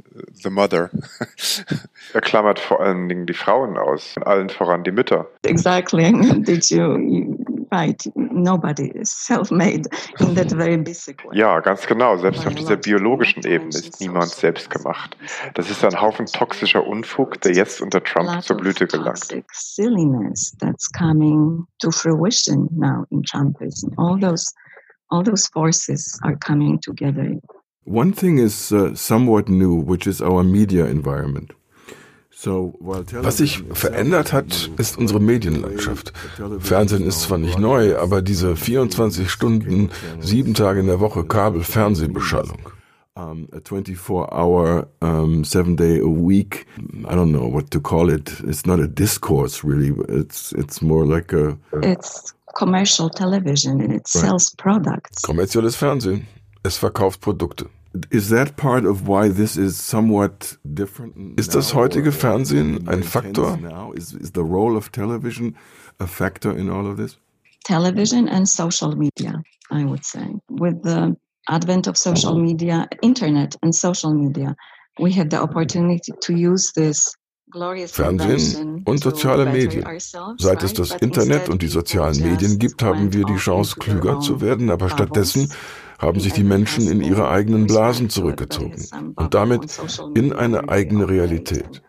the 0.43 0.49
mother. 0.49 0.89
er 2.13 2.21
klammert 2.21 2.59
vor 2.59 2.81
allen 2.81 3.07
Dingen 3.09 3.25
die 3.25 3.33
Frauen 3.33 3.77
aus, 3.77 4.15
allen 4.25 4.49
voran 4.49 4.83
die 4.83 4.91
Mütter. 4.91 5.27
Exactly. 5.43 6.11
Did 6.43 6.69
you 6.69 7.35
right? 7.71 8.01
Nobody 8.15 8.91
is 8.95 9.11
self-made 9.11 9.87
in 10.19 10.35
that 10.35 10.51
very 10.51 10.77
basic 10.77 11.23
way. 11.25 11.37
Ja, 11.37 11.59
ganz 11.59 11.85
genau. 11.85 12.17
Selbst 12.17 12.45
auf 12.45 12.55
dieser 12.55 12.77
biologischen 12.77 13.45
Ebene 13.45 13.69
ist 13.69 13.99
niemand 13.99 14.29
selbst 14.29 14.69
gemacht. 14.69 15.17
Das 15.55 15.69
ist 15.69 15.83
ein 15.83 15.99
Haufen 15.99 16.25
toxischer 16.25 16.85
Unfug, 16.85 17.41
der 17.41 17.53
jetzt 17.53 17.81
unter 17.81 18.03
Trump 18.03 18.43
zur 18.43 18.57
Blüte 18.57 18.87
gelangt. 18.87 19.33
Silliness 19.51 20.55
that's 20.59 20.89
coming 20.91 21.65
to 21.79 21.91
fruition 21.91 22.69
now 22.71 23.05
in 23.09 23.23
Trumpism. 23.23 23.91
All 23.97 24.19
those, 24.19 24.53
all 25.09 25.23
those 25.23 25.47
forces 25.51 26.19
are 26.23 26.37
coming 26.37 26.79
together 26.79 27.39
One 27.85 28.13
thing 28.13 28.39
is 28.39 28.71
uh, 28.71 28.95
somewhat 28.95 29.47
new, 29.47 29.75
which 29.75 30.07
is 30.07 30.21
our 30.21 30.43
media 30.43 30.85
environment. 30.85 31.53
Was 32.79 33.37
sich 33.37 33.63
verändert 33.71 34.33
hat, 34.33 34.69
ist 34.77 34.97
unsere 34.97 35.19
Medienlandschaft. 35.19 36.13
Fernsehen 36.59 37.05
ist 37.05 37.21
zwar 37.21 37.37
nicht 37.37 37.57
neu, 37.57 37.97
aber 37.97 38.21
diese 38.21 38.55
24 38.55 39.31
Stunden, 39.31 39.89
sieben 40.19 40.53
Tage 40.53 40.81
in 40.81 40.87
der 40.87 40.99
Woche 40.99 41.23
Kabel-Fernsehbeschallung. 41.23 42.59
Um, 43.17 43.47
a 43.53 43.59
24-hour, 43.59 44.87
um, 45.01 45.45
seven-day 45.45 46.01
a 46.01 46.05
week. 46.05 46.67
I 47.07 47.15
don't 47.15 47.31
know 47.31 47.47
what 47.47 47.71
to 47.71 47.79
call 47.79 48.09
it. 48.09 48.43
It's 48.45 48.65
not 48.65 48.81
a 48.81 48.87
discourse, 48.87 49.63
really. 49.63 49.93
It's 50.09 50.51
it's 50.51 50.81
more 50.81 51.05
like 51.05 51.31
a. 51.31 51.57
it's 51.81 52.33
commercial 52.57 53.09
television 53.09 53.79
and 53.79 53.93
it 53.93 54.03
right. 54.03 54.07
sells 54.07 54.53
products. 54.57 55.21
Kommerzielles 55.23 55.77
Fernsehen. 55.77 56.27
Es 56.65 56.77
verkauft 56.77 57.21
Produkte. 57.21 57.69
Is 58.09 58.29
that 58.29 58.55
part 58.55 58.85
of 58.85 59.07
why 59.07 59.29
this 59.31 59.55
is 59.55 59.77
somewhat 59.77 60.57
different? 60.63 61.39
Ist 61.39 61.53
das 61.53 61.75
heutige 61.75 62.11
Fernsehen 62.11 62.87
ein 62.87 63.03
Faktor? 63.03 63.59
Is, 63.93 64.13
is 64.13 64.31
the 64.33 64.41
role 64.41 64.75
of 64.75 64.89
television 64.89 65.55
a 65.99 66.07
factor 66.07 66.57
in 66.57 66.71
all 66.71 66.87
of 66.87 66.97
this? 66.97 67.19
Television 67.65 68.27
and 68.27 68.49
social 68.49 68.95
media, 68.95 69.43
I 69.71 69.85
would 69.85 70.03
say. 70.03 70.25
With 70.49 70.81
the 70.81 71.15
advent 71.47 71.85
of 71.87 71.97
social 71.97 72.35
media, 72.35 72.87
internet 73.03 73.55
and 73.61 73.73
social 73.73 74.15
media, 74.15 74.55
we 74.99 75.11
had 75.11 75.29
the 75.29 75.39
opportunity 75.39 76.13
to 76.19 76.33
use 76.33 76.73
this 76.73 77.15
Fernsehen 77.87 78.81
und 78.85 79.03
soziale 79.03 79.45
Medien. 79.45 79.85
Seit 80.39 80.63
es 80.63 80.73
das 80.73 80.91
Internet 80.91 81.47
und 81.47 81.61
die 81.61 81.67
sozialen 81.67 82.19
Medien 82.21 82.57
gibt, 82.57 82.81
haben 82.81 83.13
wir 83.13 83.23
die 83.23 83.37
Chance, 83.37 83.75
klüger 83.79 84.19
zu 84.19 84.41
werden, 84.41 84.71
aber 84.71 84.89
stattdessen 84.89 85.49
haben 86.05 86.19
sich 86.19 86.33
die 86.33 86.43
Menschen 86.43 86.87
in 86.87 87.01
ihre 87.01 87.29
eigenen 87.29 87.67
Blasen 87.67 88.09
zurückgezogen 88.09 88.85
und 89.15 89.33
damit 89.33 89.79
in 90.15 90.33
eine 90.33 90.69
eigene 90.69 91.09
Realität. 91.09 91.81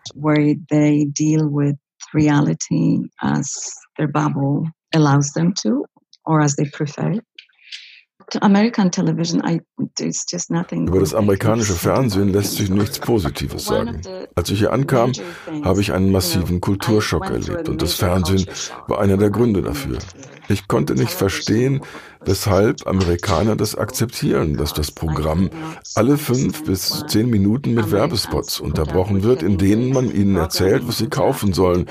Über 10.87 10.99
das 10.99 11.13
amerikanische 11.13 11.73
Fernsehen 11.73 12.29
lässt 12.29 12.57
sich 12.57 12.69
nichts 12.69 12.99
Positives 12.99 13.65
sagen. 13.65 14.01
Als 14.35 14.49
ich 14.49 14.59
hier 14.59 14.73
ankam, 14.73 15.13
habe 15.63 15.79
ich 15.79 15.93
einen 15.93 16.11
massiven 16.11 16.59
Kulturschock 16.59 17.23
erlebt 17.25 17.69
und 17.69 17.81
das 17.81 17.93
Fernsehen 17.93 18.45
war 18.87 18.99
einer 18.99 19.15
der 19.15 19.29
Gründe 19.29 19.61
dafür. 19.61 19.97
Ich 20.49 20.67
konnte 20.67 20.95
nicht 20.95 21.11
verstehen, 21.11 21.81
weshalb 22.23 22.87
Amerikaner 22.87 23.55
das 23.55 23.75
akzeptieren, 23.75 24.57
dass 24.57 24.73
das 24.73 24.91
Programm 24.91 25.49
alle 25.95 26.17
fünf 26.17 26.63
bis 26.63 27.03
zehn 27.07 27.29
Minuten 27.29 27.73
mit 27.73 27.91
Werbespots 27.91 28.59
unterbrochen 28.59 29.23
wird, 29.23 29.43
in 29.43 29.57
denen 29.57 29.91
man 29.91 30.09
ihnen 30.11 30.35
erzählt, 30.35 30.87
was 30.87 30.97
sie 30.97 31.07
kaufen 31.07 31.53
sollen 31.53 31.85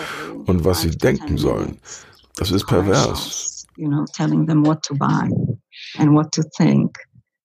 und 0.47 0.65
was 0.65 0.81
sie 0.81 0.91
denken 0.91 1.39
sollen. 1.39 1.79
Das 2.37 2.51
ist 2.51 2.67
pervers 2.67 3.57
you 3.77 3.89
know, 3.89 4.05
telling 4.13 4.47
them 4.47 4.63
what 4.63 4.83
to 4.85 4.95
buy 4.95 5.29
and 5.99 6.15
what 6.15 6.33
to 6.33 6.43
think. 6.43 6.99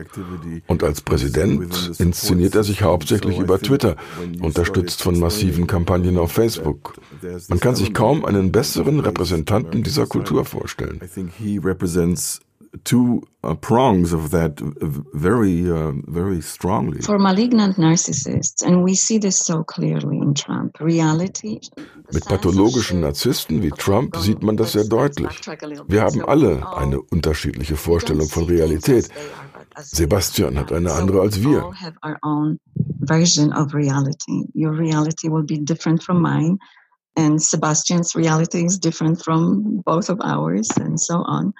Und 0.66 0.82
als 0.82 1.00
Präsident 1.00 1.92
inszeniert 1.98 2.54
er 2.54 2.64
sich 2.64 2.82
hauptsächlich 2.82 3.38
über 3.38 3.58
Twitter, 3.58 3.96
unterstützt 4.40 5.02
von 5.02 5.18
massiven 5.18 5.66
Kampagnen 5.66 6.18
auf 6.18 6.32
Facebook. 6.32 6.94
Man 7.48 7.60
kann 7.60 7.74
sich 7.74 7.94
kaum 7.94 8.24
einen 8.24 8.52
besseren 8.52 9.00
Repräsentanten 9.00 9.82
dieser 9.82 10.06
Kultur 10.06 10.44
vorstellen 10.44 11.00
two 12.82 13.22
uh, 13.42 13.54
prongs 13.54 14.12
of 14.12 14.30
that 14.30 14.60
very, 15.14 15.70
uh, 15.70 15.92
very 16.06 16.40
strongly. 16.40 17.00
For 17.02 17.18
malignant 17.18 17.76
narcissists, 17.76 18.62
and 18.62 18.82
we 18.82 18.94
see 18.94 19.18
this 19.18 19.38
so 19.38 19.62
clearly 19.62 20.18
in 20.18 20.34
Trump, 20.34 20.80
reality. 20.80 21.60
Mit 22.12 22.24
pathologischen 22.26 23.00
Narzissten 23.00 23.62
wie 23.62 23.70
Trump 23.70 24.16
sieht 24.16 24.42
man 24.42 24.56
das 24.56 24.72
sehr 24.72 24.84
deutlich. 24.84 25.40
Wir 25.88 26.02
haben 26.02 26.24
alle 26.26 26.76
eine 26.76 27.00
unterschiedliche 27.00 27.76
Vorstellung 27.76 28.28
von 28.28 28.44
Realität. 28.44 29.08
Sebastian 29.76 30.58
hat 30.58 30.72
eine 30.72 30.92
andere 30.92 31.20
als 31.20 31.42
wir. 31.42 31.70
version 33.06 33.52
of 33.52 33.74
reality. 33.74 34.44
Your 34.54 34.72
reality 34.72 35.28
will 35.28 35.42
be 35.42 35.58
different 35.58 36.02
from 36.02 36.22
mine, 36.22 36.58
and 37.16 37.42
Sebastian's 37.42 38.14
reality 38.14 38.64
is 38.64 38.78
different 38.78 39.22
from 39.22 39.82
both 39.84 40.08
of 40.08 40.20
ours, 40.22 40.68
and 40.76 40.98
so 40.98 41.16
on. 41.16 41.52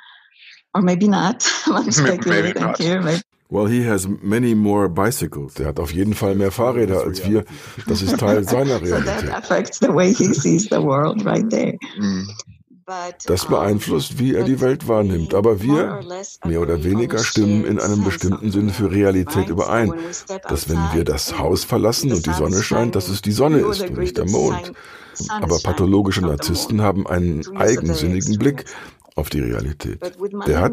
Or 0.74 0.82
maybe 0.82 1.08
not. 1.08 1.46
I'm 1.66 1.90
speculating 1.90 2.62
not. 2.62 2.78
here. 2.78 3.00
But 3.00 3.22
Well, 3.50 3.66
he 3.66 3.84
has 3.84 4.08
many 4.08 4.54
more 4.54 4.88
bicycles. 4.88 5.60
Er 5.60 5.66
hat 5.66 5.78
auf 5.78 5.92
jeden 5.92 6.14
Fall 6.14 6.34
mehr 6.34 6.50
Fahrräder 6.50 7.02
als 7.02 7.24
wir. 7.24 7.44
Das 7.86 8.02
ist 8.02 8.18
Teil 8.18 8.42
seiner 8.48 8.82
Realität. 8.82 9.20
so 9.20 9.26
that 9.26 9.44
affects 9.44 9.78
the 9.78 9.94
way 9.94 10.12
he 10.12 10.32
sees 10.34 10.64
the 10.70 10.82
world 10.82 11.24
right 11.24 11.48
there. 11.50 11.78
Mm. 11.98 12.26
Das 13.26 13.46
beeinflusst, 13.46 14.18
wie 14.18 14.34
er 14.34 14.44
die 14.44 14.60
Welt 14.60 14.88
wahrnimmt. 14.88 15.34
Aber 15.34 15.62
wir, 15.62 16.00
mehr 16.44 16.60
oder 16.60 16.84
weniger, 16.84 17.18
stimmen 17.18 17.64
in 17.64 17.80
einem 17.80 18.04
bestimmten 18.04 18.50
Sinne 18.50 18.72
für 18.72 18.90
Realität 18.90 19.48
überein. 19.48 19.92
Dass 20.48 20.68
wenn 20.68 20.80
wir 20.92 21.04
das 21.04 21.38
Haus 21.38 21.64
verlassen 21.64 22.12
und 22.12 22.26
die 22.26 22.34
Sonne 22.34 22.62
scheint, 22.62 22.94
dass 22.94 23.08
es 23.08 23.22
die 23.22 23.32
Sonne 23.32 23.60
ist 23.60 23.82
und 23.82 23.98
nicht 23.98 24.18
der 24.18 24.28
Mond. 24.28 24.72
Aber 25.28 25.58
pathologische 25.60 26.20
Narzissten 26.20 26.82
haben 26.82 27.06
einen 27.06 27.56
eigensinnigen 27.56 28.38
Blick 28.38 28.64
auf 29.16 29.30
die 29.30 29.40
Realität. 29.40 30.00
Der 30.46 30.60
hat 30.60 30.72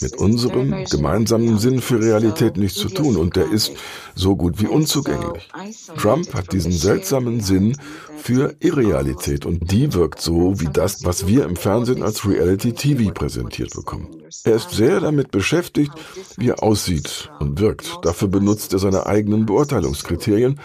mit 0.00 0.16
unserem 0.16 0.84
gemeinsamen 0.90 1.58
Sinn 1.58 1.80
für 1.80 2.00
Realität 2.00 2.56
nichts 2.56 2.78
zu 2.78 2.88
tun 2.88 3.16
und 3.16 3.36
der 3.36 3.50
ist 3.50 3.72
so 4.14 4.34
gut 4.34 4.60
wie 4.60 4.66
unzugänglich. 4.66 5.48
Trump 5.96 6.34
hat 6.34 6.52
diesen 6.52 6.72
seltsamen 6.72 7.40
Sinn 7.40 7.76
für 8.16 8.56
Irrealität 8.58 9.46
und 9.46 9.70
die 9.70 9.94
wirkt 9.94 10.20
so 10.20 10.60
wie 10.60 10.68
das, 10.72 11.04
was 11.04 11.28
wir 11.28 11.44
im 11.44 11.54
Fernsehen 11.54 12.02
als 12.02 12.26
Reality 12.26 12.72
TV 12.72 13.12
präsentiert 13.12 13.72
bekommen. 13.72 14.08
Er 14.42 14.56
ist 14.56 14.70
sehr 14.72 14.98
damit 14.98 15.30
beschäftigt, 15.30 15.92
wie 16.36 16.48
er 16.48 16.64
aussieht 16.64 17.30
und 17.38 17.60
wirkt. 17.60 17.98
Dafür 18.02 18.26
benutzt 18.26 18.72
er 18.72 18.80
seine 18.80 19.06
eigenen 19.06 19.46
Beurteilungskriterien, 19.46 20.58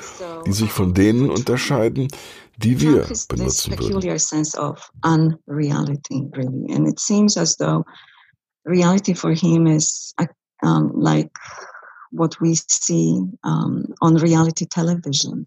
die 0.47 0.53
sich 0.53 0.71
von 0.71 0.95
denen 0.95 1.29
unterscheiden, 1.29 2.07
die 2.63 2.79
wir 2.79 3.05
benutzen 3.27 3.77
würden. 3.77 4.19
sense 4.19 4.57
of 4.57 4.89
unreality, 5.03 6.29
really. 6.35 6.73
And 6.73 6.87
it 6.87 6.99
seems 6.99 7.37
as 7.37 7.57
though 7.57 7.83
reality 8.65 9.13
for 9.13 9.33
him 9.33 9.67
is 9.67 10.13
um, 10.63 10.91
like 10.95 11.31
what 12.11 12.39
we 12.41 12.55
see 12.55 13.21
um, 13.43 13.85
on 14.01 14.15
reality 14.15 14.65
television. 14.65 15.45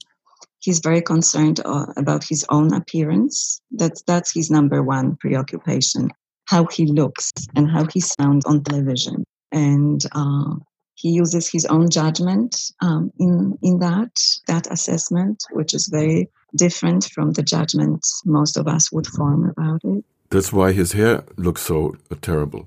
He's 0.60 0.80
very 0.80 1.02
concerned 1.02 1.60
uh, 1.64 1.86
about 1.96 2.24
his 2.24 2.44
own 2.48 2.72
appearance. 2.72 3.60
That's 3.70 4.02
that's 4.02 4.32
his 4.32 4.50
number 4.50 4.82
one 4.82 5.16
preoccupation: 5.16 6.10
how 6.46 6.66
he 6.66 6.86
looks 6.86 7.30
and 7.54 7.70
how 7.70 7.86
he 7.92 8.00
sounds 8.00 8.46
on 8.46 8.64
television. 8.64 9.24
And 9.52 10.04
uh, 10.12 10.56
he 10.94 11.10
uses 11.10 11.48
his 11.48 11.66
own 11.66 11.90
judgment 11.90 12.56
um, 12.80 13.10
in 13.18 13.58
in 13.62 13.78
that 13.80 14.16
that 14.46 14.66
assessment, 14.70 15.44
which 15.52 15.74
is 15.74 15.88
very 15.92 16.30
different 16.54 17.04
from 17.12 17.32
the 17.32 17.42
judgment 17.42 18.04
most 18.24 18.56
of 18.56 18.66
us 18.66 18.92
would 18.92 19.06
form 19.06 19.50
about 19.50 19.84
it. 19.84 20.04
That's 20.30 20.52
why 20.52 20.72
his 20.72 20.94
hair 20.94 21.24
looks 21.36 21.66
so 21.66 21.96
terrible. 22.20 22.66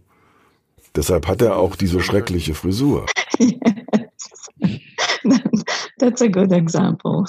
Deshalb 0.96 1.28
hat 1.28 1.42
er 1.42 1.58
auch 1.58 1.76
diese 1.76 2.02
schreckliche 2.02 2.54
Frisur. 2.54 3.06
yes. 3.40 3.60
That's 6.00 6.22
a 6.22 6.28
good 6.28 6.52
example 6.52 7.26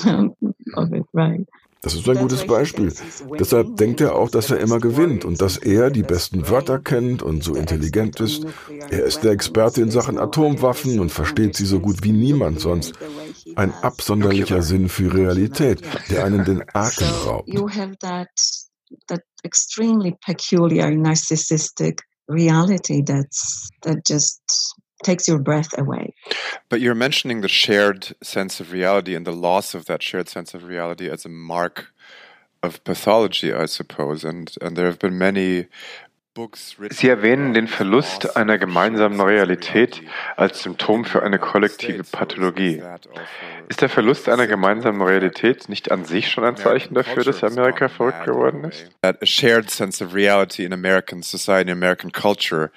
of 0.77 0.93
it, 0.93 1.05
right? 1.13 1.47
Das 1.81 1.95
ist 1.95 2.09
ein 2.09 2.19
gutes 2.19 2.45
Beispiel. 2.45 2.93
Deshalb 3.39 3.77
denkt 3.77 4.01
er 4.01 4.17
auch, 4.17 4.31
dass 4.31 4.51
er 4.51 4.59
immer 4.59 4.81
gewinnt 4.81 5.25
und 5.25 5.41
dass 5.41 5.57
er 5.57 5.91
die 5.91 6.03
besten 6.03 6.49
Wörter 6.49 6.81
kennt 6.81 7.23
und 7.23 7.45
so 7.45 7.55
intelligent 7.55 8.19
ist. 8.19 8.47
Er 8.91 9.05
ist 9.05 9.23
der 9.23 9.31
Experte 9.31 9.81
in 9.81 9.91
Sachen 9.91 10.19
Atomwaffen 10.19 10.99
und 10.99 11.13
versteht 11.13 11.55
sie 11.55 11.67
so 11.67 11.79
gut 11.79 12.03
wie 12.03 12.11
niemand 12.11 12.59
sonst. 12.59 12.95
Ein 13.57 13.73
absonderlicher 13.83 14.63
Sinn 14.63 14.89
für 14.89 15.13
Realität, 15.13 15.83
der 16.11 16.25
einen 16.25 16.45
den 16.45 16.63
Atem 16.73 17.09
raubt. 17.27 17.49
that 19.09 19.21
extremely 19.45 20.17
peculiar 20.25 20.91
narcissistic 20.91 22.01
reality 22.29 23.03
that's 23.03 23.69
that 23.83 24.05
just 24.07 24.41
takes 25.03 25.29
your 25.29 25.39
breath 25.39 25.77
away. 25.79 26.15
But 26.69 26.81
you're 26.81 26.95
mentioning 26.95 27.41
the 27.41 27.49
shared 27.49 28.15
sense 28.23 28.61
of 28.61 28.73
reality 28.73 29.15
and 29.15 29.27
the 29.27 29.33
loss 29.33 29.75
of 29.75 29.87
that 29.87 30.03
shared 30.03 30.29
sense 30.29 30.55
of 30.55 30.65
reality 30.65 31.09
as 31.09 31.25
a 31.25 31.29
mark 31.29 31.93
of 32.63 32.83
pathology, 32.85 33.53
I 33.53 33.67
suppose. 33.67 34.25
And 34.25 34.53
and 34.61 34.77
there 34.77 34.87
have 34.87 34.99
been 34.99 35.19
many 35.19 35.67
Sie 36.91 37.09
erwähnen 37.09 37.55
den 37.55 37.67
Verlust 37.67 38.37
einer 38.37 38.59
gemeinsamen 38.59 39.21
Realität 39.21 40.03
als 40.37 40.63
Symptom 40.63 41.05
für 41.05 41.23
eine 41.23 41.39
kollektive 41.39 42.05
Pathologie. 42.05 42.83
Ist 43.69 43.81
der 43.81 43.89
Verlust 43.89 44.29
einer 44.29 44.47
gemeinsamen 44.47 45.03
Realität 45.03 45.69
nicht 45.69 45.91
an 45.91 46.05
sich 46.05 46.31
schon 46.31 46.45
ein 46.45 46.57
Zeichen 46.57 46.95
dafür, 46.95 47.25
dass 47.25 47.43
Amerika 47.43 47.89
verrückt 47.89 48.25
geworden 48.25 48.65
ist? 48.65 48.91
A 49.03 49.15
shared 49.25 49.71
sense 49.71 50.05
of 50.05 50.15
reality 50.15 50.65
in 50.65 50.73
American 50.73 51.23
society, 51.23 51.71
American 51.71 52.13
culture 52.13 52.71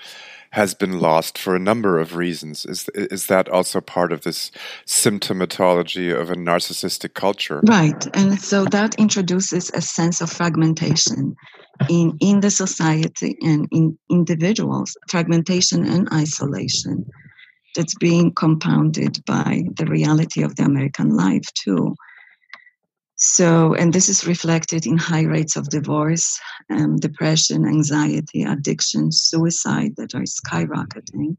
has 0.51 0.76
been 0.76 0.99
lost 0.99 1.38
for 1.38 1.55
a 1.55 1.59
number 1.59 1.99
of 1.99 2.18
reasons. 2.18 2.66
Is 2.66 2.89
is 2.89 3.28
that 3.28 3.47
also 3.47 3.80
part 3.80 4.12
of 4.12 4.22
this 4.22 4.51
symptomatology 4.86 6.12
of 6.14 6.30
a 6.30 6.36
narcissistic 6.36 7.14
culture? 7.14 7.62
Right, 7.64 8.05
and 8.14 8.39
so 8.39 8.66
that 8.66 8.95
introduces 8.95 9.72
a 9.74 9.82
sense 9.82 10.20
of 10.22 10.30
fragmentation 10.30 11.38
in 11.89 12.17
in 12.19 12.39
the 12.41 12.51
society 12.51 13.38
and 13.41 13.67
in 13.72 13.97
individuals, 14.09 14.95
fragmentation 15.09 15.86
and 15.86 16.07
isolation. 16.13 17.05
That's 17.76 17.95
being 17.95 18.34
compounded 18.34 19.24
by 19.26 19.63
the 19.78 19.86
reality 19.86 20.43
of 20.43 20.55
the 20.57 20.63
American 20.63 21.15
life 21.15 21.47
too. 21.53 21.95
So, 23.15 23.76
and 23.76 23.93
this 23.93 24.09
is 24.09 24.26
reflected 24.26 24.86
in 24.88 24.97
high 24.97 25.24
rates 25.24 25.55
of 25.55 25.69
divorce, 25.69 26.39
um, 26.72 26.97
depression, 26.97 27.65
anxiety, 27.65 28.43
addiction, 28.43 29.11
suicide 29.11 29.93
that 29.97 30.15
are 30.15 30.24
skyrocketing. 30.24 31.38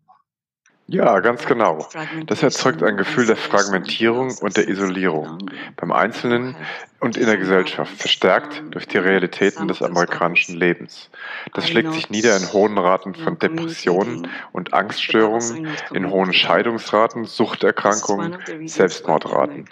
Ja, 0.93 1.21
ganz 1.21 1.47
genau. 1.47 1.89
Das 2.27 2.43
erzeugt 2.43 2.83
ein 2.83 2.99
Gefühl 2.99 3.25
der 3.25 3.37
Fragmentierung 3.37 4.37
und 4.43 4.59
der 4.59 4.69
Isolierung 4.69 5.39
beim 5.77 5.91
Einzelnen 5.91 6.55
und 7.03 7.17
in 7.17 7.27
der 7.27 7.37
Gesellschaft, 7.37 7.97
verstärkt 7.97 8.63
durch 8.71 8.87
die 8.87 8.99
Realitäten 8.99 9.67
des 9.67 9.83
amerikanischen 9.83 10.55
Lebens. 10.55 11.11
Das 11.53 11.69
schlägt 11.69 11.93
sich 11.95 12.11
nieder 12.11 12.37
in 12.37 12.53
hohen 12.53 12.79
Raten 12.79 13.17
von 13.17 13.39
Depressionen 13.41 14.29
und 14.53 14.73
Angststörungen, 14.73 15.67
in 15.93 16.11
hohen 16.11 16.33
Scheidungsraten, 16.33 17.25
Suchterkrankungen, 17.25 18.37
Selbstmordraten. 18.67 19.65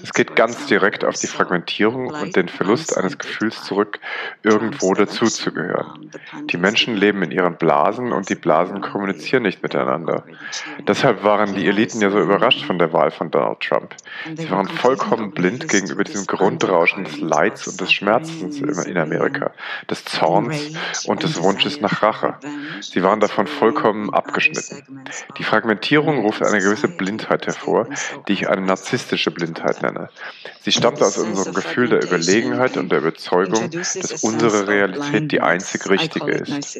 Das 0.00 0.14
geht 0.14 0.34
ganz 0.34 0.64
direkt 0.66 1.04
auf 1.04 1.16
die 1.16 1.26
Fragmentierung 1.26 2.06
und 2.06 2.36
den 2.36 2.48
Verlust 2.48 2.96
eines 2.96 3.18
Gefühls 3.18 3.64
zurück, 3.64 3.98
irgendwo 4.42 4.94
dazuzugehören. 4.94 6.10
Die 6.50 6.56
Menschen 6.56 6.96
leben 6.96 7.22
in 7.22 7.32
ihren 7.32 7.56
Blasen 7.56 8.12
und 8.12 8.30
die 8.30 8.34
Blasen 8.34 8.80
kommunizieren 8.80 9.42
nicht 9.42 9.62
miteinander. 9.62 10.24
Deshalb 10.86 11.22
waren 11.22 11.54
die 11.54 11.66
Eliten 11.66 12.00
ja 12.00 12.10
so 12.10 12.18
überrascht 12.20 12.64
von 12.64 12.78
der 12.78 12.92
Wahl 12.92 13.10
von 13.10 13.30
Donald 13.30 13.60
Trump. 13.60 13.94
Sie 14.36 14.50
waren 14.50 14.68
vollkommen 14.68 15.32
blind 15.32 15.68
gegenüber 15.68 16.04
diesem 16.04 16.26
Grundrauschen 16.26 17.04
des 17.04 17.18
Leids 17.20 17.66
und 17.66 17.80
des 17.80 17.92
Schmerzens 17.92 18.60
in 18.60 18.96
Amerika, 18.96 19.52
des 19.90 20.04
Zorns 20.04 21.06
und 21.06 21.22
des 21.22 21.42
Wunsches 21.42 21.80
nach 21.80 22.02
Rache. 22.02 22.36
Sie 22.80 23.02
waren 23.02 23.20
davon 23.20 23.46
vollkommen 23.46 24.12
abgeschnitten. 24.12 25.04
Die 25.38 25.44
Fragmentierung 25.44 26.20
ruft 26.20 26.42
eine 26.42 26.58
gewisse 26.58 26.88
Blindheit 26.88 27.46
hervor, 27.46 27.88
die 28.26 28.32
ich 28.32 28.48
eine 28.48 28.62
narzisstische 28.62 29.30
Blindheit 29.30 29.82
nenne. 29.82 30.10
Sie 30.60 30.72
stammt 30.72 31.02
aus 31.02 31.16
unserem 31.18 31.54
Gefühl 31.54 31.88
der 31.88 32.02
Überlegenheit 32.02 32.76
und 32.76 32.90
der 32.90 32.98
Überzeugung, 32.98 33.70
dass 33.70 34.22
unsere 34.22 34.68
Realität 34.68 35.32
die 35.32 35.40
einzig 35.40 35.88
richtige 35.88 36.32
ist. 36.32 36.76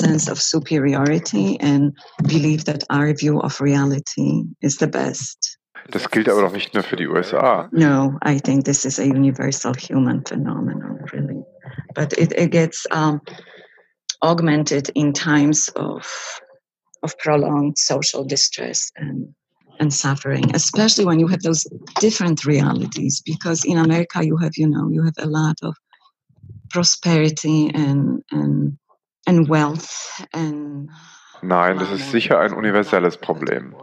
Sense 0.00 0.28
of 0.28 0.38
superiority 0.38 1.58
and 1.60 1.92
believe 2.26 2.64
that 2.64 2.84
our 2.90 3.12
view 3.14 3.40
of 3.40 3.60
reality 3.60 4.44
is 4.60 4.78
the 4.78 4.86
best. 4.86 5.58
Das 5.90 6.10
gilt 6.10 6.28
aber 6.28 6.42
doch 6.42 6.52
nicht 6.52 6.74
nur 6.74 6.82
für 6.82 6.96
die 6.96 7.06
USA. 7.06 7.68
No, 7.72 8.18
I 8.22 8.38
think 8.38 8.64
this 8.64 8.84
is 8.84 8.98
a 8.98 9.06
universal 9.06 9.74
human 9.74 10.22
phenomenon, 10.24 10.98
really. 11.12 11.42
But 11.94 12.12
it, 12.18 12.32
it 12.32 12.50
gets 12.50 12.86
um, 12.90 13.20
augmented 14.22 14.90
in 14.94 15.12
times 15.12 15.68
of 15.76 16.06
of 17.02 17.16
prolonged 17.18 17.78
social 17.78 18.24
distress 18.24 18.90
and 18.96 19.34
and 19.80 19.92
suffering, 19.92 20.54
especially 20.54 21.06
when 21.06 21.18
you 21.18 21.26
have 21.26 21.40
those 21.40 21.66
different 21.98 22.44
realities. 22.44 23.22
Because 23.24 23.64
in 23.64 23.78
America, 23.78 24.22
you 24.22 24.36
have, 24.36 24.52
you 24.56 24.68
know, 24.68 24.90
you 24.90 25.02
have 25.02 25.16
a 25.18 25.26
lot 25.26 25.56
of 25.62 25.74
prosperity 26.70 27.70
and 27.74 28.22
and 28.30 28.30
and 28.30 28.78
and 28.78 28.78
Nein, 31.42 31.78
das 31.78 31.90
ist 31.90 32.10
sicher 32.10 32.38
ein 32.38 32.52
universelles 32.52 33.16
Problem. 33.16 33.74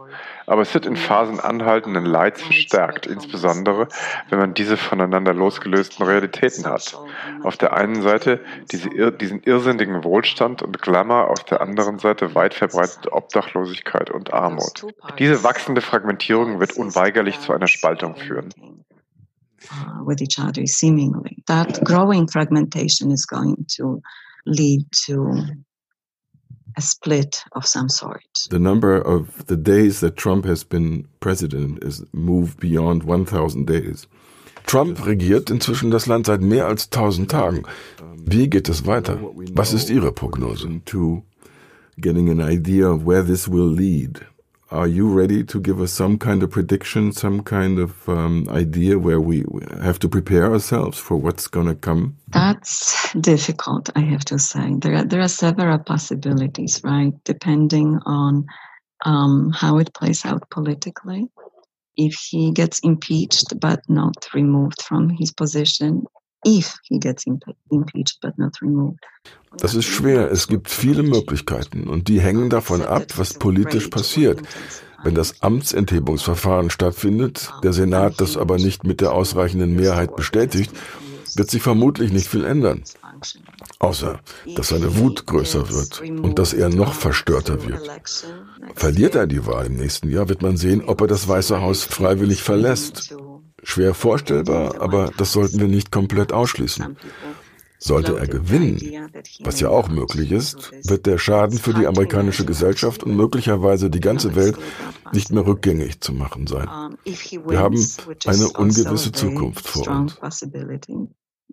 Aber 0.46 0.62
es 0.62 0.72
wird 0.72 0.86
in 0.86 0.96
Phasen 0.96 1.40
anhaltenden 1.40 2.06
Leids 2.06 2.40
verstärkt, 2.42 3.06
insbesondere 3.06 3.88
wenn 4.30 4.38
man 4.38 4.54
diese 4.54 4.76
voneinander 4.76 5.34
losgelösten 5.34 6.06
Realitäten 6.06 6.64
hat. 6.66 6.96
Auf 7.42 7.56
der 7.56 7.74
einen 7.74 8.02
Seite 8.02 8.40
diese, 8.70 9.12
diesen 9.12 9.42
irrsinnigen 9.42 10.04
Wohlstand 10.04 10.62
und 10.62 10.80
Glamour, 10.80 11.30
auf 11.30 11.44
der 11.44 11.60
anderen 11.60 11.98
Seite 11.98 12.34
weit 12.34 12.54
verbreitete 12.54 13.12
Obdachlosigkeit 13.12 14.10
und 14.10 14.32
Armut. 14.32 14.86
Diese 15.18 15.42
wachsende 15.42 15.80
Fragmentierung 15.80 16.60
wird 16.60 16.76
unweigerlich 16.76 17.40
zu 17.40 17.52
einer 17.52 17.68
Spaltung 17.68 18.16
führen. 18.16 18.54
Uh, 19.70 20.06
with 20.06 20.22
each 20.22 20.38
other, 20.38 20.66
seemingly. 20.66 21.42
That 21.46 21.84
growing 21.84 22.28
fragmentation 22.28 23.10
is 23.10 23.26
going 23.26 23.66
to 23.76 24.00
lead 24.46 24.84
to 25.06 25.32
a 26.76 26.80
split 26.80 27.42
of 27.52 27.66
some 27.66 27.88
sort. 27.88 28.22
The 28.50 28.58
number 28.58 28.96
of 28.96 29.46
the 29.46 29.56
days 29.56 30.00
that 30.00 30.16
Trump 30.16 30.44
has 30.44 30.64
been 30.64 31.06
president 31.20 31.82
is 31.82 32.04
moved 32.12 32.60
beyond 32.60 33.02
1000 33.02 33.66
days. 33.66 34.06
Trump 34.66 35.04
regiert 35.06 35.50
inzwischen 35.50 35.90
das 35.90 36.06
Land 36.06 36.26
seit 36.26 36.42
mehr 36.42 36.66
als 36.66 36.90
1000 36.90 37.30
Tagen. 37.30 37.64
Wie 38.16 38.48
geht 38.48 38.68
es 38.68 38.86
weiter? 38.86 39.18
Was 39.54 39.72
ist 39.72 39.88
Ihre 39.90 40.12
Prognose? 40.12 40.82
To 40.84 41.22
getting 42.00 42.28
an 42.28 42.40
idea 42.40 42.86
of 42.86 43.06
where 43.06 43.24
this 43.24 43.48
will 43.48 43.68
lead. 43.68 44.20
Are 44.70 44.86
you 44.86 45.08
ready 45.08 45.44
to 45.44 45.60
give 45.60 45.80
us 45.80 45.92
some 45.92 46.18
kind 46.18 46.42
of 46.42 46.50
prediction, 46.50 47.12
some 47.12 47.42
kind 47.42 47.78
of 47.78 48.06
um, 48.06 48.46
idea 48.50 48.98
where 48.98 49.20
we 49.20 49.44
have 49.80 49.98
to 50.00 50.08
prepare 50.10 50.52
ourselves 50.52 50.98
for 50.98 51.16
what's 51.16 51.46
going 51.46 51.68
to 51.68 51.74
come? 51.74 52.18
That's 52.28 53.10
difficult, 53.14 53.88
I 53.96 54.00
have 54.00 54.26
to 54.26 54.38
say. 54.38 54.74
There 54.78 54.96
are, 54.96 55.04
there 55.04 55.22
are 55.22 55.28
several 55.28 55.78
possibilities, 55.78 56.82
right? 56.84 57.12
Depending 57.24 57.98
on 58.04 58.44
um, 59.06 59.52
how 59.54 59.78
it 59.78 59.94
plays 59.94 60.26
out 60.26 60.50
politically. 60.50 61.28
If 61.96 62.16
he 62.30 62.52
gets 62.52 62.78
impeached 62.80 63.58
but 63.58 63.80
not 63.88 64.28
removed 64.34 64.82
from 64.82 65.08
his 65.08 65.32
position, 65.32 66.04
if 66.46 66.78
he 66.82 66.98
gets 66.98 67.24
impeached 67.26 68.20
but 68.20 68.38
not 68.38 68.60
removed. 68.62 69.00
Das 69.58 69.74
ist 69.74 69.86
schwer. 69.86 70.30
Es 70.30 70.46
gibt 70.46 70.70
viele 70.70 71.02
Möglichkeiten 71.02 71.88
und 71.88 72.08
die 72.08 72.20
hängen 72.20 72.50
davon 72.50 72.82
ab, 72.82 73.04
was 73.16 73.34
politisch 73.34 73.88
passiert. 73.88 74.42
Wenn 75.02 75.14
das 75.14 75.42
Amtsenthebungsverfahren 75.42 76.70
stattfindet, 76.70 77.52
der 77.62 77.72
Senat 77.72 78.20
das 78.20 78.36
aber 78.36 78.56
nicht 78.56 78.84
mit 78.84 79.00
der 79.00 79.12
ausreichenden 79.12 79.74
Mehrheit 79.76 80.16
bestätigt, 80.16 80.72
wird 81.36 81.50
sich 81.50 81.62
vermutlich 81.62 82.12
nicht 82.12 82.28
viel 82.28 82.44
ändern. 82.44 82.82
Außer, 83.78 84.20
dass 84.56 84.68
seine 84.68 84.96
Wut 84.96 85.26
größer 85.26 85.70
wird 85.70 86.00
und 86.00 86.38
dass 86.38 86.52
er 86.52 86.68
noch 86.68 86.94
verstörter 86.94 87.64
wird. 87.64 87.88
Verliert 88.74 89.14
er 89.14 89.26
die 89.26 89.46
Wahl 89.46 89.66
im 89.66 89.76
nächsten 89.76 90.10
Jahr, 90.10 90.28
wird 90.28 90.42
man 90.42 90.56
sehen, 90.56 90.82
ob 90.84 91.00
er 91.00 91.06
das 91.06 91.28
Weiße 91.28 91.60
Haus 91.60 91.84
freiwillig 91.84 92.42
verlässt. 92.42 93.14
Schwer 93.70 93.92
vorstellbar, 93.92 94.80
aber 94.80 95.10
das 95.18 95.32
sollten 95.32 95.60
wir 95.60 95.68
nicht 95.68 95.92
komplett 95.92 96.32
ausschließen. 96.32 96.96
Sollte 97.78 98.18
er 98.18 98.26
gewinnen, 98.26 98.80
was 99.40 99.60
ja 99.60 99.68
auch 99.68 99.90
möglich 99.90 100.32
ist, 100.32 100.72
wird 100.88 101.04
der 101.04 101.18
Schaden 101.18 101.58
für 101.58 101.74
die 101.74 101.86
amerikanische 101.86 102.46
Gesellschaft 102.46 103.02
und 103.02 103.14
möglicherweise 103.14 103.90
die 103.90 104.00
ganze 104.00 104.34
Welt 104.34 104.56
nicht 105.12 105.32
mehr 105.32 105.46
rückgängig 105.46 106.00
zu 106.00 106.14
machen 106.14 106.46
sein. 106.46 106.66
Wir 107.04 107.58
haben 107.58 107.86
eine 108.26 108.48
ungewisse 108.48 109.12
Zukunft 109.12 109.68
vor 109.68 109.86
uns. 109.86 110.18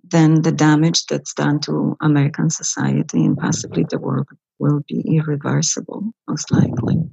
Then 0.10 0.42
the 0.44 0.56
damage 0.56 1.06
that's 1.10 1.34
done 1.34 1.60
to 1.62 1.96
American 2.00 2.50
society 2.50 3.26
and 3.26 3.38
possibly 3.38 3.86
the 3.90 3.98
world 3.98 4.28
will 4.60 4.82
be 4.88 5.02
irreversible, 5.02 6.14
most 6.28 6.52
likely. 6.52 7.10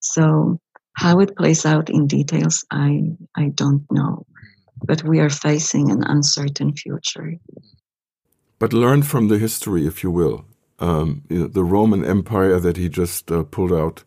So, 0.00 0.58
how 0.94 1.20
it 1.20 1.36
plays 1.36 1.64
out 1.64 1.88
in 1.90 2.08
details, 2.08 2.66
I, 2.72 3.16
I 3.36 3.50
don't 3.54 3.86
know. 3.88 4.26
But 4.86 5.02
we 5.02 5.20
are 5.20 5.30
facing 5.30 5.90
an 5.90 6.02
uncertain 6.04 6.74
future. 6.74 7.38
But 8.58 8.72
learn 8.72 9.02
from 9.02 9.28
the 9.28 9.38
history, 9.38 9.86
if 9.86 10.02
you 10.02 10.10
will. 10.10 10.44
Um, 10.78 11.22
you 11.28 11.38
know, 11.38 11.48
the 11.48 11.64
Roman 11.64 12.04
Empire 12.04 12.60
that 12.60 12.76
he 12.76 12.88
just 12.88 13.30
uh, 13.30 13.44
pulled 13.44 13.72
out. 13.72 14.04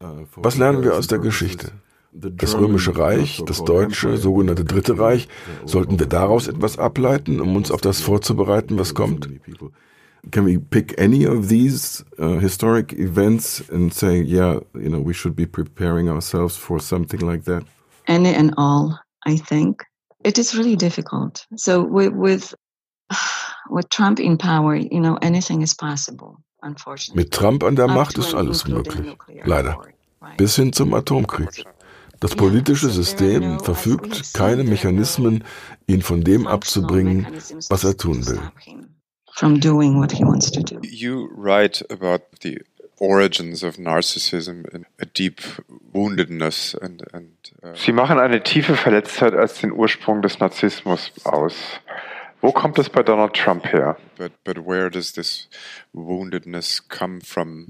Uh, 0.00 0.24
Was 0.36 0.56
lernen 0.56 0.82
wir 0.82 0.94
aus 0.94 1.06
der 1.06 1.18
Geschichte? 1.18 1.72
Das 2.12 2.54
Römische 2.54 2.96
Reich, 2.96 3.42
das 3.44 3.64
Deutsche, 3.64 4.16
sogenannte 4.16 4.64
Dritte 4.64 4.98
Reich, 4.98 5.26
sollten 5.64 5.98
wir 5.98 6.06
daraus 6.06 6.46
etwas 6.46 6.78
ableiten, 6.78 7.40
um 7.40 7.56
uns 7.56 7.72
auf 7.72 7.80
das 7.80 8.00
vorzubereiten, 8.00 8.78
was 8.78 8.94
kommt? 8.94 9.28
Can 10.30 10.46
we 10.46 10.58
pick 10.58 10.98
any 10.98 11.26
of 11.26 11.48
these 11.48 12.04
uh, 12.18 12.38
historic 12.38 12.92
events 12.92 13.64
and 13.68 13.92
say, 13.92 14.22
yeah, 14.22 14.60
you 14.74 14.88
know, 14.88 15.00
we 15.00 15.12
should 15.12 15.34
be 15.34 15.44
preparing 15.44 16.08
ourselves 16.08 16.56
for 16.56 16.80
something 16.80 17.20
like 17.20 17.44
that? 17.44 17.64
Any 18.06 18.32
and 18.34 18.54
all, 18.56 18.98
I 19.26 19.36
think. 19.36 19.84
It 20.24 20.38
is 20.38 20.54
really 20.54 20.76
difficult. 20.76 21.46
So 21.56 21.82
with, 21.82 22.12
with 22.12 22.54
with 23.70 23.88
Trump 23.90 24.20
in 24.20 24.38
power, 24.38 24.74
you 24.74 25.00
know, 25.00 25.18
anything 25.22 25.62
is 25.62 25.74
possible. 25.74 26.38
Mit 27.14 27.30
Trump 27.30 27.62
an 27.62 27.76
der 27.76 27.88
Macht 27.88 28.16
ist 28.16 28.34
alles 28.34 28.66
möglich. 28.66 29.16
Leider. 29.44 29.82
Bis 30.38 30.56
hin 30.56 30.72
zum 30.72 30.94
Atomkrieg. 30.94 31.66
Das 32.20 32.34
politische 32.34 32.88
System 32.88 33.60
verfügt 33.60 34.32
keine 34.32 34.64
Mechanismen, 34.64 35.44
ihn 35.86 36.00
von 36.00 36.24
dem 36.24 36.46
abzubringen, 36.46 37.26
was 37.68 37.84
er 37.84 37.98
tun 37.98 38.26
will. 38.26 38.40
From 39.34 39.60
doing 39.60 40.00
what 40.00 40.10
he 40.10 40.24
wants 40.24 40.50
to 40.52 40.62
do. 40.62 40.78
You 40.82 41.28
write 41.36 41.84
about 41.90 42.24
the 42.40 42.60
origins 43.04 43.62
of 43.62 43.76
narcissism 43.76 44.64
and 44.72 44.86
a 44.98 45.06
deep 45.06 45.40
woundedness 45.92 46.74
and, 46.82 47.02
and 47.12 47.32
uh 47.62 47.74
Sie 47.74 47.92
machen 47.92 48.18
eine 48.18 48.42
tiefe 48.42 48.76
Verletztheit 48.76 49.34
als 49.34 49.60
den 49.60 49.72
Ursprung 49.72 50.22
des 50.22 50.38
Narzissmus 50.40 51.12
aus. 51.24 51.54
Wo 52.40 52.52
kommt 52.52 52.78
es 52.78 52.88
bei 52.88 53.02
Donald 53.02 53.34
Trump 53.34 53.64
her? 53.64 53.96
But, 54.18 54.32
but 54.44 54.58
where 54.66 54.90
does 54.90 55.12
this 55.12 55.48
woundedness 55.94 56.82
come 56.88 57.20
from? 57.20 57.68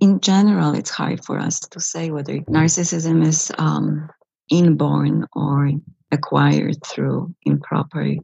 In 0.00 0.20
general, 0.20 0.74
it's 0.74 0.90
hard 0.90 1.24
for 1.24 1.38
us 1.38 1.60
to 1.60 1.80
say 1.80 2.10
whether 2.10 2.38
narcissism 2.48 3.22
is 3.26 3.52
um, 3.58 4.08
inborn 4.50 5.26
or 5.34 5.70
acquired 6.10 6.84
through 6.86 7.34
improper 7.44 8.16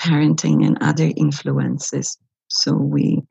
parenting 0.00 0.66
and 0.66 0.78
other 0.80 1.10
influences. 1.16 2.18
So 2.48 2.74
we 2.74 3.22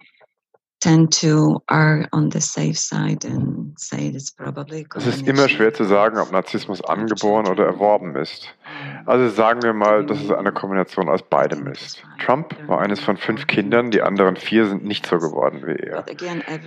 tend 0.80 1.20
to 1.20 1.62
err 1.72 2.08
on 2.12 2.30
the 2.32 2.40
safe 2.40 2.76
side 2.76 3.26
and 3.26 3.74
say 3.80 4.10
it's 4.10 4.32
probably 4.32 4.86
Es 4.96 5.08
ist 5.08 5.28
immer 5.28 5.50
schwer 5.50 5.74
zu 5.74 5.86
sagen, 5.86 6.20
ob 6.20 6.32
Narzissmus 6.32 6.84
angeboren 6.84 7.48
oder 7.48 7.66
erworben 7.66 8.16
ist. 8.16 8.48
Also 9.06 9.30
sagen 9.30 9.64
wir 9.64 9.74
mal, 9.74 10.06
dass 10.06 10.22
es 10.22 10.32
eine 10.32 10.52
Kombination 10.52 11.10
aus 11.10 11.24
beidem 11.24 11.66
ist. 11.68 12.04
Trump 12.24 12.56
war 12.68 12.80
eines 12.80 13.00
von 13.00 13.18
fünf 13.18 13.48
Kindern, 13.48 13.90
die 13.90 14.02
anderen 14.02 14.36
vier 14.36 14.68
sind 14.68 14.84
nicht 14.84 15.08
so 15.08 15.18
geworden 15.18 15.64
wie 15.66 15.78
er. 15.78 16.06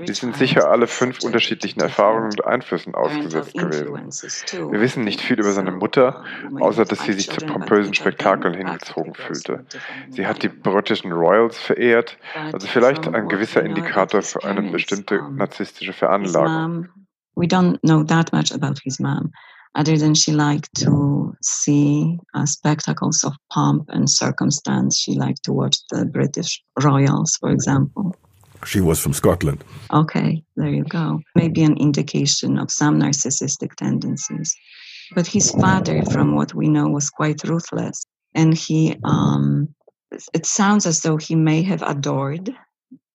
Sie 0.05 0.15
sind 0.15 0.37
sicher 0.37 0.71
alle 0.71 0.89
fünf 0.89 1.23
unterschiedlichen 1.23 1.81
Erfahrungen 1.81 2.31
und 2.31 2.45
Einflüssen 2.45 2.95
ausgesetzt 2.95 3.55
gewesen. 3.55 4.73
Wir 4.73 4.81
wissen 4.81 5.05
nicht 5.05 5.21
viel 5.21 5.39
über 5.39 5.53
seine 5.53 5.71
Mutter, 5.71 6.25
außer 6.59 6.85
dass 6.85 7.05
sie 7.05 7.13
sich 7.13 7.31
zu 7.31 7.47
pompösen 7.47 7.95
Spektakeln 7.95 8.55
hingezogen 8.55 9.15
fühlte. 9.15 9.65
Sie 10.09 10.27
hat 10.27 10.43
die 10.43 10.49
britischen 10.49 11.13
Royals 11.13 11.59
verehrt, 11.59 12.19
also 12.53 12.67
vielleicht 12.67 13.07
ein 13.07 13.29
gewisser 13.29 13.63
Indikator 13.63 14.00
Indikator 14.01 14.23
für 14.23 14.45
eine 14.45 14.71
bestimmte 14.71 15.21
narzisstische 15.31 15.93
Veranlagung. 15.93 16.89
We 17.37 17.47
don't 17.47 17.79
know 17.83 18.03
that 18.05 18.33
much 18.33 18.51
about 18.53 18.81
his 18.83 18.99
mom, 18.99 19.31
other 19.75 19.97
than 19.97 20.15
she 20.15 20.33
liked 20.33 20.69
to 20.83 21.35
see 21.43 22.19
uh, 22.35 22.47
spectacles 22.47 23.25
of 23.25 23.33
pomp 23.53 23.89
and 23.89 24.09
circumstance. 24.09 24.99
She 24.99 25.15
liked 25.15 25.45
to 25.45 25.53
watch 25.53 25.79
the 25.91 26.07
British 26.07 26.63
royals, 26.83 27.37
for 27.41 27.51
example. 27.51 28.15
She 28.65 28.81
was 28.81 29.01
from 29.01 29.13
Scotland. 29.13 29.65
Okay, 29.91 30.43
there 30.57 30.69
you 30.69 30.85
go. 30.85 31.21
Maybe 31.35 31.63
an 31.63 31.77
indication 31.77 32.59
of 32.59 32.71
some 32.71 33.01
narcissistic 33.01 33.75
tendencies. 33.77 34.55
But 35.15 35.27
his 35.27 35.51
father, 35.51 36.03
from 36.05 36.35
what 36.35 36.55
we 36.55 36.69
know, 36.69 36.89
was 36.89 37.11
quite 37.11 37.43
ruthless. 37.45 38.05
And 38.35 38.55
he, 38.55 38.97
um, 39.05 39.69
it 40.35 40.47
sounds 40.47 40.87
as 40.87 41.01
though 41.01 41.17
he 41.17 41.35
may 41.35 41.63
have 41.63 41.83
adored 41.83 42.55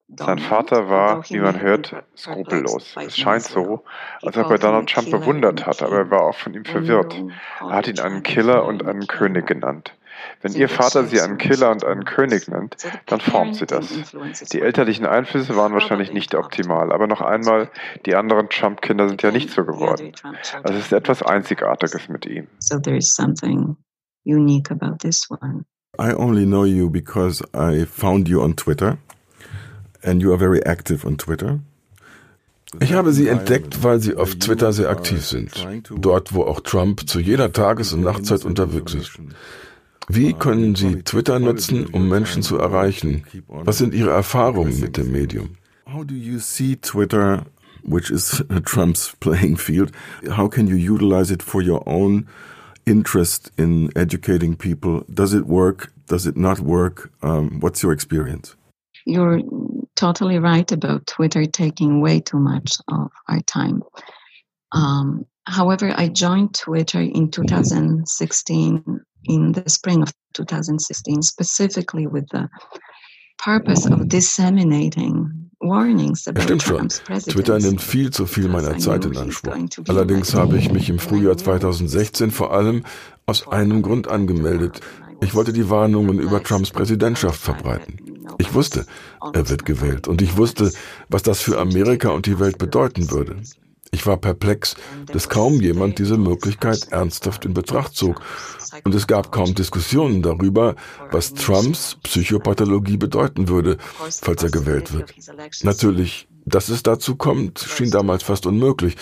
Sein 0.07 0.37
Vater 0.37 0.87
war, 0.87 1.27
wie 1.29 1.39
man 1.39 1.59
hört, 1.59 1.95
skrupellos. 2.15 2.95
Es 2.95 3.17
scheint 3.17 3.43
so, 3.43 3.83
als 4.21 4.37
ob 4.37 4.51
er 4.51 4.59
Donald 4.59 4.87
Trump 4.89 5.09
bewundert 5.09 5.65
hat, 5.65 5.81
aber 5.81 5.97
er 5.97 6.11
war 6.11 6.21
auch 6.21 6.35
von 6.35 6.53
ihm 6.53 6.63
verwirrt. 6.63 7.15
Er 7.59 7.71
hat 7.71 7.87
ihn 7.87 7.99
einen 7.99 8.21
Killer 8.21 8.65
und 8.65 8.85
einen 8.85 9.07
König 9.07 9.47
genannt. 9.47 9.95
Wenn 10.41 10.53
Ihr 10.53 10.69
Vater 10.69 11.05
Sie 11.05 11.19
einen 11.19 11.37
Killer 11.37 11.71
und 11.71 11.83
einen 11.83 12.05
König 12.05 12.47
nennt, 12.47 12.77
dann 13.07 13.19
formt 13.19 13.55
sie 13.55 13.65
das. 13.65 13.87
Die 14.51 14.61
elterlichen 14.61 15.05
Einflüsse 15.05 15.55
waren 15.55 15.73
wahrscheinlich 15.73 16.13
nicht 16.13 16.35
optimal, 16.35 16.93
aber 16.93 17.07
noch 17.07 17.21
einmal, 17.21 17.69
die 18.05 18.15
anderen 18.15 18.49
Trump-Kinder 18.49 19.09
sind 19.09 19.23
ja 19.23 19.31
nicht 19.31 19.49
so 19.49 19.65
geworden. 19.65 20.13
Also 20.63 20.77
es 20.77 20.85
ist 20.85 20.93
etwas 20.93 21.21
Einzigartiges 21.23 22.09
mit 22.09 22.25
ihm. 22.25 22.47
So 22.59 22.79
there 22.79 22.95
is 22.95 23.13
something 23.13 23.75
unique 24.23 24.71
about 24.71 24.97
this 24.99 25.29
one. 25.29 25.65
I 25.97 26.13
only 26.13 26.45
know 26.45 26.65
you 26.65 26.89
because 26.89 27.43
I 27.53 27.85
found 27.85 28.27
you 28.27 28.41
on 28.41 28.55
Twitter 28.55 28.97
and 30.05 30.21
you 30.21 30.31
are 30.31 30.39
very 30.39 30.61
active 30.65 31.05
on 31.05 31.17
Twitter. 31.17 31.59
Ich 32.79 32.93
habe 32.93 33.13
sie 33.13 33.27
entdeckt, 33.27 33.83
weil 33.83 33.99
sie 33.99 34.15
auf 34.15 34.35
Twitter 34.35 34.73
sehr 34.73 34.89
aktiv 34.89 35.25
sind. 35.25 35.51
Dort, 35.97 36.33
wo 36.33 36.43
auch 36.43 36.59
Trump 36.59 37.07
zu 37.07 37.19
jeder 37.19 37.53
Tages- 37.53 37.93
und 37.93 38.01
Nachtzeit 38.01 38.43
unterwegs 38.43 38.93
ist. 38.93 39.19
Wie 40.07 40.33
können 40.33 40.75
Sie 40.75 41.01
Twitter 41.01 41.39
nutzen, 41.39 41.87
um 41.87 42.07
Menschen 42.09 42.43
zu 42.43 42.57
erreichen? 42.57 43.23
Was 43.47 43.79
sind 43.79 43.93
Ihre 43.93 44.11
Erfahrungen 44.11 44.79
mit 44.79 44.97
dem 44.97 45.11
Medium? 45.11 45.57
How 45.91 46.03
do 46.05 46.13
you 46.13 46.39
see 46.39 46.75
Twitter, 46.75 47.45
which 47.83 48.11
is 48.11 48.43
Trump's 48.65 49.15
playing 49.19 49.57
field? 49.57 49.91
How 50.29 50.47
can 50.47 50.67
you 50.67 50.75
utilize 50.75 51.31
it 51.31 51.41
for 51.41 51.61
your 51.61 51.87
own 51.87 52.27
interest 52.85 53.51
in 53.57 53.89
educating 53.95 54.55
people? 54.55 55.05
Does 55.07 55.33
it 55.33 55.45
work? 55.47 55.91
Does 56.07 56.27
it 56.27 56.37
not 56.37 56.59
work? 56.59 57.09
Um, 57.23 57.59
what's 57.59 57.81
your 57.81 57.91
experience? 57.93 58.55
You're 59.05 59.41
totally 59.95 60.39
right 60.39 60.69
about 60.71 61.07
Twitter 61.07 61.45
taking 61.45 62.01
way 62.01 62.19
too 62.19 62.39
much 62.39 62.77
of 62.87 63.11
our 63.29 63.41
time. 63.41 63.83
Um, 64.71 65.25
however, 65.47 65.93
I 65.95 66.09
joined 66.09 66.55
Twitter 66.55 67.01
in 67.01 67.31
2016, 67.31 69.01
in 69.25 69.51
the 69.51 69.69
spring 69.69 70.01
of 70.01 70.13
2016, 70.33 71.21
specifically 71.21 72.07
with 72.07 72.27
the 72.29 72.49
purpose 73.37 73.85
of 73.85 74.07
disseminating 74.07 75.49
warnings 75.61 76.27
about 76.27 76.43
Stimmt 76.43 76.63
schon. 76.63 76.89
Twitter 76.89 77.59
nimmt 77.59 77.81
viel 77.81 78.11
zu 78.11 78.25
viel 78.25 78.47
meiner 78.49 78.77
Zeit 78.77 79.05
in 79.05 79.17
Anspruch. 79.17 79.55
Allerdings 79.87 80.33
habe 80.33 80.57
ich 80.57 80.71
mich 80.71 80.89
im 80.89 80.99
Frühjahr 80.99 81.37
2016 81.37 82.31
vor 82.31 82.53
allem 82.53 82.83
aus 83.25 83.47
einem 83.47 83.81
Grund 83.81 84.07
angemeldet. 84.07 84.81
Ich 85.21 85.33
wollte 85.33 85.53
die 85.53 85.69
Warnungen 85.69 86.19
über 86.19 86.43
Trumps 86.43 86.71
Präsidentschaft 86.71 87.39
verbreiten. 87.39 88.04
Ich 88.37 88.53
wusste, 88.53 88.85
er 89.33 89.49
wird 89.49 89.65
gewählt 89.65 90.07
und 90.07 90.21
ich 90.21 90.37
wusste, 90.37 90.71
was 91.09 91.23
das 91.23 91.41
für 91.41 91.59
Amerika 91.59 92.09
und 92.09 92.25
die 92.25 92.39
Welt 92.39 92.57
bedeuten 92.57 93.11
würde. 93.11 93.37
Ich 93.91 94.05
war 94.05 94.17
perplex, 94.17 94.75
dass 95.05 95.29
kaum 95.29 95.61
jemand 95.61 95.99
diese 95.99 96.17
Möglichkeit 96.17 96.89
ernsthaft 96.91 97.45
in 97.45 97.53
Betracht 97.53 97.95
zog. 97.95 98.21
Und 98.83 98.93
es 98.93 99.07
gab 99.07 99.31
kaum 99.31 99.55
Diskussionen 99.55 100.21
darüber, 100.21 100.75
was 101.11 101.33
Trumps 101.33 101.97
Psychopathologie 102.03 102.97
bedeuten 102.97 103.47
würde, 103.47 103.77
falls 104.21 104.43
er 104.43 104.49
gewählt 104.49 104.91
wird. 104.91 105.13
Natürlich, 105.63 106.27
dass 106.45 106.67
es 106.67 106.83
dazu 106.83 107.15
kommt, 107.15 107.59
schien 107.59 107.89
damals 107.89 108.23
fast 108.23 108.45
unmöglich. 108.45 108.97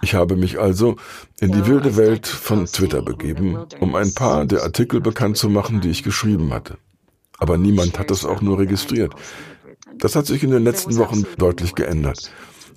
Ich 0.00 0.14
habe 0.14 0.36
mich 0.36 0.60
also 0.60 0.94
in 1.40 1.50
die 1.50 1.66
wilde 1.66 1.96
Welt 1.96 2.28
von 2.28 2.66
Twitter 2.66 3.02
begeben, 3.02 3.58
um 3.80 3.96
ein 3.96 4.14
paar 4.14 4.46
der 4.46 4.62
Artikel 4.62 5.00
bekannt 5.00 5.38
zu 5.38 5.48
machen, 5.48 5.80
die 5.80 5.90
ich 5.90 6.04
geschrieben 6.04 6.52
hatte. 6.52 6.78
Aber 7.38 7.58
niemand 7.58 7.98
hat 7.98 8.10
das 8.10 8.24
auch 8.24 8.40
nur 8.40 8.58
registriert. 8.58 9.14
Das 9.98 10.16
hat 10.16 10.26
sich 10.26 10.42
in 10.42 10.50
den 10.50 10.64
letzten 10.64 10.96
Wochen 10.96 11.24
deutlich 11.38 11.74
geändert, 11.74 12.30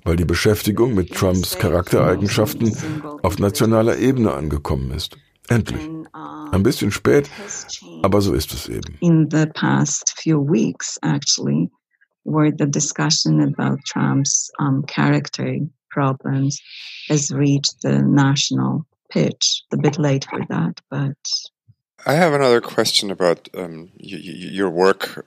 weil 0.04 0.16
die 0.16 0.24
Beschäftigung 0.24 0.94
mit 0.94 1.14
Trumps 1.14 1.58
Charaktereigenschaften 1.58 2.76
auf 3.22 3.38
nationaler 3.38 3.98
Ebene 3.98 4.32
angekommen 4.32 4.90
ist. 4.92 5.16
Endlich. 5.48 5.88
Ein 6.52 6.62
bisschen 6.62 6.92
spät, 6.92 7.28
aber 8.02 8.20
so 8.20 8.32
ist 8.34 8.52
es 8.52 8.68
eben. 8.68 8.96
In 9.00 9.28
the 9.30 9.46
past 9.46 10.14
few 10.16 10.38
weeks, 10.40 10.98
actually, 11.02 11.70
where 12.24 12.52
the 12.56 12.66
discussion 12.66 13.40
about 13.40 13.78
Trump's 13.84 14.50
um, 14.60 14.84
character 14.86 15.58
problems 15.90 16.60
has 17.08 17.32
reached 17.32 17.80
the 17.82 18.00
national 18.02 18.86
pitch. 19.10 19.64
A 19.72 19.76
bit 19.76 19.98
late 19.98 20.24
for 20.28 20.40
that, 20.48 20.80
but 20.88 21.16
I 22.06 22.14
have 22.14 22.34
another 22.34 22.60
question 22.60 23.10
about 23.10 23.48
um, 23.54 23.90
your 23.98 24.70
work 24.70 25.24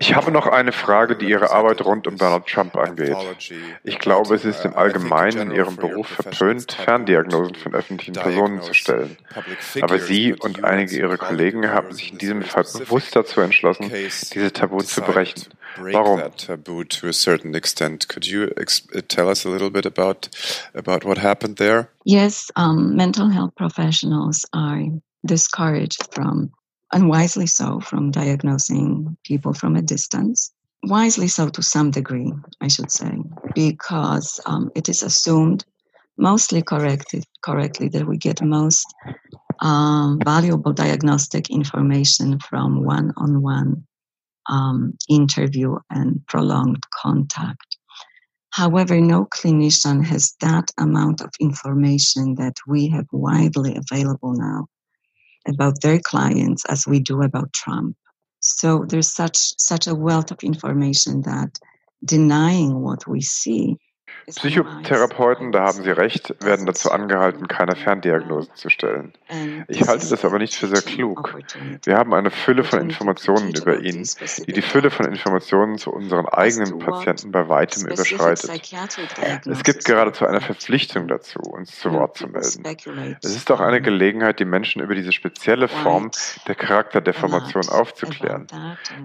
Ich 0.00 0.14
habe 0.14 0.32
noch 0.32 0.46
eine 0.46 0.72
Frage, 0.72 1.16
die 1.16 1.28
Ihre 1.28 1.50
Arbeit 1.50 1.84
rund 1.84 2.06
um 2.06 2.16
Donald 2.16 2.46
Trump 2.46 2.76
angeht. 2.76 3.16
Ich 3.84 3.98
glaube, 3.98 4.34
es 4.34 4.44
ist 4.44 4.64
im 4.64 4.74
Allgemeinen 4.74 5.50
in 5.50 5.50
Ihrem 5.52 5.76
Beruf 5.76 6.08
verpönt, 6.08 6.72
Ferndiagnosen 6.72 7.54
von 7.54 7.74
öffentlichen 7.74 8.14
Personen 8.14 8.62
zu 8.62 8.74
stellen. 8.74 9.16
Aber 9.80 9.98
Sie 9.98 10.34
und 10.34 10.64
einige 10.64 10.96
Ihrer 10.96 11.18
Kollegen 11.18 11.70
haben 11.70 11.92
sich 11.92 12.12
in 12.12 12.18
diesem 12.18 12.42
Fall 12.42 12.64
bewusst 12.64 13.14
dazu 13.14 13.40
entschlossen, 13.40 13.90
diese 13.90 14.52
Tabu 14.52 14.78
zu 14.78 15.02
brechen. 15.02 15.44
Warum? 15.76 16.20
taboo 16.36 16.84
to 16.84 17.06
a 17.06 17.12
certain 17.12 17.54
extent. 17.54 18.08
Could 18.08 18.26
you 18.26 18.48
tell 19.08 19.28
us 19.28 19.46
a 19.46 19.48
little 19.48 19.70
bit 19.70 19.86
about 19.86 20.28
about 20.74 21.06
what 21.06 21.18
happened 21.18 21.58
there? 21.58 21.88
Yes, 22.04 22.50
um, 22.56 22.96
mental 22.96 23.30
health 23.30 23.54
professionals 23.54 24.44
are 24.52 25.00
discouraged 25.24 26.12
from 26.12 26.50
unwisely 26.92 27.46
so, 27.46 27.80
from 27.80 28.10
diagnosing 28.10 29.16
people 29.24 29.54
from 29.54 29.76
a 29.76 29.82
distance. 29.82 30.52
Wisely 30.84 31.28
so 31.28 31.48
to 31.48 31.62
some 31.62 31.90
degree, 31.90 32.32
I 32.60 32.68
should 32.68 32.90
say, 32.90 33.12
because 33.54 34.40
um, 34.46 34.70
it 34.74 34.88
is 34.88 35.02
assumed, 35.02 35.64
mostly 36.16 36.62
corrected, 36.62 37.24
correctly, 37.42 37.88
that 37.88 38.06
we 38.06 38.16
get 38.16 38.42
most 38.42 38.86
um, 39.60 40.18
valuable 40.24 40.72
diagnostic 40.72 41.50
information 41.50 42.38
from 42.38 42.84
one 42.84 43.12
on 43.16 43.42
one 43.42 43.84
interview 45.08 45.76
and 45.90 46.26
prolonged 46.26 46.82
contact. 46.90 47.76
However, 48.52 49.00
no 49.00 49.26
clinician 49.26 50.04
has 50.04 50.34
that 50.40 50.72
amount 50.76 51.20
of 51.20 51.30
information 51.40 52.34
that 52.36 52.56
we 52.66 52.88
have 52.88 53.06
widely 53.12 53.76
available 53.76 54.32
now 54.32 54.66
about 55.50 55.80
their 55.82 55.98
clients 55.98 56.64
as 56.66 56.86
we 56.86 57.00
do 57.00 57.22
about 57.22 57.52
Trump. 57.52 57.96
So 58.40 58.84
there's 58.88 59.12
such 59.12 59.36
such 59.58 59.86
a 59.86 59.94
wealth 59.94 60.30
of 60.30 60.42
information 60.42 61.22
that 61.22 61.58
denying 62.04 62.80
what 62.80 63.06
we 63.06 63.20
see 63.20 63.76
Psychotherapeuten, 64.26 65.52
da 65.52 65.62
haben 65.62 65.82
Sie 65.82 65.90
recht, 65.90 66.34
werden 66.40 66.66
dazu 66.66 66.90
angehalten, 66.90 67.48
keine 67.48 67.74
Ferndiagnosen 67.74 68.54
zu 68.54 68.68
stellen. 68.70 69.12
Ich 69.68 69.86
halte 69.88 70.08
das 70.08 70.24
aber 70.24 70.38
nicht 70.38 70.54
für 70.54 70.68
sehr 70.68 70.82
klug. 70.82 71.36
Wir 71.84 71.96
haben 71.96 72.14
eine 72.14 72.30
Fülle 72.30 72.64
von 72.64 72.80
Informationen 72.80 73.54
über 73.54 73.80
ihn, 73.80 74.08
die 74.46 74.52
die 74.52 74.62
Fülle 74.62 74.90
von 74.90 75.06
Informationen 75.06 75.78
zu 75.78 75.90
unseren 75.92 76.26
eigenen 76.26 76.78
Patienten 76.78 77.32
bei 77.32 77.48
weitem 77.48 77.86
überschreitet. 77.86 78.50
Es 79.46 79.62
gibt 79.64 79.84
geradezu 79.84 80.26
eine 80.26 80.40
Verpflichtung 80.40 81.08
dazu, 81.08 81.40
uns 81.40 81.78
zu 81.78 81.92
Wort 81.92 82.16
zu 82.16 82.26
melden. 82.26 82.62
Es 83.22 83.34
ist 83.34 83.50
auch 83.50 83.60
eine 83.60 83.80
Gelegenheit, 83.80 84.38
die 84.38 84.44
Menschen 84.44 84.82
über 84.82 84.94
diese 84.94 85.12
spezielle 85.12 85.68
Form 85.68 86.10
der 86.46 86.54
Charakterdeformation 86.54 87.68
aufzuklären. 87.68 88.46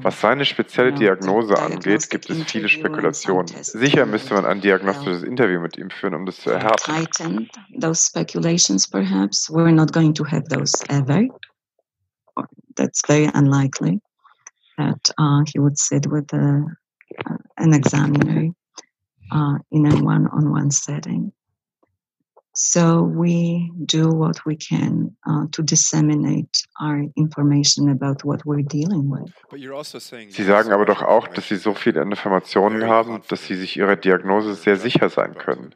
Was 0.01 0.22
seine 0.22 0.45
spezielle 0.45 0.93
Diagnose 0.93 1.58
angeht, 1.58 2.10
gibt 2.10 2.30
es 2.30 2.43
viele 2.43 2.70
Spekulationen. 2.70 3.47
Sicher 3.47 4.06
müsste 4.06 4.34
man 4.34 4.45
ein 4.95 5.03
diagnostisches 5.03 5.21
dieses 5.21 5.23
Interview 5.23 5.59
mit 5.59 5.77
ihm 5.77 5.89
führen, 5.89 6.15
um 6.15 6.25
das 6.25 6.37
zu 6.37 6.51
erhärten. 6.51 7.49
Those 7.79 8.01
speculations, 8.01 8.87
perhaps, 8.87 9.49
we're 9.49 9.71
not 9.71 9.91
going 9.91 10.13
to 10.13 10.23
have 10.23 10.47
those 10.49 10.73
ever. 10.89 11.27
That's 12.75 13.01
very 13.07 13.29
unlikely 13.33 14.01
that 14.77 15.09
uh, 15.17 15.43
he 15.47 15.59
would 15.59 15.77
sit 15.77 16.05
with 16.07 16.33
a, 16.33 16.65
uh, 17.25 17.37
an 17.57 17.73
examiner 17.73 18.49
uh, 19.31 19.57
in 19.71 19.85
a 19.85 19.95
one-on-one 20.03 20.71
setting. 20.71 21.31
So 22.58 23.03
we 23.03 23.70
do 23.86 24.10
what 24.12 24.45
we 24.45 24.56
can 24.56 25.14
uh, 25.28 25.45
to 25.51 25.62
disseminate 25.62 26.66
our 26.80 27.03
information 27.18 27.89
about 27.89 28.24
what 28.24 28.45
we're 28.45 28.64
dealing 28.64 29.10
with. 29.10 29.34
Also 29.74 29.99
Sie 29.99 30.43
sagen 30.45 30.72
aber 30.72 30.86
doch 30.86 31.01
auch, 31.01 31.28
dass 31.28 31.49
Sie 31.49 31.58
so 31.58 31.74
viele 31.74 32.01
Informationen 32.01 32.88
haben, 32.88 33.22
dass 33.28 33.45
Sie 33.45 33.56
sich 33.56 33.76
Ihrer 33.76 33.97
Diagnose 33.97 34.56
sehr 34.56 34.78
sicher 34.78 35.10
sein 35.10 35.36
können. 35.36 35.76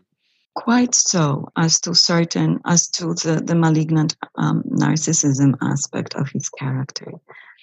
Quite 0.55 0.95
so, 0.95 1.49
as 1.55 1.81
to 1.81 1.93
certain, 1.93 2.59
as 2.63 2.89
to 2.91 3.13
the, 3.13 3.41
the 3.45 3.55
malignant 3.55 4.15
um, 4.35 4.63
narcissism 4.65 5.55
aspect 5.61 6.15
of 6.15 6.29
his 6.29 6.49
character. 6.49 7.11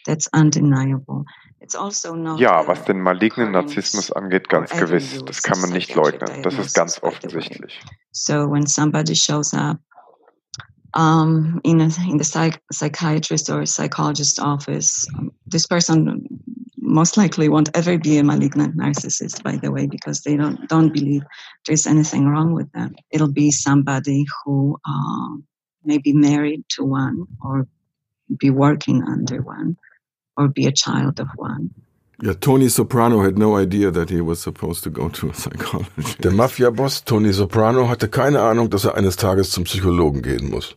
That's 0.07 0.29
undeniable. 0.35 1.25
It's 1.61 1.74
also 1.74 2.14
ja, 2.36 2.66
was 2.66 2.84
den 2.84 3.00
malignen 3.00 3.52
Narzissmus 3.52 4.12
angeht, 4.12 4.48
ganz 4.48 4.70
gewiss. 4.70 5.24
Das 5.24 5.42
kann 5.42 5.61
man 5.61 5.70
nicht 5.70 5.94
leugnen. 5.94 6.42
Das 6.42 6.59
ist 6.59 6.74
ganz 6.74 7.02
offensichtlich. 7.02 7.80
So 8.12 8.46
when 8.46 8.66
somebody 8.66 9.14
shows 9.14 9.54
up 9.54 9.78
um, 10.94 11.61
in, 11.64 11.80
a, 11.80 11.88
in 12.09 12.18
the 12.18 12.24
psych 12.24 12.61
psychiatrist 12.70 13.48
or 13.50 13.64
psychologist 13.66 14.38
office, 14.38 15.07
um, 15.16 15.32
this 15.46 15.66
person 15.66 16.28
most 16.76 17.16
likely 17.16 17.48
won't 17.48 17.70
ever 17.74 17.98
be 17.98 18.18
a 18.18 18.22
malignant 18.22 18.76
narcissist, 18.76 19.42
by 19.42 19.57
the 19.57 19.70
way, 19.72 19.86
because 19.86 20.22
they 20.22 20.36
don't 20.36 20.68
don't 20.68 20.92
believe 20.92 21.22
there's 21.66 21.86
anything 21.86 22.28
wrong 22.28 22.52
with 22.52 22.70
them. 22.72 22.94
It'll 23.11 23.32
be 23.32 23.50
somebody 23.50 24.26
who 24.44 24.78
uh, 24.84 25.36
may 25.84 25.98
be 25.98 26.12
married 26.12 26.64
to 26.76 26.84
one 26.84 27.26
or 27.42 27.66
be 28.38 28.50
working 28.50 29.02
under 29.04 29.40
one 29.40 29.76
or 30.37 30.49
be 30.49 30.66
a 30.66 30.72
child 30.72 31.20
of 31.20 31.28
one. 31.37 31.70
Ja, 32.22 32.32
Tony 32.32 32.70
Soprano 32.70 33.22
had 33.22 33.37
no 33.37 33.59
idea 33.59 33.91
that 33.93 34.09
he 34.09 34.22
was 34.22 34.41
supposed 34.41 34.82
to 34.84 34.91
go 34.91 35.09
to 35.11 35.28
a 35.28 35.32
psychologist. 35.32 36.24
Der 36.24 36.32
Mafia-Boss 36.32 37.05
Tony 37.05 37.32
Soprano 37.32 37.89
hatte 37.89 38.09
keine 38.09 38.41
Ahnung, 38.41 38.70
dass 38.70 38.87
er 38.87 38.95
eines 38.95 39.16
Tages 39.16 39.51
zum 39.51 39.64
Psychologen 39.64 40.22
gehen 40.22 40.49
muss. 40.51 40.76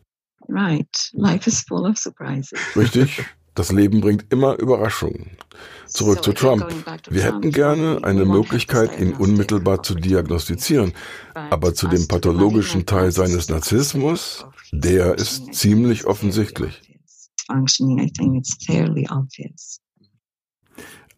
Right. 0.50 0.90
Life 1.14 1.48
is 1.50 1.62
full 1.62 1.86
of 1.86 1.98
surprises. 1.98 2.60
Richtig. 2.76 3.24
Das 3.56 3.72
Leben 3.72 4.02
bringt 4.02 4.26
immer 4.32 4.60
Überraschungen. 4.60 5.32
Zurück 5.86 6.24
zu 6.24 6.34
Trump. 6.34 6.66
Wir 7.10 7.24
hätten 7.24 7.52
gerne 7.52 8.00
eine 8.04 8.26
Möglichkeit, 8.26 9.00
ihn 9.00 9.14
unmittelbar 9.14 9.82
zu 9.82 9.96
diagnostizieren. 9.96 10.94
Aber 11.34 11.74
zu 11.74 11.88
dem 11.88 12.08
pathologischen 12.08 12.86
Teil 12.86 13.12
seines 13.12 13.50
Narzissmus, 13.50 14.46
der 14.72 15.16
ist 15.16 15.54
ziemlich 15.54 16.06
offensichtlich 16.06 16.89
functioning, 17.50 18.00
I 18.00 18.08
think 18.08 18.38
it's 18.38 18.56
fairly 18.66 19.06
obvious. 19.10 19.80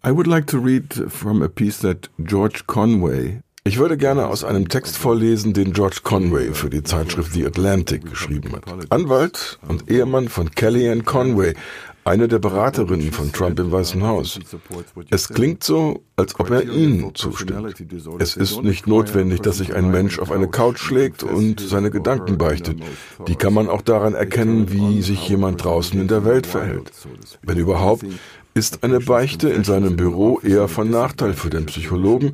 I 0.03 0.11
would 0.11 0.27
like 0.27 0.47
to 0.47 0.57
read 0.57 1.11
from 1.11 1.43
a 1.43 1.49
piece 1.49 1.77
that 1.79 2.09
George 2.23 2.65
Conway 2.65 3.43
ich 3.63 3.77
würde 3.77 3.95
gerne 3.95 4.25
aus 4.25 4.43
einem 4.43 4.69
Text 4.69 4.97
vorlesen, 4.97 5.53
den 5.53 5.71
George 5.71 5.99
Conway 6.01 6.51
für 6.55 6.71
die 6.71 6.81
Zeitschrift 6.81 7.31
The 7.33 7.45
Atlantic 7.45 8.09
geschrieben 8.09 8.53
hat. 8.53 8.63
Anwalt 8.91 9.59
und 9.67 9.87
Ehemann 9.87 10.29
von 10.29 10.49
Kellyanne 10.49 11.03
Conway, 11.03 11.53
eine 12.03 12.27
der 12.27 12.39
Beraterinnen 12.39 13.11
von 13.11 13.31
Trump 13.31 13.59
im 13.59 13.71
Weißen 13.71 14.03
Haus. 14.03 14.39
Es 15.09 15.29
klingt 15.29 15.63
so, 15.63 16.03
als 16.15 16.39
ob 16.39 16.49
er 16.49 16.63
ihnen 16.63 17.13
zustimmt. 17.13 17.75
Es 18.19 18.35
ist 18.35 18.63
nicht 18.63 18.87
notwendig, 18.87 19.41
dass 19.41 19.57
sich 19.57 19.75
ein 19.75 19.91
Mensch 19.91 20.19
auf 20.19 20.31
eine 20.31 20.47
Couch 20.47 20.79
schlägt 20.79 21.23
und 21.23 21.59
seine 21.59 21.91
Gedanken 21.91 22.37
beichtet. 22.37 22.79
Die 23.27 23.35
kann 23.35 23.53
man 23.53 23.69
auch 23.69 23.81
daran 23.81 24.13
erkennen, 24.13 24.71
wie 24.71 25.01
sich 25.01 25.27
jemand 25.29 25.63
draußen 25.63 25.99
in 25.99 26.07
der 26.07 26.25
Welt 26.25 26.47
verhält. 26.47 26.91
Wenn 27.43 27.57
überhaupt, 27.57 28.05
ist 28.53 28.83
eine 28.83 28.99
Beichte 28.99 29.49
in 29.49 29.63
seinem 29.63 29.95
Büro 29.95 30.39
eher 30.41 30.67
von 30.67 30.89
Nachteil 30.89 31.33
für 31.33 31.49
den 31.49 31.67
Psychologen, 31.67 32.33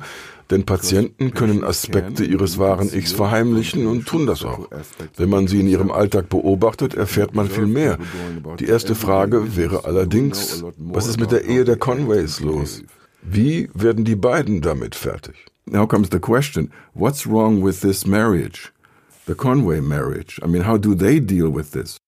denn 0.50 0.64
Patienten 0.64 1.32
können 1.34 1.64
Aspekte 1.64 2.24
ihres 2.24 2.58
wahren 2.58 2.92
Ichs 2.92 3.12
verheimlichen 3.12 3.86
und 3.86 4.06
tun 4.06 4.26
das 4.26 4.44
auch. 4.44 4.68
Wenn 5.16 5.28
man 5.28 5.46
sie 5.46 5.60
in 5.60 5.68
ihrem 5.68 5.90
Alltag 5.90 6.28
beobachtet, 6.28 6.94
erfährt 6.94 7.34
man 7.34 7.48
viel 7.48 7.66
mehr. 7.66 7.98
Die 8.58 8.66
erste 8.66 8.94
Frage 8.94 9.56
wäre 9.56 9.84
allerdings, 9.84 10.64
was 10.78 11.06
ist 11.06 11.20
mit 11.20 11.32
der 11.32 11.44
Ehe 11.44 11.64
der 11.64 11.76
Conways 11.76 12.40
los? 12.40 12.82
Wie 13.22 13.68
werden 13.74 14.04
die 14.04 14.16
beiden 14.16 14.60
damit 14.60 14.94
fertig? 14.94 15.34
Now 15.66 15.86
comes 15.86 16.08
the 16.10 16.18
question, 16.18 16.70
what's 16.94 17.26
wrong 17.26 17.62
with 17.62 17.80
this 17.80 18.06
marriage? 18.06 18.72
The 19.26 19.34
Conway 19.34 19.82
marriage. 19.82 20.40
I 20.42 20.46
mean, 20.46 20.66
how 20.66 20.78
do 20.78 20.94
they 20.94 21.20
deal 21.20 21.54
with 21.54 21.72
this? 21.72 21.98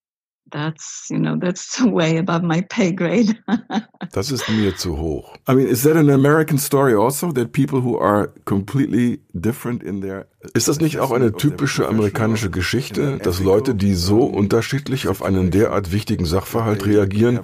That's 0.51 1.09
you 1.11 1.19
know 1.19 1.37
that's 1.37 1.81
way 1.85 2.19
above 2.19 2.43
my 2.43 2.63
pay 2.63 2.93
grade. 2.93 3.37
das 4.13 4.31
ist 4.31 4.49
mir 4.49 4.77
zu 4.77 4.97
hoch. 4.97 5.37
I 5.49 5.55
mean, 5.55 5.67
is 5.67 5.83
that 5.83 5.97
an 5.97 6.11
American 6.11 6.59
story 6.59 6.95
also 6.95 7.33
that 7.33 7.53
people 7.53 7.81
who 7.81 7.99
are 7.99 8.33
completely 8.45 9.21
different 9.33 9.83
in 9.83 10.01
their 10.01 10.27
Ist 10.55 10.69
das 10.69 10.81
nicht 10.81 10.99
auch 10.99 11.11
eine 11.11 11.33
typische 11.33 11.87
amerikanische 11.87 12.51
Geschichte, 12.51 13.19
dass 13.19 13.41
Leute, 13.41 13.75
die 13.75 13.95
so 13.95 14.25
unterschiedlich 14.25 15.07
auf 15.09 15.23
einen 15.23 15.51
derart 15.51 15.93
wichtigen 15.93 16.25
Sachverhalt 16.25 16.87
reagieren, 16.87 17.41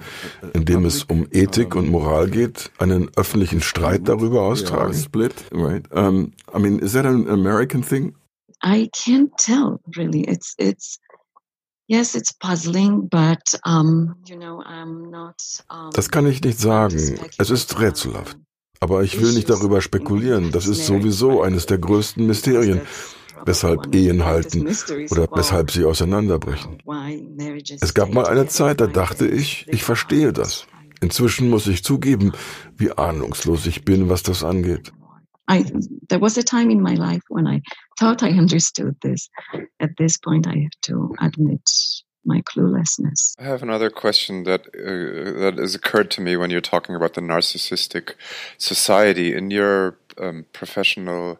in 0.53 0.65
dem 0.65 0.83
es 0.83 1.03
um 1.03 1.27
Ethik 1.29 1.75
und 1.75 1.89
Moral 1.89 2.27
geht, 2.27 2.71
einen 2.79 3.11
öffentlichen 3.15 3.61
Streit 3.61 4.07
darüber 4.07 4.41
austragen? 4.41 4.95
Split, 4.95 5.35
right? 5.51 5.83
Um, 5.93 6.33
I 6.55 6.59
mean, 6.59 6.79
is 6.79 6.93
that 6.93 7.05
an 7.05 7.29
American 7.29 7.83
thing? 7.83 8.15
I 8.63 8.89
can't 8.91 9.31
tell 9.37 9.79
really. 9.95 10.23
It's 10.23 10.55
it's 10.57 10.99
Yes, 11.87 12.15
it's 12.15 12.33
puzzling, 12.33 13.07
but 13.07 13.55
um, 13.65 14.15
you 14.25 14.35
know, 14.35 14.61
I'm 14.61 15.09
not. 15.09 15.41
Um, 15.69 15.89
das 15.93 16.09
kann 16.09 16.27
ich 16.27 16.43
nicht 16.43 16.59
sagen. 16.59 17.17
Es 17.37 17.49
ist 17.49 17.79
rätselhaft. 17.79 18.37
Aber 18.79 19.03
ich 19.03 19.19
will 19.21 19.33
nicht 19.33 19.49
darüber 19.49 19.81
spekulieren. 19.81 20.51
Das 20.51 20.67
ist 20.67 20.85
sowieso 20.85 21.41
eines 21.41 21.65
der 21.65 21.77
größten 21.79 22.27
Mysterien, 22.27 22.81
weshalb 23.45 23.95
Ehen 23.95 24.25
halten 24.25 24.67
oder 25.09 25.27
weshalb 25.33 25.71
sie 25.71 25.85
auseinanderbrechen. 25.85 26.77
Es 27.79 27.93
gab 27.93 28.13
mal 28.13 28.25
eine 28.27 28.47
Zeit, 28.47 28.81
da 28.81 28.87
dachte 28.87 29.25
ich, 29.25 29.65
ich 29.69 29.83
verstehe 29.83 30.33
das. 30.33 30.67
Inzwischen 30.99 31.49
muss 31.49 31.67
ich 31.67 31.83
zugeben, 31.83 32.33
wie 32.75 32.91
ahnungslos 32.91 33.65
ich 33.65 33.85
bin, 33.85 34.09
was 34.09 34.23
das 34.23 34.43
angeht. 34.43 34.91
I 35.47 35.65
there 36.09 36.19
was 36.19 36.37
a 36.37 36.43
time 36.43 36.69
in 36.69 36.81
my 36.81 36.95
life 36.95 37.23
when 37.29 37.47
I 37.47 37.61
thought 37.99 38.23
I 38.23 38.29
understood 38.29 38.95
this. 39.01 39.29
At 39.79 39.91
this 39.97 40.17
point, 40.17 40.47
I 40.47 40.57
have 40.57 40.81
to 40.83 41.15
admit 41.21 41.61
my 42.25 42.41
cluelessness. 42.41 43.33
I 43.39 43.43
have 43.43 43.63
another 43.63 43.89
question 43.89 44.43
that 44.43 44.67
uh, 44.67 45.39
that 45.39 45.57
has 45.57 45.73
occurred 45.73 46.11
to 46.11 46.21
me 46.21 46.35
when 46.35 46.51
you're 46.51 46.61
talking 46.61 46.95
about 46.95 47.13
the 47.13 47.21
narcissistic 47.21 48.15
society 48.57 49.33
in 49.33 49.49
your 49.49 49.97
um, 50.19 50.45
professional. 50.51 51.39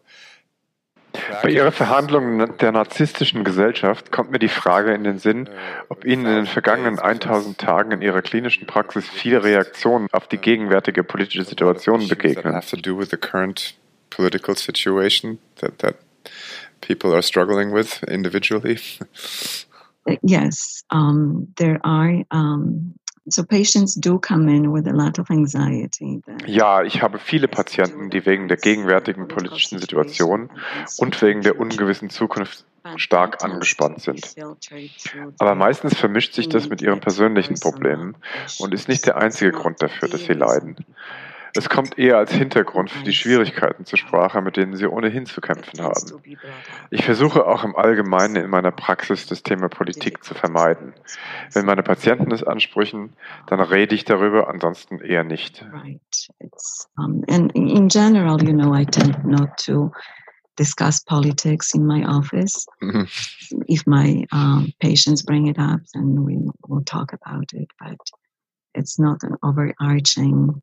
Bei 1.42 1.50
Ihrer 1.50 1.72
Verhandlung 1.72 2.58
der 2.58 2.70
narzisstischen 2.70 3.42
Gesellschaft 3.42 4.12
kommt 4.12 4.30
mir 4.30 4.38
die 4.38 4.48
Frage 4.48 4.92
in 4.94 5.04
den 5.04 5.18
Sinn, 5.18 5.48
ob 5.88 6.04
Ihnen 6.04 6.26
in 6.26 6.34
den 6.34 6.46
vergangenen 6.46 6.98
1000 6.98 7.58
Tagen 7.58 7.92
in 7.92 8.02
Ihrer 8.02 8.22
klinischen 8.22 8.66
Praxis 8.66 9.08
viele 9.08 9.42
Reaktionen 9.42 10.08
auf 10.12 10.28
die 10.28 10.36
gegenwärtige 10.36 11.02
politische 11.02 11.44
Situation 11.44 12.06
begegnen. 12.08 12.54
Political 14.10 14.54
situation 14.54 15.38
that 15.56 15.78
that 15.78 15.96
people 16.80 17.14
are 17.14 17.22
struggling 17.22 17.72
with 17.72 18.02
individually? 18.04 18.78
yes, 20.22 20.84
um, 20.90 21.48
there 21.56 21.80
are. 21.84 22.24
Um, 22.30 22.94
so 23.30 23.44
patients 23.44 23.94
do 23.94 24.18
come 24.18 24.48
in 24.48 24.72
with 24.72 24.86
a 24.86 24.92
lot 24.92 25.18
of 25.18 25.30
anxiety. 25.30 26.22
Ja, 26.46 26.82
ich 26.82 27.02
habe 27.02 27.18
viele 27.18 27.46
Patienten, 27.46 28.08
die 28.08 28.24
wegen 28.24 28.48
der 28.48 28.56
gegenwärtigen 28.56 29.28
politischen 29.28 29.78
Situation 29.78 30.50
und 30.96 31.20
wegen 31.20 31.42
der 31.42 31.60
ungewissen 31.60 32.08
Zukunft 32.08 32.64
stark 32.96 33.44
angespannt 33.44 34.00
sind. 34.00 34.34
Aber 35.38 35.54
meistens 35.54 35.94
vermischt 35.94 36.32
sich 36.32 36.48
das 36.48 36.70
mit 36.70 36.80
ihren 36.80 37.00
persönlichen 37.00 37.60
Problemen 37.60 38.16
und 38.60 38.72
ist 38.72 38.88
nicht 38.88 39.04
der 39.04 39.18
einzige 39.18 39.52
Grund 39.52 39.82
dafür, 39.82 40.08
dass 40.08 40.24
sie 40.24 40.32
leiden. 40.32 40.76
Es 41.58 41.68
kommt 41.68 41.98
eher 41.98 42.18
als 42.18 42.30
Hintergrund 42.30 42.88
für 42.88 43.02
die 43.02 43.12
Schwierigkeiten 43.12 43.84
zur 43.84 43.98
Sprache, 43.98 44.40
mit 44.40 44.56
denen 44.56 44.76
Sie 44.76 44.86
ohnehin 44.86 45.26
zu 45.26 45.40
kämpfen 45.40 45.82
haben. 45.82 46.22
Ich 46.90 47.04
versuche 47.04 47.44
auch 47.46 47.64
im 47.64 47.74
Allgemeinen 47.74 48.36
in 48.36 48.48
meiner 48.48 48.70
Praxis 48.70 49.26
das 49.26 49.42
Thema 49.42 49.68
Politik 49.68 50.22
zu 50.22 50.34
vermeiden. 50.34 50.94
Wenn 51.52 51.66
meine 51.66 51.82
Patienten 51.82 52.30
es 52.30 52.44
ansprechen, 52.44 53.16
dann 53.48 53.58
rede 53.58 53.96
ich 53.96 54.04
darüber, 54.04 54.48
ansonsten 54.48 55.00
eher 55.00 55.24
nicht. 55.24 55.66
Right. 55.72 56.28
Um, 56.96 57.24
and 57.28 57.52
in 57.56 57.88
general, 57.88 58.40
you 58.40 58.52
know, 58.52 58.72
I 58.72 58.84
tend 58.84 59.24
not 59.24 59.56
to 59.66 59.90
discuss 60.56 61.02
politics 61.02 61.74
in 61.74 61.84
my 61.84 62.06
office. 62.06 62.66
Mm-hmm. 62.80 63.62
If 63.66 63.84
my 63.84 64.24
um, 64.30 64.72
patients 64.78 65.24
bring 65.24 65.48
it 65.48 65.58
up, 65.58 65.80
then 65.92 66.24
we 66.24 66.38
will 66.68 66.84
talk 66.84 67.12
about 67.12 67.52
it. 67.52 67.68
But 67.80 67.98
it's 68.74 68.96
not 69.00 69.24
an 69.24 69.34
overarching. 69.42 70.62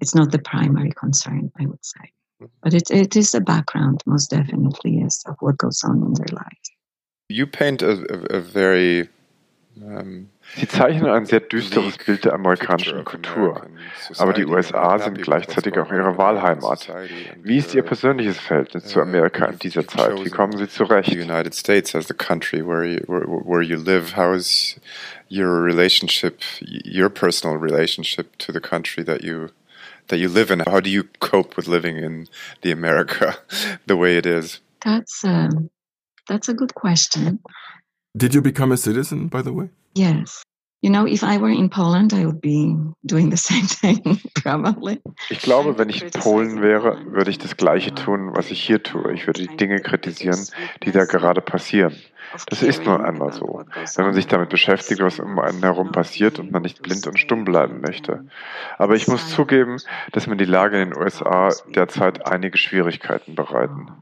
It's 0.00 0.14
not 0.14 0.30
the 0.30 0.38
primary 0.38 0.92
concern, 0.92 1.50
I 1.58 1.66
would 1.66 1.84
say. 1.84 2.12
Mm-hmm. 2.42 2.46
But 2.62 2.74
it, 2.74 2.90
it 2.90 3.16
is 3.16 3.34
a 3.34 3.40
background, 3.40 4.02
most 4.06 4.30
definitely, 4.30 4.98
yes, 4.98 5.22
of 5.26 5.36
what 5.40 5.56
goes 5.58 5.82
on 5.84 6.02
in 6.02 6.12
their 6.14 6.32
lives. 6.32 6.70
You 7.28 7.46
paint 7.46 7.82
a, 7.82 7.92
a, 7.92 8.36
a 8.36 8.40
very 8.40 9.08
um, 9.84 10.30
Sie 10.54 10.66
zeichnen 10.66 11.10
ein 11.10 11.26
sehr 11.26 11.40
düsteres 11.40 11.98
Bild 11.98 12.24
der 12.24 12.32
amerikanischen 12.32 13.04
Kultur, 13.04 13.66
aber 14.16 14.32
die 14.32 14.46
USA 14.46 14.98
sind 14.98 15.20
gleichzeitig 15.20 15.76
auch 15.78 15.92
Ihre 15.92 16.16
Wahlheimat. 16.16 16.88
Wie 17.42 17.58
ist 17.58 17.74
Ihr 17.74 17.82
persönliches 17.82 18.38
Verhältnis 18.38 18.84
zu 18.86 19.02
Amerika 19.02 19.44
in 19.46 19.58
dieser 19.58 19.86
Zeit? 19.86 20.24
Wie 20.24 20.30
kommen 20.30 20.56
Sie 20.56 20.68
zurecht? 20.68 21.10
The 21.10 21.20
United 21.20 21.54
States 21.54 21.94
as 21.94 22.06
the 22.08 22.14
country 22.14 22.66
where 22.66 22.84
you, 22.84 23.00
where, 23.06 23.26
where 23.26 23.62
you 23.62 23.76
live, 23.76 24.16
how 24.16 24.34
is 24.34 24.80
your 25.28 25.62
relationship, 25.62 26.40
your 26.62 27.10
personal 27.10 27.56
relationship 27.58 28.38
to 28.38 28.52
the 28.52 28.60
country 28.60 29.04
that 29.04 29.22
you 29.22 29.48
that 30.08 30.18
you 30.18 30.28
live 30.28 30.50
in? 30.50 30.60
How 30.60 30.80
do 30.80 30.90
you 30.90 31.04
cope 31.20 31.56
with 31.56 31.68
living 31.68 31.96
in 31.96 32.26
the 32.62 32.70
America 32.70 33.36
the 33.86 33.96
way 33.96 34.16
it 34.16 34.26
is? 34.26 34.60
That's 34.84 35.24
a, 35.24 35.50
that's 36.28 36.48
a 36.48 36.54
good 36.54 36.74
question. 36.74 37.40
Did 38.16 38.34
you 38.34 38.40
become 38.40 38.72
a 38.72 38.76
citizen, 38.76 39.28
by 39.28 39.42
the 39.42 39.52
way? 39.52 39.68
Yes. 39.94 40.42
You 40.82 40.90
know, 40.90 41.06
if 41.06 41.22
I 41.22 41.38
were 41.38 41.50
in 41.50 41.70
Poland, 41.70 42.12
I 42.12 42.26
would 42.26 42.40
be 42.40 42.76
doing 43.02 43.30
the 43.30 43.36
same 43.50 43.66
thing, 43.66 44.20
probably. 44.34 45.00
Ich 45.30 45.40
glaube, 45.40 45.78
wenn 45.78 45.88
ich 45.88 46.02
in 46.02 46.10
Polen 46.10 46.62
wäre, 46.62 46.98
würde 47.12 47.30
ich 47.30 47.38
das 47.38 47.56
Gleiche 47.56 47.94
tun, 47.94 48.32
was 48.34 48.50
ich 48.50 48.62
hier 48.62 48.82
tue. 48.82 49.12
Ich 49.12 49.26
würde 49.26 49.46
die 49.46 49.56
Dinge 49.56 49.80
kritisieren, 49.80 50.46
die 50.82 50.92
da 50.92 51.04
gerade 51.04 51.40
passieren. 51.40 51.94
Das 52.48 52.62
ist 52.62 52.84
nun 52.84 53.00
einmal 53.00 53.32
so, 53.32 53.64
wenn 53.94 54.04
man 54.04 54.14
sich 54.14 54.26
damit 54.26 54.50
beschäftigt, 54.50 55.00
was 55.00 55.18
um 55.20 55.38
einen 55.38 55.62
herum 55.62 55.92
passiert 55.92 56.38
und 56.38 56.50
man 56.50 56.62
nicht 56.62 56.82
blind 56.82 57.06
und 57.06 57.18
stumm 57.18 57.44
bleiben 57.44 57.80
möchte. 57.80 58.26
Aber 58.78 58.94
ich 58.94 59.08
muss 59.08 59.30
zugeben, 59.30 59.78
dass 60.12 60.26
mir 60.26 60.36
die 60.36 60.44
Lage 60.44 60.80
in 60.80 60.90
den 60.90 60.98
USA 60.98 61.50
derzeit 61.74 62.26
einige 62.26 62.58
Schwierigkeiten 62.58 63.34
bereiten. 63.34 63.92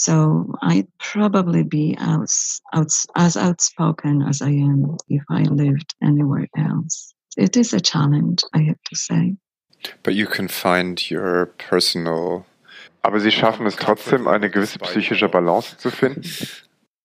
So 0.00 0.54
I'd 0.62 0.86
probably 0.98 1.64
be 1.64 1.96
as, 1.98 2.60
as, 2.72 3.04
as 3.16 3.36
outspoken 3.36 4.22
as 4.22 4.40
I 4.40 4.50
am 4.50 4.96
if 5.08 5.24
I 5.28 5.42
lived 5.42 5.92
anywhere 6.00 6.46
else. 6.56 7.12
It 7.36 7.56
is 7.56 7.72
a 7.72 7.80
challenge, 7.80 8.44
I 8.54 8.60
have 8.60 8.80
to 8.90 8.96
say. 8.96 9.34
But 10.04 10.14
you 10.14 10.28
can 10.28 10.46
find 10.46 11.10
your 11.10 11.46
personal. 11.58 12.46
Aber 13.02 13.18
Sie 13.18 13.32
schaffen 13.32 13.66
es 13.66 13.74
trotzdem, 13.74 14.28
eine 14.28 14.50
gewisse 14.50 14.78
psychische 14.78 15.28
Balance 15.28 15.76
zu 15.78 15.90
finden. 15.90 16.22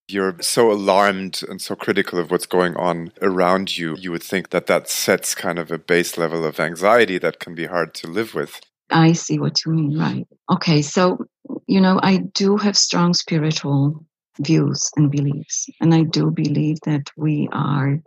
You're 0.08 0.36
so 0.42 0.72
alarmed 0.72 1.44
and 1.50 1.60
so 1.60 1.76
critical 1.76 2.20
of 2.20 2.30
what's 2.30 2.46
going 2.46 2.76
on 2.76 3.12
around 3.24 3.76
you. 3.76 3.96
You 3.98 4.12
would 4.12 4.22
think 4.22 4.52
that 4.52 4.68
that 4.68 4.88
sets 4.88 5.34
kind 5.34 5.58
of 5.58 5.72
a 5.72 5.80
base 5.80 6.16
level 6.16 6.46
of 6.46 6.60
anxiety 6.60 7.18
that 7.18 7.40
can 7.40 7.56
be 7.56 7.66
hard 7.66 7.96
to 7.96 8.08
live 8.08 8.36
with. 8.36 8.62
I 8.92 9.14
see 9.14 9.40
what 9.40 9.66
you 9.66 9.72
mean, 9.72 9.98
right. 9.98 10.28
Okay, 10.52 10.84
so, 10.84 11.26
you 11.68 11.82
know, 11.82 12.00
I 12.02 12.18
do 12.34 12.58
have 12.58 12.78
strong 12.78 13.14
spiritual 13.14 14.06
views 14.40 14.90
and 14.96 15.12
beliefs, 15.12 15.70
and 15.80 15.94
I 15.94 16.04
do 16.04 16.32
believe 16.32 16.80
that 16.86 17.10
we 17.16 17.48
are 17.52 18.00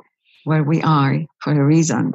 where 0.44 0.62
we 0.62 0.82
are 0.82 1.24
for 1.42 1.52
a 1.52 1.64
reason, 1.64 2.14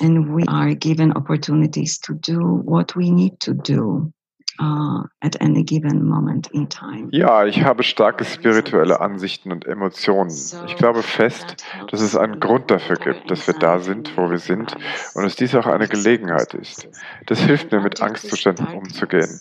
and 0.00 0.34
we 0.34 0.44
are 0.48 0.74
given 0.74 1.12
opportunities 1.12 1.98
to 2.00 2.14
do 2.14 2.38
what 2.40 2.96
we 2.96 3.10
need 3.10 3.38
to 3.40 3.54
do 3.54 4.12
uh, 4.58 5.02
at 5.22 5.36
any 5.40 5.62
given 5.62 6.04
moment 6.04 6.48
in 6.52 6.68
time. 6.68 7.08
Ja, 7.12 7.44
ich 7.44 7.62
habe 7.62 7.82
starke 7.82 8.24
spirituelle 8.24 9.00
Ansichten 9.00 9.52
und 9.52 9.66
Emotionen. 9.66 10.32
Ich 10.66 10.76
glaube 10.76 11.02
fest, 11.02 11.64
dass 11.90 12.00
es 12.00 12.16
einen 12.16 12.40
Grund 12.40 12.70
dafür 12.70 12.96
gibt, 12.96 13.30
dass 13.30 13.46
wir 13.46 13.54
da 13.54 13.78
sind, 13.78 14.16
wo 14.16 14.30
wir 14.30 14.38
sind 14.38 14.74
und 15.14 15.22
dass 15.22 15.36
dies 15.36 15.54
auch 15.54 15.66
eine 15.66 15.88
Gelegenheit 15.88 16.54
ist. 16.54 16.88
Das 17.26 17.40
hilft 17.40 17.72
mir, 17.72 17.80
mit 17.80 18.00
Angstzuständen 18.00 18.66
umzugehen. 18.68 19.40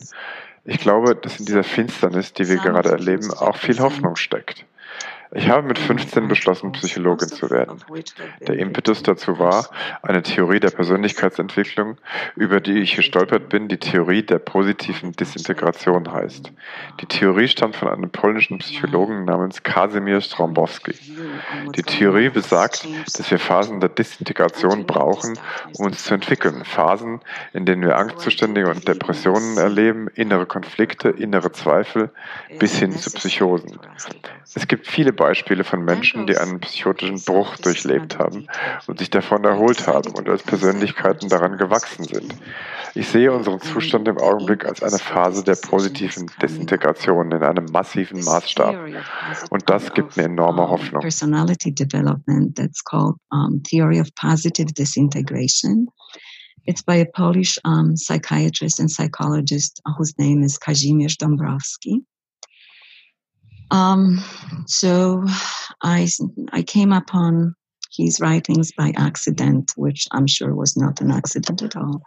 Ich 0.67 0.79
glaube, 0.79 1.15
dass 1.15 1.39
in 1.39 1.45
dieser 1.45 1.63
Finsternis, 1.63 2.33
die 2.33 2.47
wir 2.49 2.57
gerade 2.57 2.89
erleben, 2.89 3.31
auch 3.31 3.55
viel 3.55 3.79
Hoffnung 3.79 4.15
steckt. 4.15 4.65
Ich 5.31 5.49
habe 5.49 5.67
mit 5.67 5.79
15 5.79 6.27
beschlossen, 6.27 6.71
Psychologin 6.73 7.27
zu 7.27 7.49
werden. 7.49 7.79
Der 8.47 8.57
Impetus 8.57 9.03
dazu 9.03 9.39
war 9.39 9.67
eine 10.01 10.21
Theorie 10.21 10.59
der 10.59 10.69
Persönlichkeitsentwicklung, 10.69 11.97
über 12.35 12.61
die 12.61 12.79
ich 12.79 12.95
gestolpert 12.95 13.49
bin, 13.49 13.67
die 13.67 13.77
Theorie 13.77 14.23
der 14.23 14.39
positiven 14.39 15.13
Disintegration 15.13 16.11
heißt. 16.11 16.51
Die 17.01 17.05
Theorie 17.07 17.47
stammt 17.47 17.75
von 17.75 17.87
einem 17.87 18.09
polnischen 18.09 18.59
Psychologen 18.59 19.25
namens 19.25 19.63
Kasimir 19.63 20.21
Strombowski. 20.21 20.93
Die 21.75 21.83
Theorie 21.83 22.29
besagt, 22.29 22.87
dass 23.17 23.29
wir 23.31 23.39
Phasen 23.39 23.79
der 23.79 23.89
Disintegration 23.89 24.85
brauchen, 24.85 25.39
um 25.77 25.87
uns 25.87 26.03
zu 26.03 26.13
entwickeln. 26.13 26.63
Phasen, 26.65 27.21
in 27.53 27.65
denen 27.65 27.81
wir 27.81 27.97
Angstzustände 27.97 28.69
und 28.69 28.87
Depressionen 28.87 29.57
erleben, 29.57 30.07
innere 30.13 30.45
Konflikte, 30.45 31.09
innere 31.09 31.51
Zweifel 31.51 32.11
bis 32.59 32.77
hin 32.77 32.91
zu 32.91 33.11
Psychosen. 33.11 33.79
Es 34.53 34.67
gibt 34.67 34.87
viele 34.87 35.11
Beispiele 35.15 35.63
von 35.63 35.83
Menschen, 35.83 36.27
die 36.27 36.37
einen 36.37 36.59
psychotischen 36.59 37.21
Bruch 37.21 37.57
durchlebt 37.57 38.19
haben 38.19 38.47
und 38.87 38.99
sich 38.99 39.09
davon 39.09 39.43
erholt 39.43 39.87
haben 39.87 40.11
und 40.13 40.29
als 40.29 40.43
Persönlichkeiten 40.43 41.29
daran 41.29 41.57
gewachsen 41.57 42.03
sind. 42.03 42.35
Ich 42.93 43.07
sehe 43.07 43.31
unseren 43.31 43.59
Zustand 43.59 44.07
im 44.07 44.17
Augenblick 44.17 44.65
als 44.65 44.81
eine 44.83 44.99
Phase 44.99 45.43
der 45.43 45.55
positiven 45.55 46.29
Desintegration 46.41 47.31
in 47.31 47.43
einem 47.43 47.65
massiven 47.65 48.23
Maßstab. 48.23 48.75
Und 49.49 49.69
das 49.69 49.93
gibt 49.93 50.15
mir 50.15 50.23
enorme 50.23 50.69
Hoffnung. 50.69 51.01
Personality 51.01 51.73
development 51.73 52.55
that's 52.55 52.83
called 52.83 53.15
um, 53.31 53.61
theory 53.63 53.99
of 53.99 54.07
positive 54.15 54.73
disintegration. 54.73 55.87
It's 56.67 56.81
by 56.81 56.95
a 56.95 57.05
Polish 57.05 57.59
um, 57.63 57.95
psychiatrist 57.95 58.79
and 58.79 58.89
psychologist 58.89 59.81
whose 59.97 60.13
name 60.17 60.43
is 60.43 60.57
Kazimierz 60.57 61.17
Dąbrowski. 61.17 62.03
Um, 63.71 64.23
so 64.67 65.23
I, 65.81 66.07
I 66.51 66.61
came 66.63 66.91
upon 66.91 67.55
his 67.95 68.19
writings 68.19 68.71
by 68.77 68.93
accident, 68.97 69.71
which 69.75 70.07
I'm 70.11 70.27
sure 70.27 70.53
was 70.53 70.75
not 70.75 71.01
an 71.01 71.11
accident 71.11 71.61
at 71.61 71.75
all. 71.75 72.01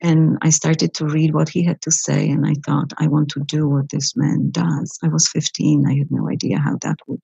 And 0.00 0.38
I 0.42 0.50
started 0.50 0.92
to 0.94 1.06
read 1.06 1.34
what 1.34 1.48
he 1.48 1.64
had 1.64 1.80
to 1.82 1.90
say, 1.90 2.28
and 2.28 2.46
I 2.46 2.54
thought, 2.66 2.92
I 2.98 3.06
want 3.06 3.30
to 3.30 3.40
do 3.40 3.68
what 3.68 3.90
this 3.90 4.14
man 4.16 4.50
does. 4.50 4.98
I 5.02 5.08
was 5.08 5.28
15, 5.28 5.86
I 5.86 5.94
had 5.94 6.10
no 6.10 6.28
idea 6.28 6.58
how 6.58 6.76
that 6.82 6.96
would 7.06 7.20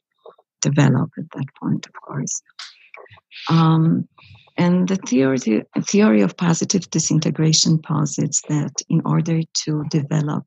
develop 0.63 1.11
at 1.19 1.31
that 1.35 1.47
point, 1.61 1.87
of 1.87 1.93
course. 2.01 2.43
Um, 3.49 4.09
and 4.57 4.89
the 4.89 4.97
theory, 4.97 5.39
theory 5.83 6.21
of 6.23 6.37
positive 6.37 6.91
disintegration 6.91 7.79
posits 7.79 8.43
that 8.49 8.83
in 8.89 9.03
order 9.05 9.41
to 9.65 9.85
develop 9.91 10.45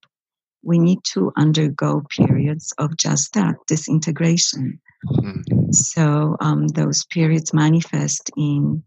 we 0.63 0.79
need 0.79 0.99
to 1.03 1.31
undergo 1.35 2.01
periods 2.09 2.73
of 2.77 2.95
just 2.97 3.33
that 3.33 3.55
disintegration. 3.67 4.79
Mm-hmm. 5.05 5.71
So 5.71 6.37
um, 6.39 6.67
those 6.69 7.05
periods 7.05 7.53
manifest 7.53 8.31
in 8.37 8.83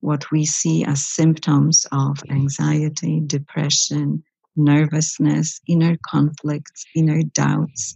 what 0.00 0.30
we 0.32 0.44
see 0.44 0.84
as 0.84 1.04
symptoms 1.04 1.86
of 1.92 2.18
anxiety, 2.28 3.22
depression, 3.24 4.24
nervousness, 4.56 5.60
inner 5.68 5.96
conflicts, 6.04 6.84
inner 6.96 7.22
doubts, 7.22 7.94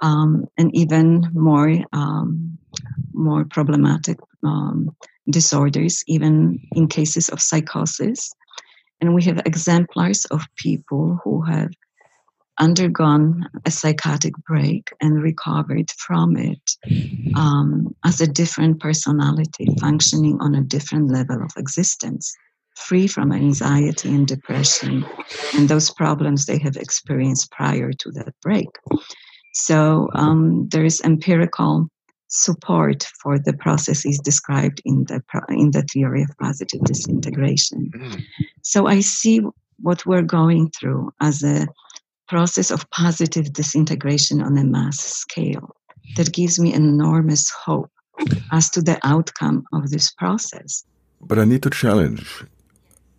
um, 0.00 0.46
and 0.56 0.74
even 0.74 1.28
more 1.34 1.76
um, 1.92 2.58
more 3.12 3.44
problematic 3.44 4.18
um, 4.44 4.94
disorders, 5.28 6.02
even 6.06 6.60
in 6.72 6.88
cases 6.88 7.28
of 7.28 7.40
psychosis. 7.40 8.32
And 9.00 9.14
we 9.14 9.24
have 9.24 9.42
exemplars 9.44 10.24
of 10.26 10.46
people 10.56 11.18
who 11.24 11.42
have 11.42 11.72
undergone 12.62 13.48
a 13.66 13.70
psychotic 13.70 14.34
break 14.48 14.90
and 15.00 15.22
recovered 15.22 15.90
from 15.98 16.36
it 16.36 16.66
um, 17.34 17.94
as 18.04 18.20
a 18.20 18.26
different 18.26 18.80
personality 18.80 19.66
functioning 19.80 20.38
on 20.40 20.54
a 20.54 20.62
different 20.62 21.10
level 21.10 21.42
of 21.42 21.50
existence 21.56 22.32
free 22.76 23.06
from 23.06 23.32
anxiety 23.32 24.08
and 24.08 24.26
depression 24.26 25.04
and 25.54 25.68
those 25.68 25.90
problems 25.90 26.46
they 26.46 26.58
have 26.58 26.76
experienced 26.76 27.50
prior 27.50 27.92
to 27.92 28.10
that 28.12 28.32
break 28.42 28.68
so 29.52 30.08
um, 30.14 30.68
there 30.70 30.84
is 30.84 31.02
empirical 31.02 31.88
support 32.32 33.06
for 33.22 33.38
the 33.38 33.52
processes 33.52 34.18
described 34.18 34.80
in 34.86 35.04
the 35.04 35.22
in 35.50 35.70
the 35.70 35.82
theory 35.92 36.22
of 36.22 36.30
positive 36.38 36.80
disintegration. 36.84 37.90
Mm. 37.94 38.22
So 38.62 38.86
I 38.86 39.00
see 39.00 39.42
what 39.80 40.06
we're 40.06 40.22
going 40.22 40.70
through 40.70 41.12
as 41.20 41.42
a 41.42 41.66
process 42.32 42.70
of 42.70 42.88
positive 42.90 43.52
disintegration 43.52 44.40
on 44.42 44.56
a 44.56 44.64
mass 44.64 44.98
scale 44.98 45.76
that 46.16 46.32
gives 46.32 46.58
me 46.58 46.72
enormous 46.72 47.50
hope 47.50 47.90
as 48.50 48.70
to 48.70 48.80
the 48.80 48.98
outcome 49.02 49.64
of 49.72 49.90
this 49.90 50.10
process. 50.12 50.84
But 51.20 51.38
I 51.38 51.44
need 51.44 51.62
to 51.62 51.70
challenge. 51.70 52.46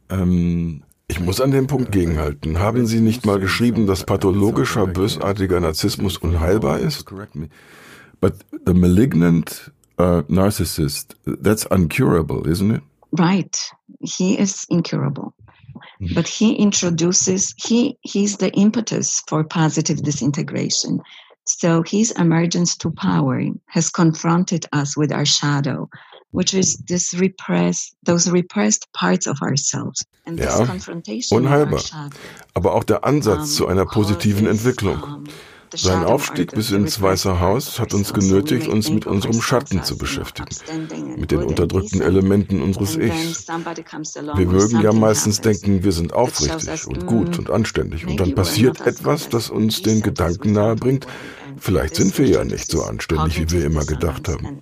Ähm, 0.10 0.82
ich 1.08 1.20
muss 1.20 1.40
an 1.40 1.52
dem 1.52 1.68
Punkt 1.68 1.92
gegenhalten. 1.92 2.58
Haben 2.58 2.88
Sie 2.88 3.02
nicht 3.02 3.26
mal 3.26 3.40
geschrieben, 3.40 3.86
dass 3.86 4.04
pathologischer, 4.04 4.88
bösartiger 4.88 5.60
Narzissmus 5.60 6.18
unheilbar 6.18 6.80
ist? 6.80 7.06
But 8.20 8.34
the 8.66 8.74
malignant 8.74 9.72
uh, 10.00 10.24
narcissist, 10.28 11.16
that's 11.26 11.66
uncurable, 11.68 12.48
isn't 12.48 12.72
it? 12.72 12.82
Right. 13.12 13.56
He 14.00 14.40
is 14.40 14.66
incurable. 14.70 15.34
Mm-hmm. 15.74 16.14
But 16.16 16.28
he 16.28 16.56
introduces, 16.56 17.54
he, 17.58 17.98
he's 18.02 18.38
the 18.38 18.52
impetus 18.52 19.22
for 19.28 19.44
positive 19.44 20.04
disintegration. 20.04 21.02
So 21.46 21.84
his 21.84 22.12
emergence 22.12 22.78
to 22.78 22.92
power 22.92 23.42
has 23.68 23.90
confronted 23.90 24.66
us 24.72 24.96
with 24.96 25.12
our 25.12 25.26
shadow, 25.26 25.90
which 26.32 26.54
is 26.54 26.78
this 26.88 27.14
repressed, 27.14 27.96
those 28.04 28.30
repressed 28.30 28.92
parts 28.94 29.28
of 29.28 29.38
ourselves. 29.42 30.06
And 30.26 30.40
ja, 30.40 30.58
unheilbar. 31.32 31.82
Aber 32.54 32.74
auch 32.74 32.86
der 32.86 33.04
Ansatz 33.04 33.40
um, 33.40 33.46
zu 33.46 33.68
einer 33.68 33.86
positiven 33.86 34.48
Entwicklung. 34.48 35.04
Um, 35.04 35.24
Sein 35.76 36.04
Aufstieg 36.04 36.52
bis 36.52 36.72
ins 36.72 37.02
Weiße 37.02 37.40
Haus 37.40 37.80
hat 37.80 37.94
uns 37.94 38.14
genötigt, 38.14 38.68
uns 38.68 38.90
mit 38.90 39.06
unserem 39.06 39.42
Schatten 39.42 39.84
zu 39.84 39.98
beschäftigen, 39.98 40.50
mit 41.18 41.32
den 41.32 41.44
unterdrückten 41.44 42.02
Elementen 42.02 42.62
unseres 42.62 42.96
Ichs. 42.96 43.48
Wir 43.48 44.48
mögen 44.48 44.82
ja 44.82 44.94
meistens 44.94 45.42
denken, 45.42 45.84
wir 45.84 45.92
sind 45.92 46.14
aufrichtig 46.14 46.88
und 46.88 47.06
gut 47.06 47.40
und 47.40 47.50
anständig, 47.50 48.06
und 48.08 48.20
dann 48.20 48.36
passiert 48.36 48.86
etwas, 48.86 49.30
das 49.30 49.50
uns 49.50 49.82
den 49.82 50.02
Gedanken 50.02 50.54
nahebringt, 50.54 51.08
Vielleicht 51.58 51.96
sind 51.96 52.18
wir 52.18 52.28
ja 52.28 52.44
nicht 52.44 52.70
so 52.70 52.84
anständig, 52.84 53.40
wie 53.40 53.52
wir 53.52 53.66
immer 53.66 53.86
gedacht 53.86 54.28
haben. 54.28 54.60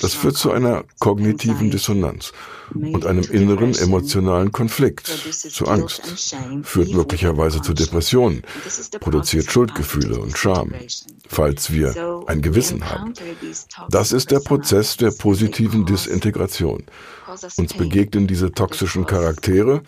Das 0.00 0.14
führt 0.14 0.36
zu 0.36 0.50
einer 0.50 0.84
kognitiven 0.98 1.70
Dissonanz 1.70 2.32
und 2.74 3.06
einem 3.06 3.24
inneren 3.24 3.74
emotionalen 3.74 4.52
Konflikt, 4.52 5.06
zu 5.06 5.66
Angst, 5.66 6.02
führt 6.62 6.92
möglicherweise 6.92 7.60
zu 7.60 7.74
Depressionen, 7.74 8.42
produziert 9.00 9.50
Schuldgefühle 9.50 10.18
und 10.18 10.36
Scham, 10.36 10.72
falls 11.28 11.72
wir 11.72 12.24
ein 12.26 12.42
Gewissen 12.42 12.88
haben. 12.88 13.12
Das 13.90 14.12
ist 14.12 14.30
der 14.30 14.40
Prozess 14.40 14.96
der 14.96 15.10
positiven 15.10 15.84
Disintegration. 15.86 16.84
Uns 17.56 17.74
begegnen 17.74 18.26
diese 18.26 18.52
toxischen 18.52 19.06
Charaktere 19.06 19.82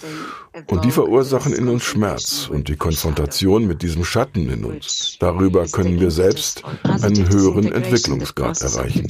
und 0.69 0.85
die 0.85 0.91
verursachen 0.91 1.53
in 1.53 1.69
uns 1.69 1.83
Schmerz 1.83 2.49
und 2.49 2.69
die 2.69 2.77
Konfrontation 2.77 3.67
mit 3.67 3.83
diesem 3.83 4.05
Schatten 4.05 4.49
in 4.49 4.65
uns. 4.65 5.17
Darüber 5.19 5.67
können 5.67 5.99
wir 5.99 6.11
selbst 6.11 6.63
einen 6.85 7.29
höheren 7.29 7.73
Entwicklungsgrad 7.73 8.61
erreichen 8.63 9.07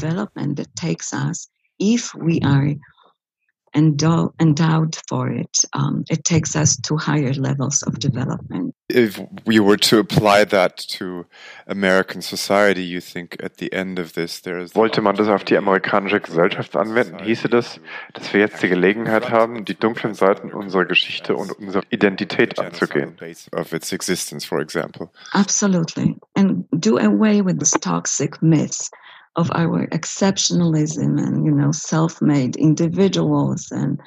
endowed 3.75 4.97
for 5.09 5.29
it, 5.29 5.64
um, 5.72 6.05
it 6.09 6.25
takes 6.25 6.55
us 6.57 6.77
to 6.83 6.97
higher 6.97 7.33
levels 7.35 7.83
of 7.83 7.99
development. 7.99 8.75
If 8.89 9.20
we 9.47 9.59
were 9.61 9.79
to 9.79 9.99
apply 9.99 10.45
that 10.45 10.77
to 10.99 11.27
American 11.66 12.22
society, 12.22 12.85
you 12.85 13.01
think 13.01 13.37
at 13.43 13.57
the 13.57 13.72
end 13.72 13.99
of 13.99 14.12
this 14.12 14.43
there's 14.43 14.75
Wollte 14.75 15.01
man 15.01 15.16
das 15.16 15.29
auf 15.29 15.45
die 15.45 15.57
amerikanische 15.57 16.20
Gesellschaft 16.20 16.77
anwenden, 16.77 17.18
hieße 17.25 17.49
das, 17.49 17.81
dass 18.12 18.33
wir 18.33 18.41
jetzt 18.41 18.62
die 18.62 18.68
Gelegenheit 18.68 19.31
haben, 19.31 19.64
die 19.64 19.75
dunklen 19.75 20.14
Seiten 20.14 20.53
unserer 20.53 20.85
Geschichte 20.85 21.35
und 21.35 21.53
unserer 21.53 21.83
Identität 21.91 22.59
anzugehen. 22.59 23.16
Of 23.53 23.72
its 23.72 23.93
existence, 23.93 24.45
for 24.45 24.61
example. 24.61 25.11
Absolutely. 25.33 26.16
And 26.37 26.66
do 26.72 26.99
away 26.99 27.45
with 27.45 27.59
this 27.59 27.72
toxic 27.72 28.41
myths 28.43 28.91
of 29.37 29.51
our 29.51 29.87
exceptionalism 29.91 31.18
and 31.18 31.45
you 31.45 31.53
know 31.53 31.72
self-made 31.72 32.57
individuals 32.57 33.70
and 33.72 34.01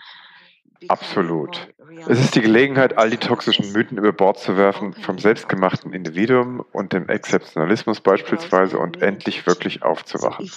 Absolut. 0.89 1.67
Es 2.07 2.19
ist 2.19 2.36
die 2.36 2.41
Gelegenheit, 2.41 2.97
all 2.97 3.09
die 3.09 3.17
toxischen 3.17 3.71
Mythen 3.73 3.97
über 3.97 4.13
Bord 4.13 4.39
zu 4.39 4.55
werfen, 4.55 4.93
vom 4.93 5.17
selbstgemachten 5.17 5.91
Individuum 5.91 6.63
und 6.71 6.93
dem 6.93 7.09
Exzeptionalismus 7.09 7.99
beispielsweise 7.99 8.78
und 8.78 9.01
endlich 9.01 9.45
wirklich 9.47 9.82
aufzuwachen. 9.84 10.49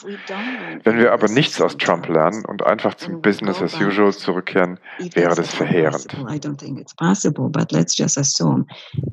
Wenn 0.84 0.98
wir 0.98 1.12
aber 1.12 1.28
nichts 1.28 1.60
aus 1.60 1.76
Trump 1.76 2.06
lernen 2.08 2.44
und 2.44 2.64
einfach 2.64 2.94
zum 2.94 3.22
Business 3.22 3.62
as 3.62 3.80
usual 3.80 4.12
zurückkehren, 4.12 4.78
wäre 5.14 5.34
das 5.34 5.54
verheerend. 5.54 6.12
I 6.28 6.38
don't 6.38 6.58
think 6.58 6.78
it's 6.78 6.94
possible, 6.94 7.48
but 7.48 7.72
let's 7.72 7.96
just 7.96 8.18
assume 8.18 8.66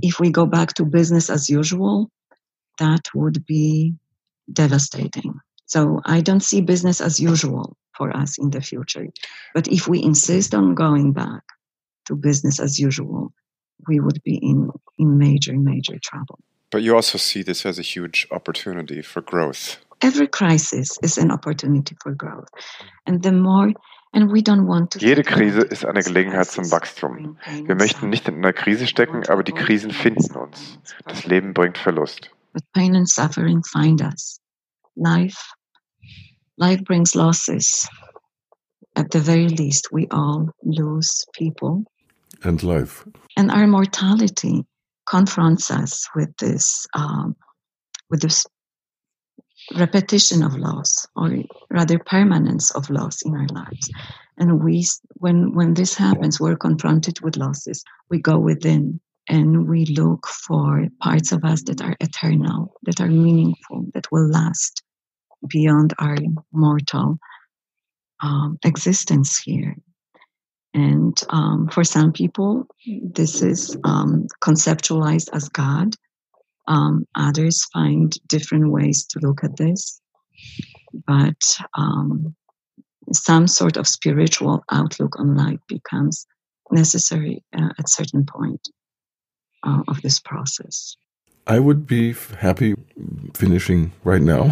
if 0.04 0.20
we 0.20 0.32
go 0.32 0.46
back 0.46 0.74
to 0.76 0.86
business 0.86 1.30
as 1.30 1.50
usual, 1.50 2.10
that 2.78 3.02
would 3.14 3.46
be 3.46 3.96
devastating. 4.48 5.40
So 5.68 6.02
I 6.06 6.22
don't 6.22 6.44
see 6.44 6.62
business 6.62 7.02
as 7.02 7.20
usual 7.20 7.78
for 7.96 8.16
us 8.16 8.38
in 8.38 8.50
the 8.52 8.62
future. 8.62 9.08
But 9.54 9.68
if 9.68 9.88
we 9.88 10.02
insist 10.02 10.56
on 10.56 10.76
going 10.76 11.14
back 11.14 11.44
to 12.06 12.16
business 12.16 12.60
as 12.60 12.80
usual, 12.80 13.34
we 13.88 14.00
would 14.00 14.22
be 14.24 14.36
in, 14.36 14.70
in 14.98 15.18
major, 15.18 15.54
major 15.58 16.00
trouble. 16.02 16.40
But 16.72 16.84
you 16.84 16.96
also 16.96 17.18
see 17.18 17.44
this 17.44 17.66
as 17.66 17.80
a 17.80 17.82
huge 17.82 18.28
opportunity 18.32 19.02
for 19.02 19.22
growth. 19.22 19.78
Every 20.02 20.28
crisis 20.28 20.98
is 21.02 21.18
an 21.18 21.32
opportunity 21.32 21.96
for 22.02 22.14
growth. 22.14 22.50
And 23.06 23.24
the 23.24 23.32
more 23.32 23.74
and 24.14 24.32
we 24.32 24.42
don't 24.42 24.68
want 24.68 24.92
to 24.92 25.00
Jede 25.00 25.24
Krise 25.24 25.62
ist 25.62 25.86
eine 25.86 26.02
Gelegenheit 26.02 26.48
zum 26.48 26.72
Wachstum. 26.72 27.38
Wir 27.66 27.76
möchten 27.76 28.10
nicht 28.10 28.28
in 28.28 28.36
einer 28.36 28.54
Krise 28.54 28.88
stecken, 28.88 29.24
aber 29.28 29.44
die 29.44 29.52
Krisen 29.52 29.92
finden 29.92 30.36
uns. 30.36 30.80
Das 31.06 31.26
Leben 31.26 31.54
bringt 31.54 31.78
Verlust. 31.78 32.30
But 32.54 32.64
pain 32.74 32.96
and 32.96 33.10
suffering 33.10 33.64
find 33.64 34.02
us. 34.02 34.40
Life 34.96 35.38
life 36.58 36.84
brings 36.84 37.16
losses. 37.16 37.88
At 38.96 39.12
the 39.12 39.20
very 39.20 39.48
least, 39.48 39.90
we 39.92 40.08
all 40.12 40.50
lose 40.64 41.26
people. 41.34 41.84
And 42.44 42.62
life. 42.64 43.06
And 43.36 43.52
our 43.52 43.68
mortality 43.68 44.66
confronts 45.08 45.72
us 45.72 46.08
with 46.16 46.36
this, 46.38 46.88
um, 46.94 47.36
with 48.10 48.22
this 48.22 48.46
repetition 49.76 50.44
of 50.44 50.56
loss, 50.56 51.06
or 51.16 51.38
rather 51.70 52.00
permanence 52.00 52.72
of 52.72 52.90
loss 52.90 53.22
in 53.22 53.36
our 53.36 53.48
lives. 53.48 53.90
And 54.38 54.64
we, 54.64 54.86
when 55.16 55.54
when 55.54 55.74
this 55.74 55.96
happens, 55.96 56.40
we're 56.40 56.56
confronted 56.58 57.20
with 57.22 57.38
losses. 57.38 57.84
We 58.10 58.20
go 58.20 58.40
within 58.40 59.00
and 59.28 59.68
we 59.68 59.86
look 59.86 60.28
for 60.28 60.88
parts 61.02 61.32
of 61.32 61.44
us 61.44 61.64
that 61.64 61.82
are 61.82 61.96
eternal, 62.00 62.74
that 62.84 63.02
are 63.02 63.10
meaningful, 63.10 63.86
that 63.94 64.12
will 64.12 64.28
last 64.30 64.84
beyond 65.48 65.94
our 66.00 66.18
mortal 66.52 67.18
um, 68.22 68.58
existence 68.64 69.40
here. 69.40 69.76
And 70.74 71.18
um, 71.30 71.70
for 71.70 71.84
some 71.84 72.12
people, 72.12 72.68
this 72.86 73.42
is 73.42 73.78
um, 73.84 74.28
conceptualized 74.44 75.30
as 75.34 75.50
God. 75.50 75.96
Um, 76.68 77.06
others 77.16 77.66
find 77.74 78.14
different 78.28 78.72
ways 78.72 79.06
to 79.08 79.20
look 79.20 79.44
at 79.44 79.58
this. 79.58 80.02
But 81.06 81.42
um, 81.76 82.36
some 83.14 83.48
sort 83.48 83.78
of 83.78 83.88
spiritual 83.88 84.64
outlook 84.72 85.20
on 85.20 85.36
life 85.36 85.60
becomes 85.68 86.28
necessary 86.72 87.44
uh, 87.58 87.70
at 87.80 87.90
certain 87.90 88.26
point 88.26 88.62
uh, 89.64 89.82
of 89.88 90.02
this 90.02 90.20
process. 90.20 90.96
I 91.48 91.60
would 91.60 91.88
be 91.88 92.14
happy 92.40 92.76
finishing 93.34 93.94
right 94.04 94.22
now. 94.22 94.52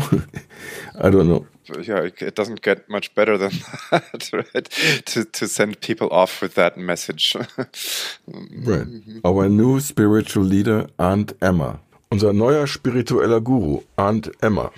I 1.01 1.09
don't 1.09 1.27
know. 1.27 1.45
Yeah, 1.81 2.07
it 2.19 2.35
doesn't 2.35 2.61
get 2.61 2.89
much 2.89 3.13
better 3.15 3.37
than 3.37 3.51
that, 3.91 4.29
right? 4.31 4.69
To 5.07 5.25
to 5.25 5.47
send 5.47 5.81
people 5.81 6.09
off 6.09 6.41
with 6.41 6.55
that 6.55 6.77
message. 6.77 7.35
right. 8.27 8.87
Our 9.25 9.49
new 9.49 9.79
spiritual 9.79 10.43
leader, 10.43 10.87
Aunt 10.99 11.33
Emma. 11.41 11.79
Unser 12.11 12.33
neuer 12.33 12.67
spiritueller 12.67 13.43
Guru, 13.43 13.81
Aunt 13.97 14.29
Emma. 14.41 14.71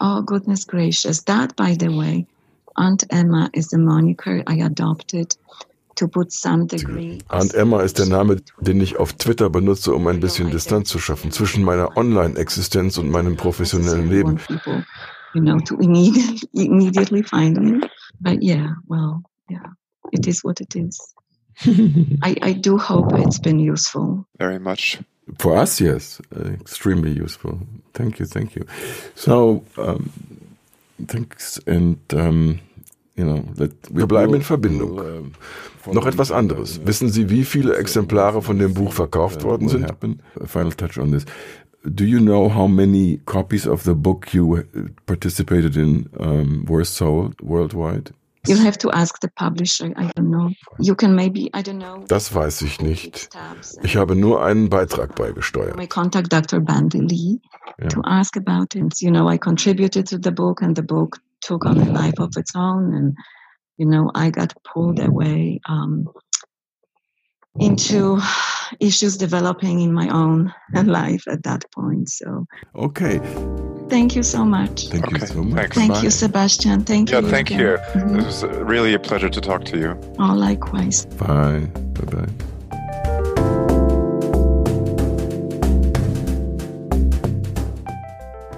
Oh, 0.00 0.20
goodness 0.22 0.64
gracious. 0.64 1.22
That, 1.22 1.54
by 1.56 1.74
the 1.74 1.88
way, 1.88 2.26
Aunt 2.76 3.04
Emma 3.10 3.50
is 3.54 3.68
the 3.68 3.78
moniker 3.78 4.42
I 4.46 4.56
adopted 4.56 5.36
Aunt 7.28 7.54
Emma 7.54 7.82
ist 7.82 7.98
der 7.98 8.06
Name, 8.06 8.36
den 8.60 8.80
ich 8.80 8.96
auf 8.96 9.12
Twitter 9.14 9.50
benutze, 9.50 9.94
um 9.94 10.06
ein 10.06 10.20
bisschen 10.20 10.50
Distanz 10.50 10.88
zu 10.88 10.98
schaffen 10.98 11.30
zwischen 11.30 11.64
meiner 11.64 11.96
Online-Existenz 11.96 12.98
und 12.98 13.10
meinem 13.10 13.36
professionellen 13.36 14.08
Leben. 14.08 14.38
You 15.34 15.40
know, 15.40 15.58
to 15.60 15.76
immediately, 15.76 16.66
immediately 16.66 17.22
find 17.22 17.58
me. 17.58 17.80
But 18.20 18.42
yeah, 18.42 18.74
well, 18.86 19.22
yeah, 19.50 19.64
it 20.10 20.26
is 20.26 20.44
what 20.44 20.60
it 20.60 20.76
is. 20.76 21.14
I, 22.22 22.36
I 22.42 22.52
do 22.52 22.76
hope 22.76 23.14
it's 23.18 23.38
been 23.40 23.58
useful. 23.58 24.26
Very 24.38 24.58
much. 24.58 24.98
For 25.38 25.56
us, 25.56 25.80
yes, 25.80 26.20
uh, 26.36 26.50
extremely 26.52 27.12
useful. 27.12 27.60
Thank 27.94 28.18
you, 28.18 28.26
thank 28.26 28.54
you. 28.54 28.66
So, 29.14 29.64
um, 29.78 30.10
Thanks 31.08 31.58
and 31.66 31.98
um, 32.14 32.60
you 33.16 33.24
know, 33.24 33.44
let, 33.56 33.72
wir 33.90 34.06
bleiben 34.06 34.34
in 34.34 34.42
Verbindung. 34.42 35.32
Noch 35.92 36.06
etwas 36.06 36.30
anderes. 36.30 36.80
Wissen 36.84 37.08
Sie, 37.08 37.28
wie 37.28 37.44
viele 37.44 37.76
Exemplare 37.76 38.42
von 38.42 38.58
dem 38.58 38.74
Buch 38.74 38.92
verkauft 38.92 39.42
worden 39.42 39.68
sind? 39.68 39.90
A 39.90 40.46
final 40.46 40.72
touch 40.72 40.98
on 40.98 41.10
this. 41.10 41.24
Do 41.84 42.04
you 42.04 42.20
know 42.20 42.48
how 42.48 42.68
many 42.68 43.20
copies 43.24 43.66
of 43.66 43.82
the 43.82 43.94
book 43.94 44.32
you 44.32 44.62
participated 45.06 45.76
in 45.76 46.08
um, 46.18 46.64
were 46.68 46.84
sold 46.84 47.34
worldwide? 47.42 48.12
You'll 48.46 48.64
have 48.64 48.78
to 48.78 48.90
ask 48.90 49.20
the 49.20 49.28
publisher. 49.28 49.92
I 49.96 50.10
don't 50.16 50.30
know. 50.30 50.50
You 50.78 50.96
can 50.96 51.14
maybe, 51.14 51.48
I 51.54 51.62
don't 51.62 51.78
know. 51.78 52.04
Das 52.08 52.34
weiß 52.34 52.62
ich 52.62 52.80
nicht. 52.80 53.28
Ich 53.82 53.96
habe 53.96 54.16
nur 54.16 54.44
einen 54.44 54.68
Beitrag 54.68 55.14
beigesteuert. 55.14 55.80
I 55.80 55.86
contact 55.86 56.32
Dr. 56.32 56.60
Bandy 56.60 57.00
Lee 57.00 57.40
yeah. 57.80 57.88
to 57.88 58.00
ask 58.04 58.36
about 58.36 58.76
it. 58.76 59.00
You 59.00 59.10
know, 59.10 59.28
I 59.28 59.38
contributed 59.38 60.06
to 60.08 60.18
the 60.20 60.32
book 60.32 60.60
and 60.60 60.76
the 60.76 60.82
book 60.82 61.18
took 61.42 61.66
on 61.66 61.78
a 61.78 61.92
life 61.92 62.18
of 62.18 62.32
its 62.36 62.52
own 62.54 62.94
and 62.94 63.16
you 63.78 63.86
know, 63.86 64.10
I 64.14 64.30
got 64.30 64.54
pulled 64.64 65.00
away 65.00 65.60
um, 65.68 66.08
into 67.58 68.20
issues 68.80 69.16
developing 69.16 69.80
in 69.80 69.92
my 69.92 70.08
own 70.08 70.52
life 70.74 71.24
at 71.26 71.42
that 71.42 71.64
point. 71.72 72.08
So, 72.08 72.46
okay. 72.76 73.18
Thank 73.88 74.14
you 74.14 74.22
so 74.22 74.44
much. 74.44 74.88
Thank 74.88 75.06
okay. 75.06 75.20
you 75.20 75.26
so 75.26 75.42
much. 75.42 75.56
Thanks. 75.56 75.76
Thank 75.76 75.92
Bye. 75.92 76.00
you, 76.02 76.10
Sebastian. 76.10 76.84
Thank 76.84 77.10
yeah, 77.10 77.20
you. 77.20 77.28
thank 77.28 77.50
again. 77.50 77.60
you. 77.60 77.66
Mm-hmm. 77.66 78.20
It 78.20 78.24
was 78.24 78.44
really 78.44 78.94
a 78.94 78.98
pleasure 78.98 79.28
to 79.28 79.40
talk 79.40 79.64
to 79.66 79.78
you. 79.78 80.00
Oh, 80.18 80.34
likewise. 80.34 81.06
Bye. 81.06 81.68
Bye 81.94 82.26
bye. 82.26 82.32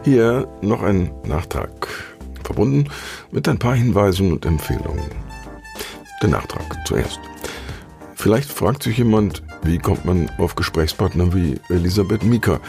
Hier 0.05 0.47
noch 0.61 0.82
ein 0.82 1.11
Nachtrag, 1.27 1.89
verbunden 2.44 2.88
mit 3.30 3.48
ein 3.48 3.58
paar 3.58 3.74
Hinweisen 3.74 4.32
und 4.32 4.46
Empfehlungen. 4.46 5.10
Der 6.22 6.30
Nachtrag 6.30 6.76
zuerst. 6.86 7.20
Vielleicht 8.14 8.50
fragt 8.50 8.82
sich 8.82 8.98
jemand, 8.98 9.42
wie 9.62 9.78
kommt 9.78 10.04
man 10.04 10.30
auf 10.38 10.54
Gesprächspartner 10.54 11.34
wie 11.34 11.60
Elisabeth 11.68 12.22
Mika, 12.22 12.60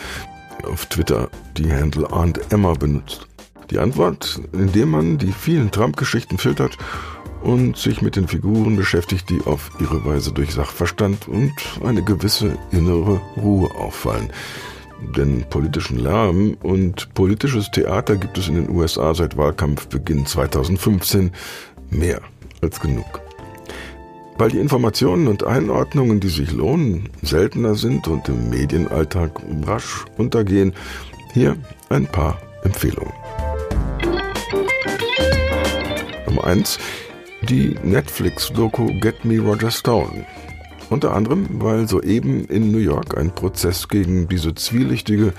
auf 0.63 0.85
Twitter 0.87 1.29
die 1.55 1.71
Handle 1.71 2.11
Aunt 2.11 2.51
Emma 2.51 2.73
benutzt. 2.73 3.27
Die 3.69 3.79
Antwort, 3.79 4.41
indem 4.51 4.89
man 4.89 5.17
die 5.17 5.31
vielen 5.31 5.71
Trump-Geschichten 5.71 6.37
filtert 6.37 6.77
und 7.41 7.77
sich 7.77 8.01
mit 8.01 8.15
den 8.15 8.27
Figuren 8.27 8.75
beschäftigt, 8.75 9.29
die 9.29 9.41
auf 9.45 9.71
ihre 9.79 10.03
Weise 10.05 10.31
durch 10.31 10.51
Sachverstand 10.51 11.27
und 11.27 11.53
eine 11.83 12.03
gewisse 12.03 12.57
innere 12.71 13.21
Ruhe 13.37 13.69
auffallen. 13.75 14.29
Denn 15.15 15.43
politischen 15.49 15.99
Lärm 15.99 16.57
und 16.63 17.13
politisches 17.13 17.69
Theater 17.71 18.15
gibt 18.15 18.37
es 18.37 18.47
in 18.47 18.55
den 18.55 18.69
USA 18.69 19.13
seit 19.13 19.37
Wahlkampfbeginn 19.37 20.25
2015 20.25 21.31
mehr 21.89 22.21
als 22.61 22.79
genug. 22.79 23.21
Weil 24.37 24.51
die 24.51 24.59
Informationen 24.59 25.27
und 25.27 25.43
Einordnungen, 25.43 26.19
die 26.19 26.29
sich 26.29 26.51
lohnen, 26.51 27.09
seltener 27.21 27.75
sind 27.75 28.07
und 28.07 28.27
im 28.27 28.49
Medienalltag 28.49 29.31
rasch 29.65 30.05
untergehen, 30.17 30.73
hier 31.33 31.55
ein 31.89 32.05
paar 32.05 32.41
Empfehlungen. 32.63 33.13
Nummer 36.25 36.43
1. 36.45 36.79
Die 37.43 37.75
Netflix-Doku 37.83 38.87
Get 38.99 39.23
Me 39.23 39.39
Roger 39.39 39.71
Stone 39.71 40.25
unter 40.89 41.13
anderem, 41.13 41.47
weil 41.51 41.87
soeben 41.87 42.45
in 42.45 42.71
New 42.71 42.79
York 42.79 43.17
ein 43.17 43.31
Prozess 43.31 43.87
gegen 43.87 44.27
diese 44.27 44.53
zwielichtige, 44.55 45.33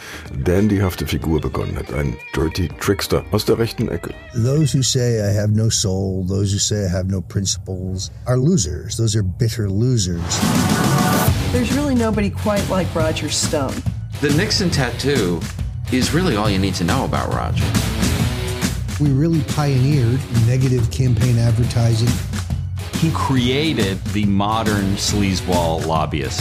dandyhafte 0.45 1.07
Figur 1.07 1.41
begonnen 1.41 1.77
hat. 1.77 1.93
Ein 1.93 2.17
Dirty 2.35 2.69
Trickster 2.81 3.25
aus 3.31 3.45
der 3.45 3.59
rechten 3.59 3.89
Ecke. 3.89 4.11
Those 4.35 4.77
who 4.77 4.83
say 4.83 5.21
I 5.21 5.35
have 5.35 5.53
no 5.53 5.69
soul, 5.69 6.25
those 6.27 6.53
who 6.53 6.59
say 6.59 6.87
I 6.87 6.91
have 6.91 7.09
no 7.09 7.21
principles, 7.21 8.11
are 8.27 8.37
losers. 8.37 8.97
Those 8.97 9.17
are 9.17 9.25
bitter 9.25 9.69
losers. 9.69 10.21
There's 11.53 11.73
really 11.75 11.95
nobody 11.95 12.31
quite 12.31 12.69
like 12.71 12.87
Roger 12.95 13.31
Stone. 13.31 13.75
The 14.21 14.31
Nixon 14.31 14.71
tattoo 14.71 15.41
is 15.93 16.13
really 16.13 16.37
all 16.37 16.51
you 16.51 16.59
need 16.59 16.75
to 16.77 16.85
know 16.85 17.05
about 17.05 17.33
Roger. 17.33 17.65
We 18.99 19.11
really 19.11 19.43
pioneered 19.43 20.21
negative 20.47 20.91
campaign 20.91 21.39
advertising 21.39 22.09
He 23.01 23.11
created 23.11 23.99
the 24.15 24.25
modern 24.25 24.97
sleazeball 24.97 25.87
lobbyist. 25.87 26.41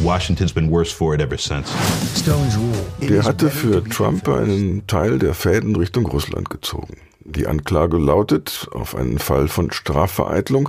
Washington's 0.00 0.52
been 0.52 0.68
worse 0.68 0.92
for 0.92 1.14
it 1.14 1.20
ever 1.20 1.38
since. 1.38 1.70
Stone's 2.18 2.56
rule. 2.56 3.08
Der 3.08 3.22
hatte 3.22 3.50
für 3.50 3.84
Trump 3.84 4.28
einen 4.28 4.86
Teil 4.88 5.20
der 5.20 5.32
Fäden 5.32 5.76
Richtung 5.76 6.06
Russland 6.06 6.50
gezogen. 6.50 6.96
Die 7.20 7.46
Anklage 7.46 7.98
lautet 7.98 8.68
auf 8.72 8.96
einen 8.96 9.20
Fall 9.20 9.46
von 9.46 9.70
Strafvereitlung, 9.70 10.68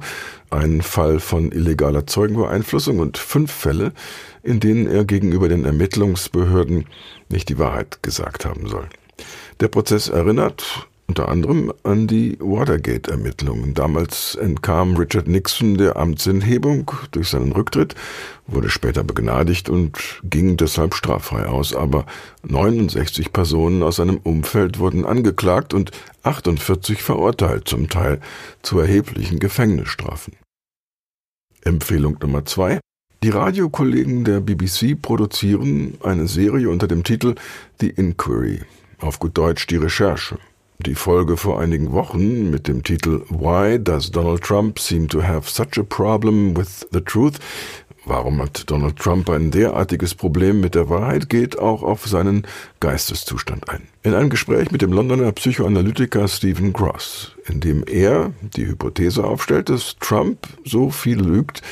einen 0.52 0.84
Fall 0.84 1.20
von 1.20 1.52
illegaler 1.52 2.06
Zeugenbeeinflussung 2.06 3.00
und 3.00 3.18
fünf 3.18 3.52
Fälle, 3.52 3.94
in 4.44 4.60
denen 4.60 4.86
er 4.86 5.04
gegenüber 5.04 5.50
den 5.50 5.66
Ermittlungsbehörden 5.66 6.86
nicht 7.30 7.50
die 7.50 7.58
Wahrheit 7.58 8.04
gesagt 8.04 8.46
haben 8.46 8.68
soll. 8.68 8.88
Der 9.62 9.68
Prozess 9.68 10.10
erinnert 10.10 10.88
unter 11.08 11.30
anderem 11.30 11.74
an 11.84 12.06
die 12.06 12.38
Watergate-Ermittlungen. 12.40 13.74
Damals 13.74 14.36
entkam 14.36 14.98
Richard 14.98 15.28
Nixon 15.28 15.78
der 15.78 15.96
Amtsenthebung 15.96 16.92
durch 17.12 17.30
seinen 17.30 17.54
Rücktritt, 17.54 17.96
wurde 18.46 18.70
später 18.70 19.04
begnadigt 19.04 19.70
und 19.70 19.98
ging 20.24 20.58
deshalb 20.58 20.94
straffrei 20.94 21.46
aus. 21.46 21.74
Aber 21.74 22.06
69 22.44 23.32
Personen 23.32 23.84
aus 23.84 23.98
seinem 23.98 24.18
Umfeld 24.18 24.80
wurden 24.80 25.06
angeklagt 25.06 25.74
und 25.74 25.92
48 26.24 27.02
verurteilt, 27.02 27.68
zum 27.68 27.90
Teil 27.90 28.20
zu 28.62 28.80
erheblichen 28.80 29.40
Gefängnisstrafen. 29.40 30.34
Empfehlung 31.64 32.18
Nummer 32.22 32.46
zwei. 32.46 32.80
Die 33.24 33.30
Radiokollegen 33.30 34.26
der 34.26 34.42
BBC 34.42 35.02
produzieren 35.02 35.96
eine 36.04 36.28
Serie 36.28 36.70
unter 36.70 36.88
dem 36.88 37.04
Titel 37.04 37.36
The 37.80 37.90
Inquiry, 37.90 38.62
auf 39.00 39.20
gut 39.20 39.38
Deutsch 39.38 39.66
die 39.68 39.78
Recherche. 39.78 40.38
Die 40.86 40.94
Folge 40.94 41.38
vor 41.38 41.60
einigen 41.60 41.92
Wochen 41.92 42.52
mit 42.52 42.68
dem 42.68 42.84
Titel 42.84 43.24
Why 43.30 43.84
Does 43.84 44.12
Donald 44.12 44.44
Trump 44.44 44.78
Seem 44.78 45.08
to 45.10 45.24
Have 45.24 45.50
Such 45.50 45.80
a 45.80 45.84
Problem 45.84 46.56
with 46.56 46.88
the 46.92 47.02
Truth? 47.02 47.40
Warum 48.06 48.40
hat 48.40 48.70
Donald 48.70 48.96
Trump 48.96 49.28
ein 49.32 49.50
derartiges 49.50 50.14
Problem 50.14 50.62
mit 50.62 50.76
der 50.76 50.88
Wahrheit? 50.88 51.30
geht 51.30 51.58
auch 51.58 51.82
auf 51.82 52.08
seinen 52.08 52.46
Geisteszustand 52.80 53.68
ein. 53.70 53.88
In 54.04 54.14
einem 54.14 54.30
Gespräch 54.30 54.70
mit 54.70 54.84
dem 54.84 54.94
Londoner 54.94 55.32
Psychoanalytiker 55.32 56.28
Stephen 56.28 56.74
Gross, 56.74 57.36
in 57.48 57.60
dem 57.60 57.84
er 57.88 58.32
die 58.42 58.68
Hypothese 58.68 59.24
aufstellt, 59.24 59.70
dass 59.70 59.96
Trump 60.00 60.48
so 60.64 60.92
viel 60.92 61.20
lügt, 61.20 61.64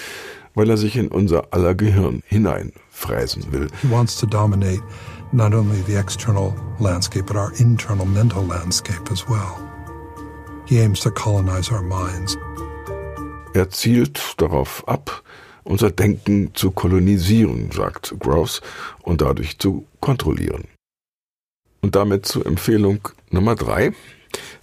weil 0.56 0.70
er 0.70 0.78
sich 0.78 0.98
in 0.98 1.10
unser 1.10 1.54
aller 1.54 1.76
Gehirn 1.76 2.24
hineinfräsen 2.26 3.54
will. 3.54 3.68
He 3.84 3.92
wants 3.92 4.18
to 4.18 4.26
dominate 4.26 4.82
not 5.36 5.54
only 5.54 5.82
the 5.82 6.00
external 6.00 6.56
landscape, 6.80 7.26
but 7.28 7.36
our 7.36 7.52
internal 7.60 8.06
mental 8.06 8.44
landscape 8.44 9.12
as 9.12 9.28
well. 9.28 9.60
He 10.66 10.80
aims 10.80 11.02
to 11.02 11.12
colonize 11.12 11.72
our 11.72 11.82
minds. 11.82 12.38
Er 13.54 13.70
zielt 13.70 14.36
darauf 14.38 14.88
ab, 14.88 15.24
unser 15.64 15.92
Denken 15.92 16.52
zu 16.54 16.72
kolonisieren, 16.72 17.70
sagt 17.72 18.16
Gross, 18.20 18.62
und 19.02 19.22
dadurch 19.22 19.60
zu 19.60 19.86
kontrollieren. 20.00 20.66
Und 21.82 21.96
damit 21.96 22.26
zur 22.26 22.46
Empfehlung 22.46 23.00
Nummer 23.30 23.56
drei. 23.56 23.94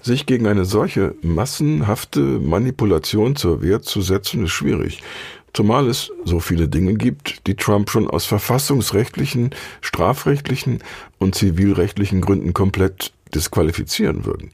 Sich 0.01 0.27
gegen 0.27 0.47
eine 0.47 0.65
solche 0.65 1.15
massenhafte 1.23 2.21
Manipulation 2.21 3.37
zur 3.37 3.63
Wehr 3.63 3.83
zu 3.83 4.03
setzen, 4.03 4.45
ist 4.45 4.51
schwierig. 4.51 5.03
Zumal 5.55 5.89
es 5.89 6.11
so 6.25 6.41
viele 6.41 6.69
Dinge 6.69 6.95
gibt, 6.95 7.47
die 7.47 7.57
Trump 7.57 7.91
schon 7.91 8.09
aus 8.09 8.25
verfassungsrechtlichen, 8.25 9.51
strafrechtlichen 9.83 10.79
und 11.19 11.35
zivilrechtlichen 11.35 12.23
Gründen 12.23 12.55
komplett 12.55 13.13
disqualifizieren 13.35 14.25
würden. 14.25 14.51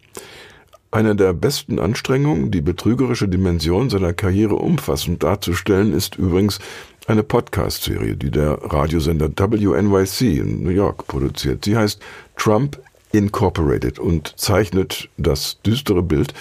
Eine 0.91 1.15
der 1.15 1.35
besten 1.35 1.79
Anstrengungen, 1.79 2.51
die 2.51 2.63
betrügerische 2.63 3.29
Dimension 3.29 3.91
seiner 3.91 4.15
Karriere 4.15 4.57
umfassend 4.57 5.23
darzustellen, 5.23 5.93
ist 5.93 6.17
übrigens 6.17 6.59
eine 7.07 7.23
Podcast-Serie, 7.23 8.17
die 8.17 8.31
der 8.31 8.53
Radiosender 8.63 9.29
WNYC 9.29 10.39
in 10.39 10.63
New 10.65 10.71
York 10.71 11.07
produziert. 11.07 11.65
Sie 11.65 11.77
heißt 11.77 12.01
Trump 12.37 12.81
Incorporated 13.13 13.99
und 13.99 14.35
zeichnet 14.39 15.09
das 15.17 15.61
düstere 15.63 16.03
Bild 16.03 16.35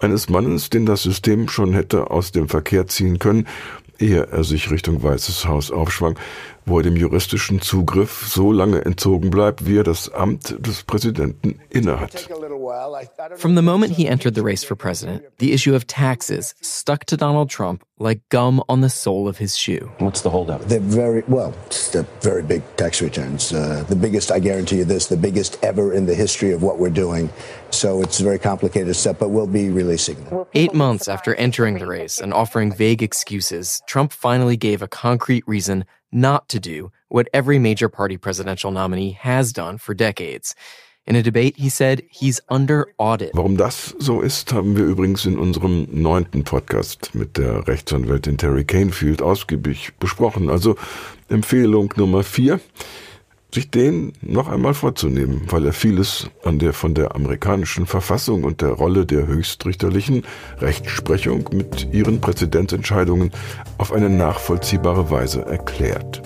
eines 0.00 0.28
Mannes, 0.28 0.70
den 0.70 0.86
das 0.86 1.02
System 1.02 1.48
schon 1.48 1.72
hätte 1.72 2.10
aus 2.10 2.32
dem 2.32 2.48
Verkehr 2.48 2.86
ziehen 2.86 3.18
können, 3.18 3.46
ehe 3.98 4.28
er 4.30 4.44
sich 4.44 4.70
Richtung 4.70 5.02
Weißes 5.02 5.46
Haus 5.46 5.70
aufschwang, 5.70 6.18
wo 6.64 6.78
er 6.78 6.82
dem 6.82 6.96
juristischen 6.96 7.60
Zugriff 7.60 8.26
so 8.26 8.52
lange 8.52 8.84
entzogen 8.84 9.30
bleibt, 9.30 9.66
wie 9.66 9.78
er 9.78 9.84
das 9.84 10.12
Amt 10.12 10.56
des 10.64 10.84
Präsidenten 10.84 11.60
innehat. 11.70 12.28
From 13.36 13.56
the 13.56 13.62
moment 13.62 13.94
he 13.94 14.06
entered 14.06 14.34
the 14.34 14.42
race 14.42 14.64
for 14.64 14.76
president, 14.76 15.22
the 15.38 15.52
issue 15.52 15.74
of 15.74 15.86
taxes 15.86 16.54
stuck 16.62 17.06
to 17.06 17.16
Donald 17.16 17.50
Trump 17.50 17.82
like 18.02 18.20
gum 18.28 18.62
on 18.68 18.80
the 18.80 18.90
sole 18.90 19.28
of 19.28 19.38
his 19.38 19.56
shoe. 19.56 19.90
What's 19.98 20.20
the 20.22 20.30
holdup? 20.30 20.62
They're 20.62 20.80
very, 20.80 21.22
well, 21.28 21.54
they're 21.92 22.06
very 22.20 22.42
big 22.42 22.62
tax 22.76 23.00
returns. 23.00 23.52
Uh, 23.52 23.84
the 23.88 23.96
biggest, 23.96 24.30
I 24.30 24.40
guarantee 24.40 24.78
you 24.78 24.84
this, 24.84 25.06
the 25.06 25.16
biggest 25.16 25.62
ever 25.62 25.92
in 25.92 26.06
the 26.06 26.14
history 26.14 26.52
of 26.52 26.62
what 26.62 26.78
we're 26.78 26.90
doing. 26.90 27.30
So 27.70 28.02
it's 28.02 28.20
a 28.20 28.24
very 28.24 28.38
complicated 28.38 28.94
step, 28.96 29.18
but 29.18 29.30
we'll 29.30 29.46
be 29.46 29.70
releasing 29.70 30.22
them. 30.24 30.44
Eight 30.54 30.74
months 30.74 31.08
after 31.08 31.34
entering 31.36 31.78
the 31.78 31.86
race 31.86 32.20
and 32.20 32.34
offering 32.34 32.74
vague 32.74 33.02
excuses, 33.02 33.80
Trump 33.86 34.12
finally 34.12 34.56
gave 34.56 34.82
a 34.82 34.88
concrete 34.88 35.46
reason 35.46 35.84
not 36.10 36.48
to 36.50 36.60
do 36.60 36.92
what 37.08 37.28
every 37.32 37.58
major 37.58 37.88
party 37.88 38.16
presidential 38.16 38.70
nominee 38.70 39.12
has 39.12 39.52
done 39.52 39.78
for 39.78 39.94
decades. 39.94 40.54
In 41.04 41.16
a 41.16 41.22
debate, 41.22 41.56
he 41.56 41.68
said 41.68 42.04
he's 42.10 42.40
under 42.48 42.86
audit. 42.96 43.32
Warum 43.34 43.56
das 43.56 43.96
so 43.98 44.20
ist, 44.20 44.52
haben 44.52 44.76
wir 44.76 44.84
übrigens 44.84 45.26
in 45.26 45.36
unserem 45.36 45.88
neunten 45.90 46.44
Podcast 46.44 47.10
mit 47.14 47.38
der 47.38 47.66
Rechtsanwältin 47.66 48.38
Terry 48.38 48.64
Canefield 48.64 49.20
ausgiebig 49.20 49.94
besprochen. 49.98 50.48
Also 50.48 50.76
Empfehlung 51.28 51.92
Nummer 51.96 52.22
vier, 52.22 52.60
sich 53.52 53.68
den 53.68 54.12
noch 54.22 54.48
einmal 54.48 54.74
vorzunehmen, 54.74 55.42
weil 55.48 55.66
er 55.66 55.72
vieles 55.72 56.30
an 56.44 56.60
der 56.60 56.72
von 56.72 56.94
der 56.94 57.16
amerikanischen 57.16 57.86
Verfassung 57.86 58.44
und 58.44 58.62
der 58.62 58.70
Rolle 58.70 59.04
der 59.04 59.26
höchstrichterlichen 59.26 60.22
Rechtsprechung 60.60 61.50
mit 61.52 61.92
ihren 61.92 62.20
Präzedenzentscheidungen 62.20 63.32
auf 63.76 63.92
eine 63.92 64.08
nachvollziehbare 64.08 65.10
Weise 65.10 65.42
erklärt. 65.42 66.22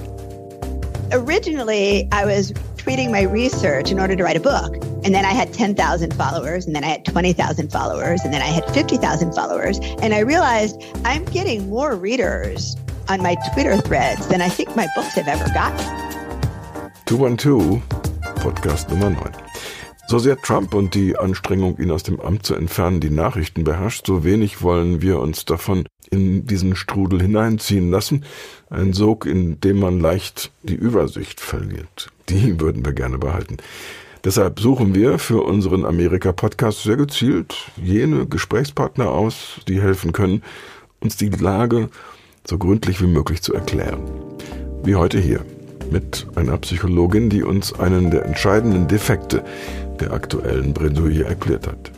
Originally, 1.12 2.08
I 2.10 2.24
was 2.24 2.52
tweeting 2.76 3.12
my 3.12 3.22
research 3.22 3.90
in 3.92 4.00
order 4.00 4.16
to 4.16 4.24
write 4.24 4.36
a 4.36 4.40
book. 4.40 4.74
And 5.04 5.14
then 5.14 5.24
I 5.24 5.32
had 5.32 5.52
10,000 5.52 6.14
followers, 6.14 6.66
and 6.66 6.74
then 6.74 6.82
I 6.82 6.88
had 6.88 7.04
20,000 7.04 7.70
followers, 7.70 8.22
and 8.24 8.34
then 8.34 8.42
I 8.42 8.46
had 8.46 8.64
50,000 8.74 9.32
followers. 9.32 9.78
And 10.02 10.12
I 10.12 10.20
realized 10.20 10.82
I'm 11.04 11.24
getting 11.26 11.68
more 11.68 11.94
readers 11.94 12.76
on 13.08 13.22
my 13.22 13.36
Twitter 13.52 13.76
threads 13.76 14.26
than 14.26 14.42
I 14.42 14.48
think 14.48 14.74
my 14.74 14.88
books 14.96 15.14
have 15.14 15.28
ever 15.28 15.44
gotten. 15.54 15.78
212, 17.06 17.80
Podcast 18.40 18.88
Nummer 18.90 19.10
9. 19.10 19.32
So 20.08 20.18
sehr 20.18 20.36
Trump 20.36 20.74
und 20.74 20.94
die 20.94 21.16
Anstrengung, 21.16 21.78
ihn 21.78 21.90
aus 21.90 22.04
dem 22.04 22.20
Amt 22.20 22.46
zu 22.46 22.54
entfernen, 22.54 23.00
die 23.00 23.10
Nachrichten 23.10 23.64
beherrscht, 23.64 24.06
so 24.06 24.24
wenig 24.24 24.62
wollen 24.62 25.02
wir 25.02 25.20
uns 25.20 25.44
davon 25.44 25.84
in 26.10 26.46
diesen 26.46 26.76
Strudel 26.76 27.20
hineinziehen 27.20 27.90
lassen. 27.90 28.24
Ein 28.68 28.92
Sog, 28.92 29.26
in 29.26 29.60
dem 29.60 29.78
man 29.78 30.00
leicht 30.00 30.50
die 30.64 30.74
Übersicht 30.74 31.40
verliert. 31.40 32.08
Die 32.28 32.60
würden 32.60 32.84
wir 32.84 32.92
gerne 32.92 33.18
behalten. 33.18 33.58
Deshalb 34.24 34.58
suchen 34.58 34.92
wir 34.92 35.20
für 35.20 35.42
unseren 35.42 35.84
Amerika-Podcast 35.84 36.82
sehr 36.82 36.96
gezielt 36.96 37.54
jene 37.76 38.26
Gesprächspartner 38.26 39.08
aus, 39.08 39.60
die 39.68 39.80
helfen 39.80 40.10
können, 40.10 40.42
uns 40.98 41.16
die 41.16 41.28
Lage 41.28 41.90
so 42.44 42.58
gründlich 42.58 43.00
wie 43.00 43.06
möglich 43.06 43.40
zu 43.40 43.54
erklären. 43.54 44.00
Wie 44.82 44.96
heute 44.96 45.20
hier 45.20 45.44
mit 45.92 46.26
einer 46.34 46.56
Psychologin, 46.58 47.30
die 47.30 47.44
uns 47.44 47.72
einen 47.72 48.10
der 48.10 48.24
entscheidenden 48.24 48.88
Defekte 48.88 49.44
der 50.00 50.12
aktuellen 50.12 50.74
Bredouille 50.74 51.24
erklärt 51.24 51.68
hat. 51.68 51.92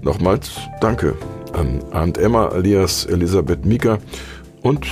Nochmals 0.00 0.52
danke 0.80 1.14
an 1.52 1.84
Arndt 1.90 2.16
Emma 2.16 2.48
alias 2.48 3.04
Elisabeth 3.04 3.66
Mika 3.66 3.98
und 4.62 4.86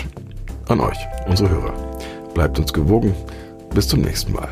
an 0.71 0.81
euch, 0.81 0.99
unsere 1.27 1.51
Hörer. 1.51 1.75
Bleibt 2.35 2.59
uns 2.59 2.73
gewogen. 2.73 3.15
Bis 3.75 3.89
zum 3.89 4.01
nächsten 4.01 4.33
Mal. 4.33 4.49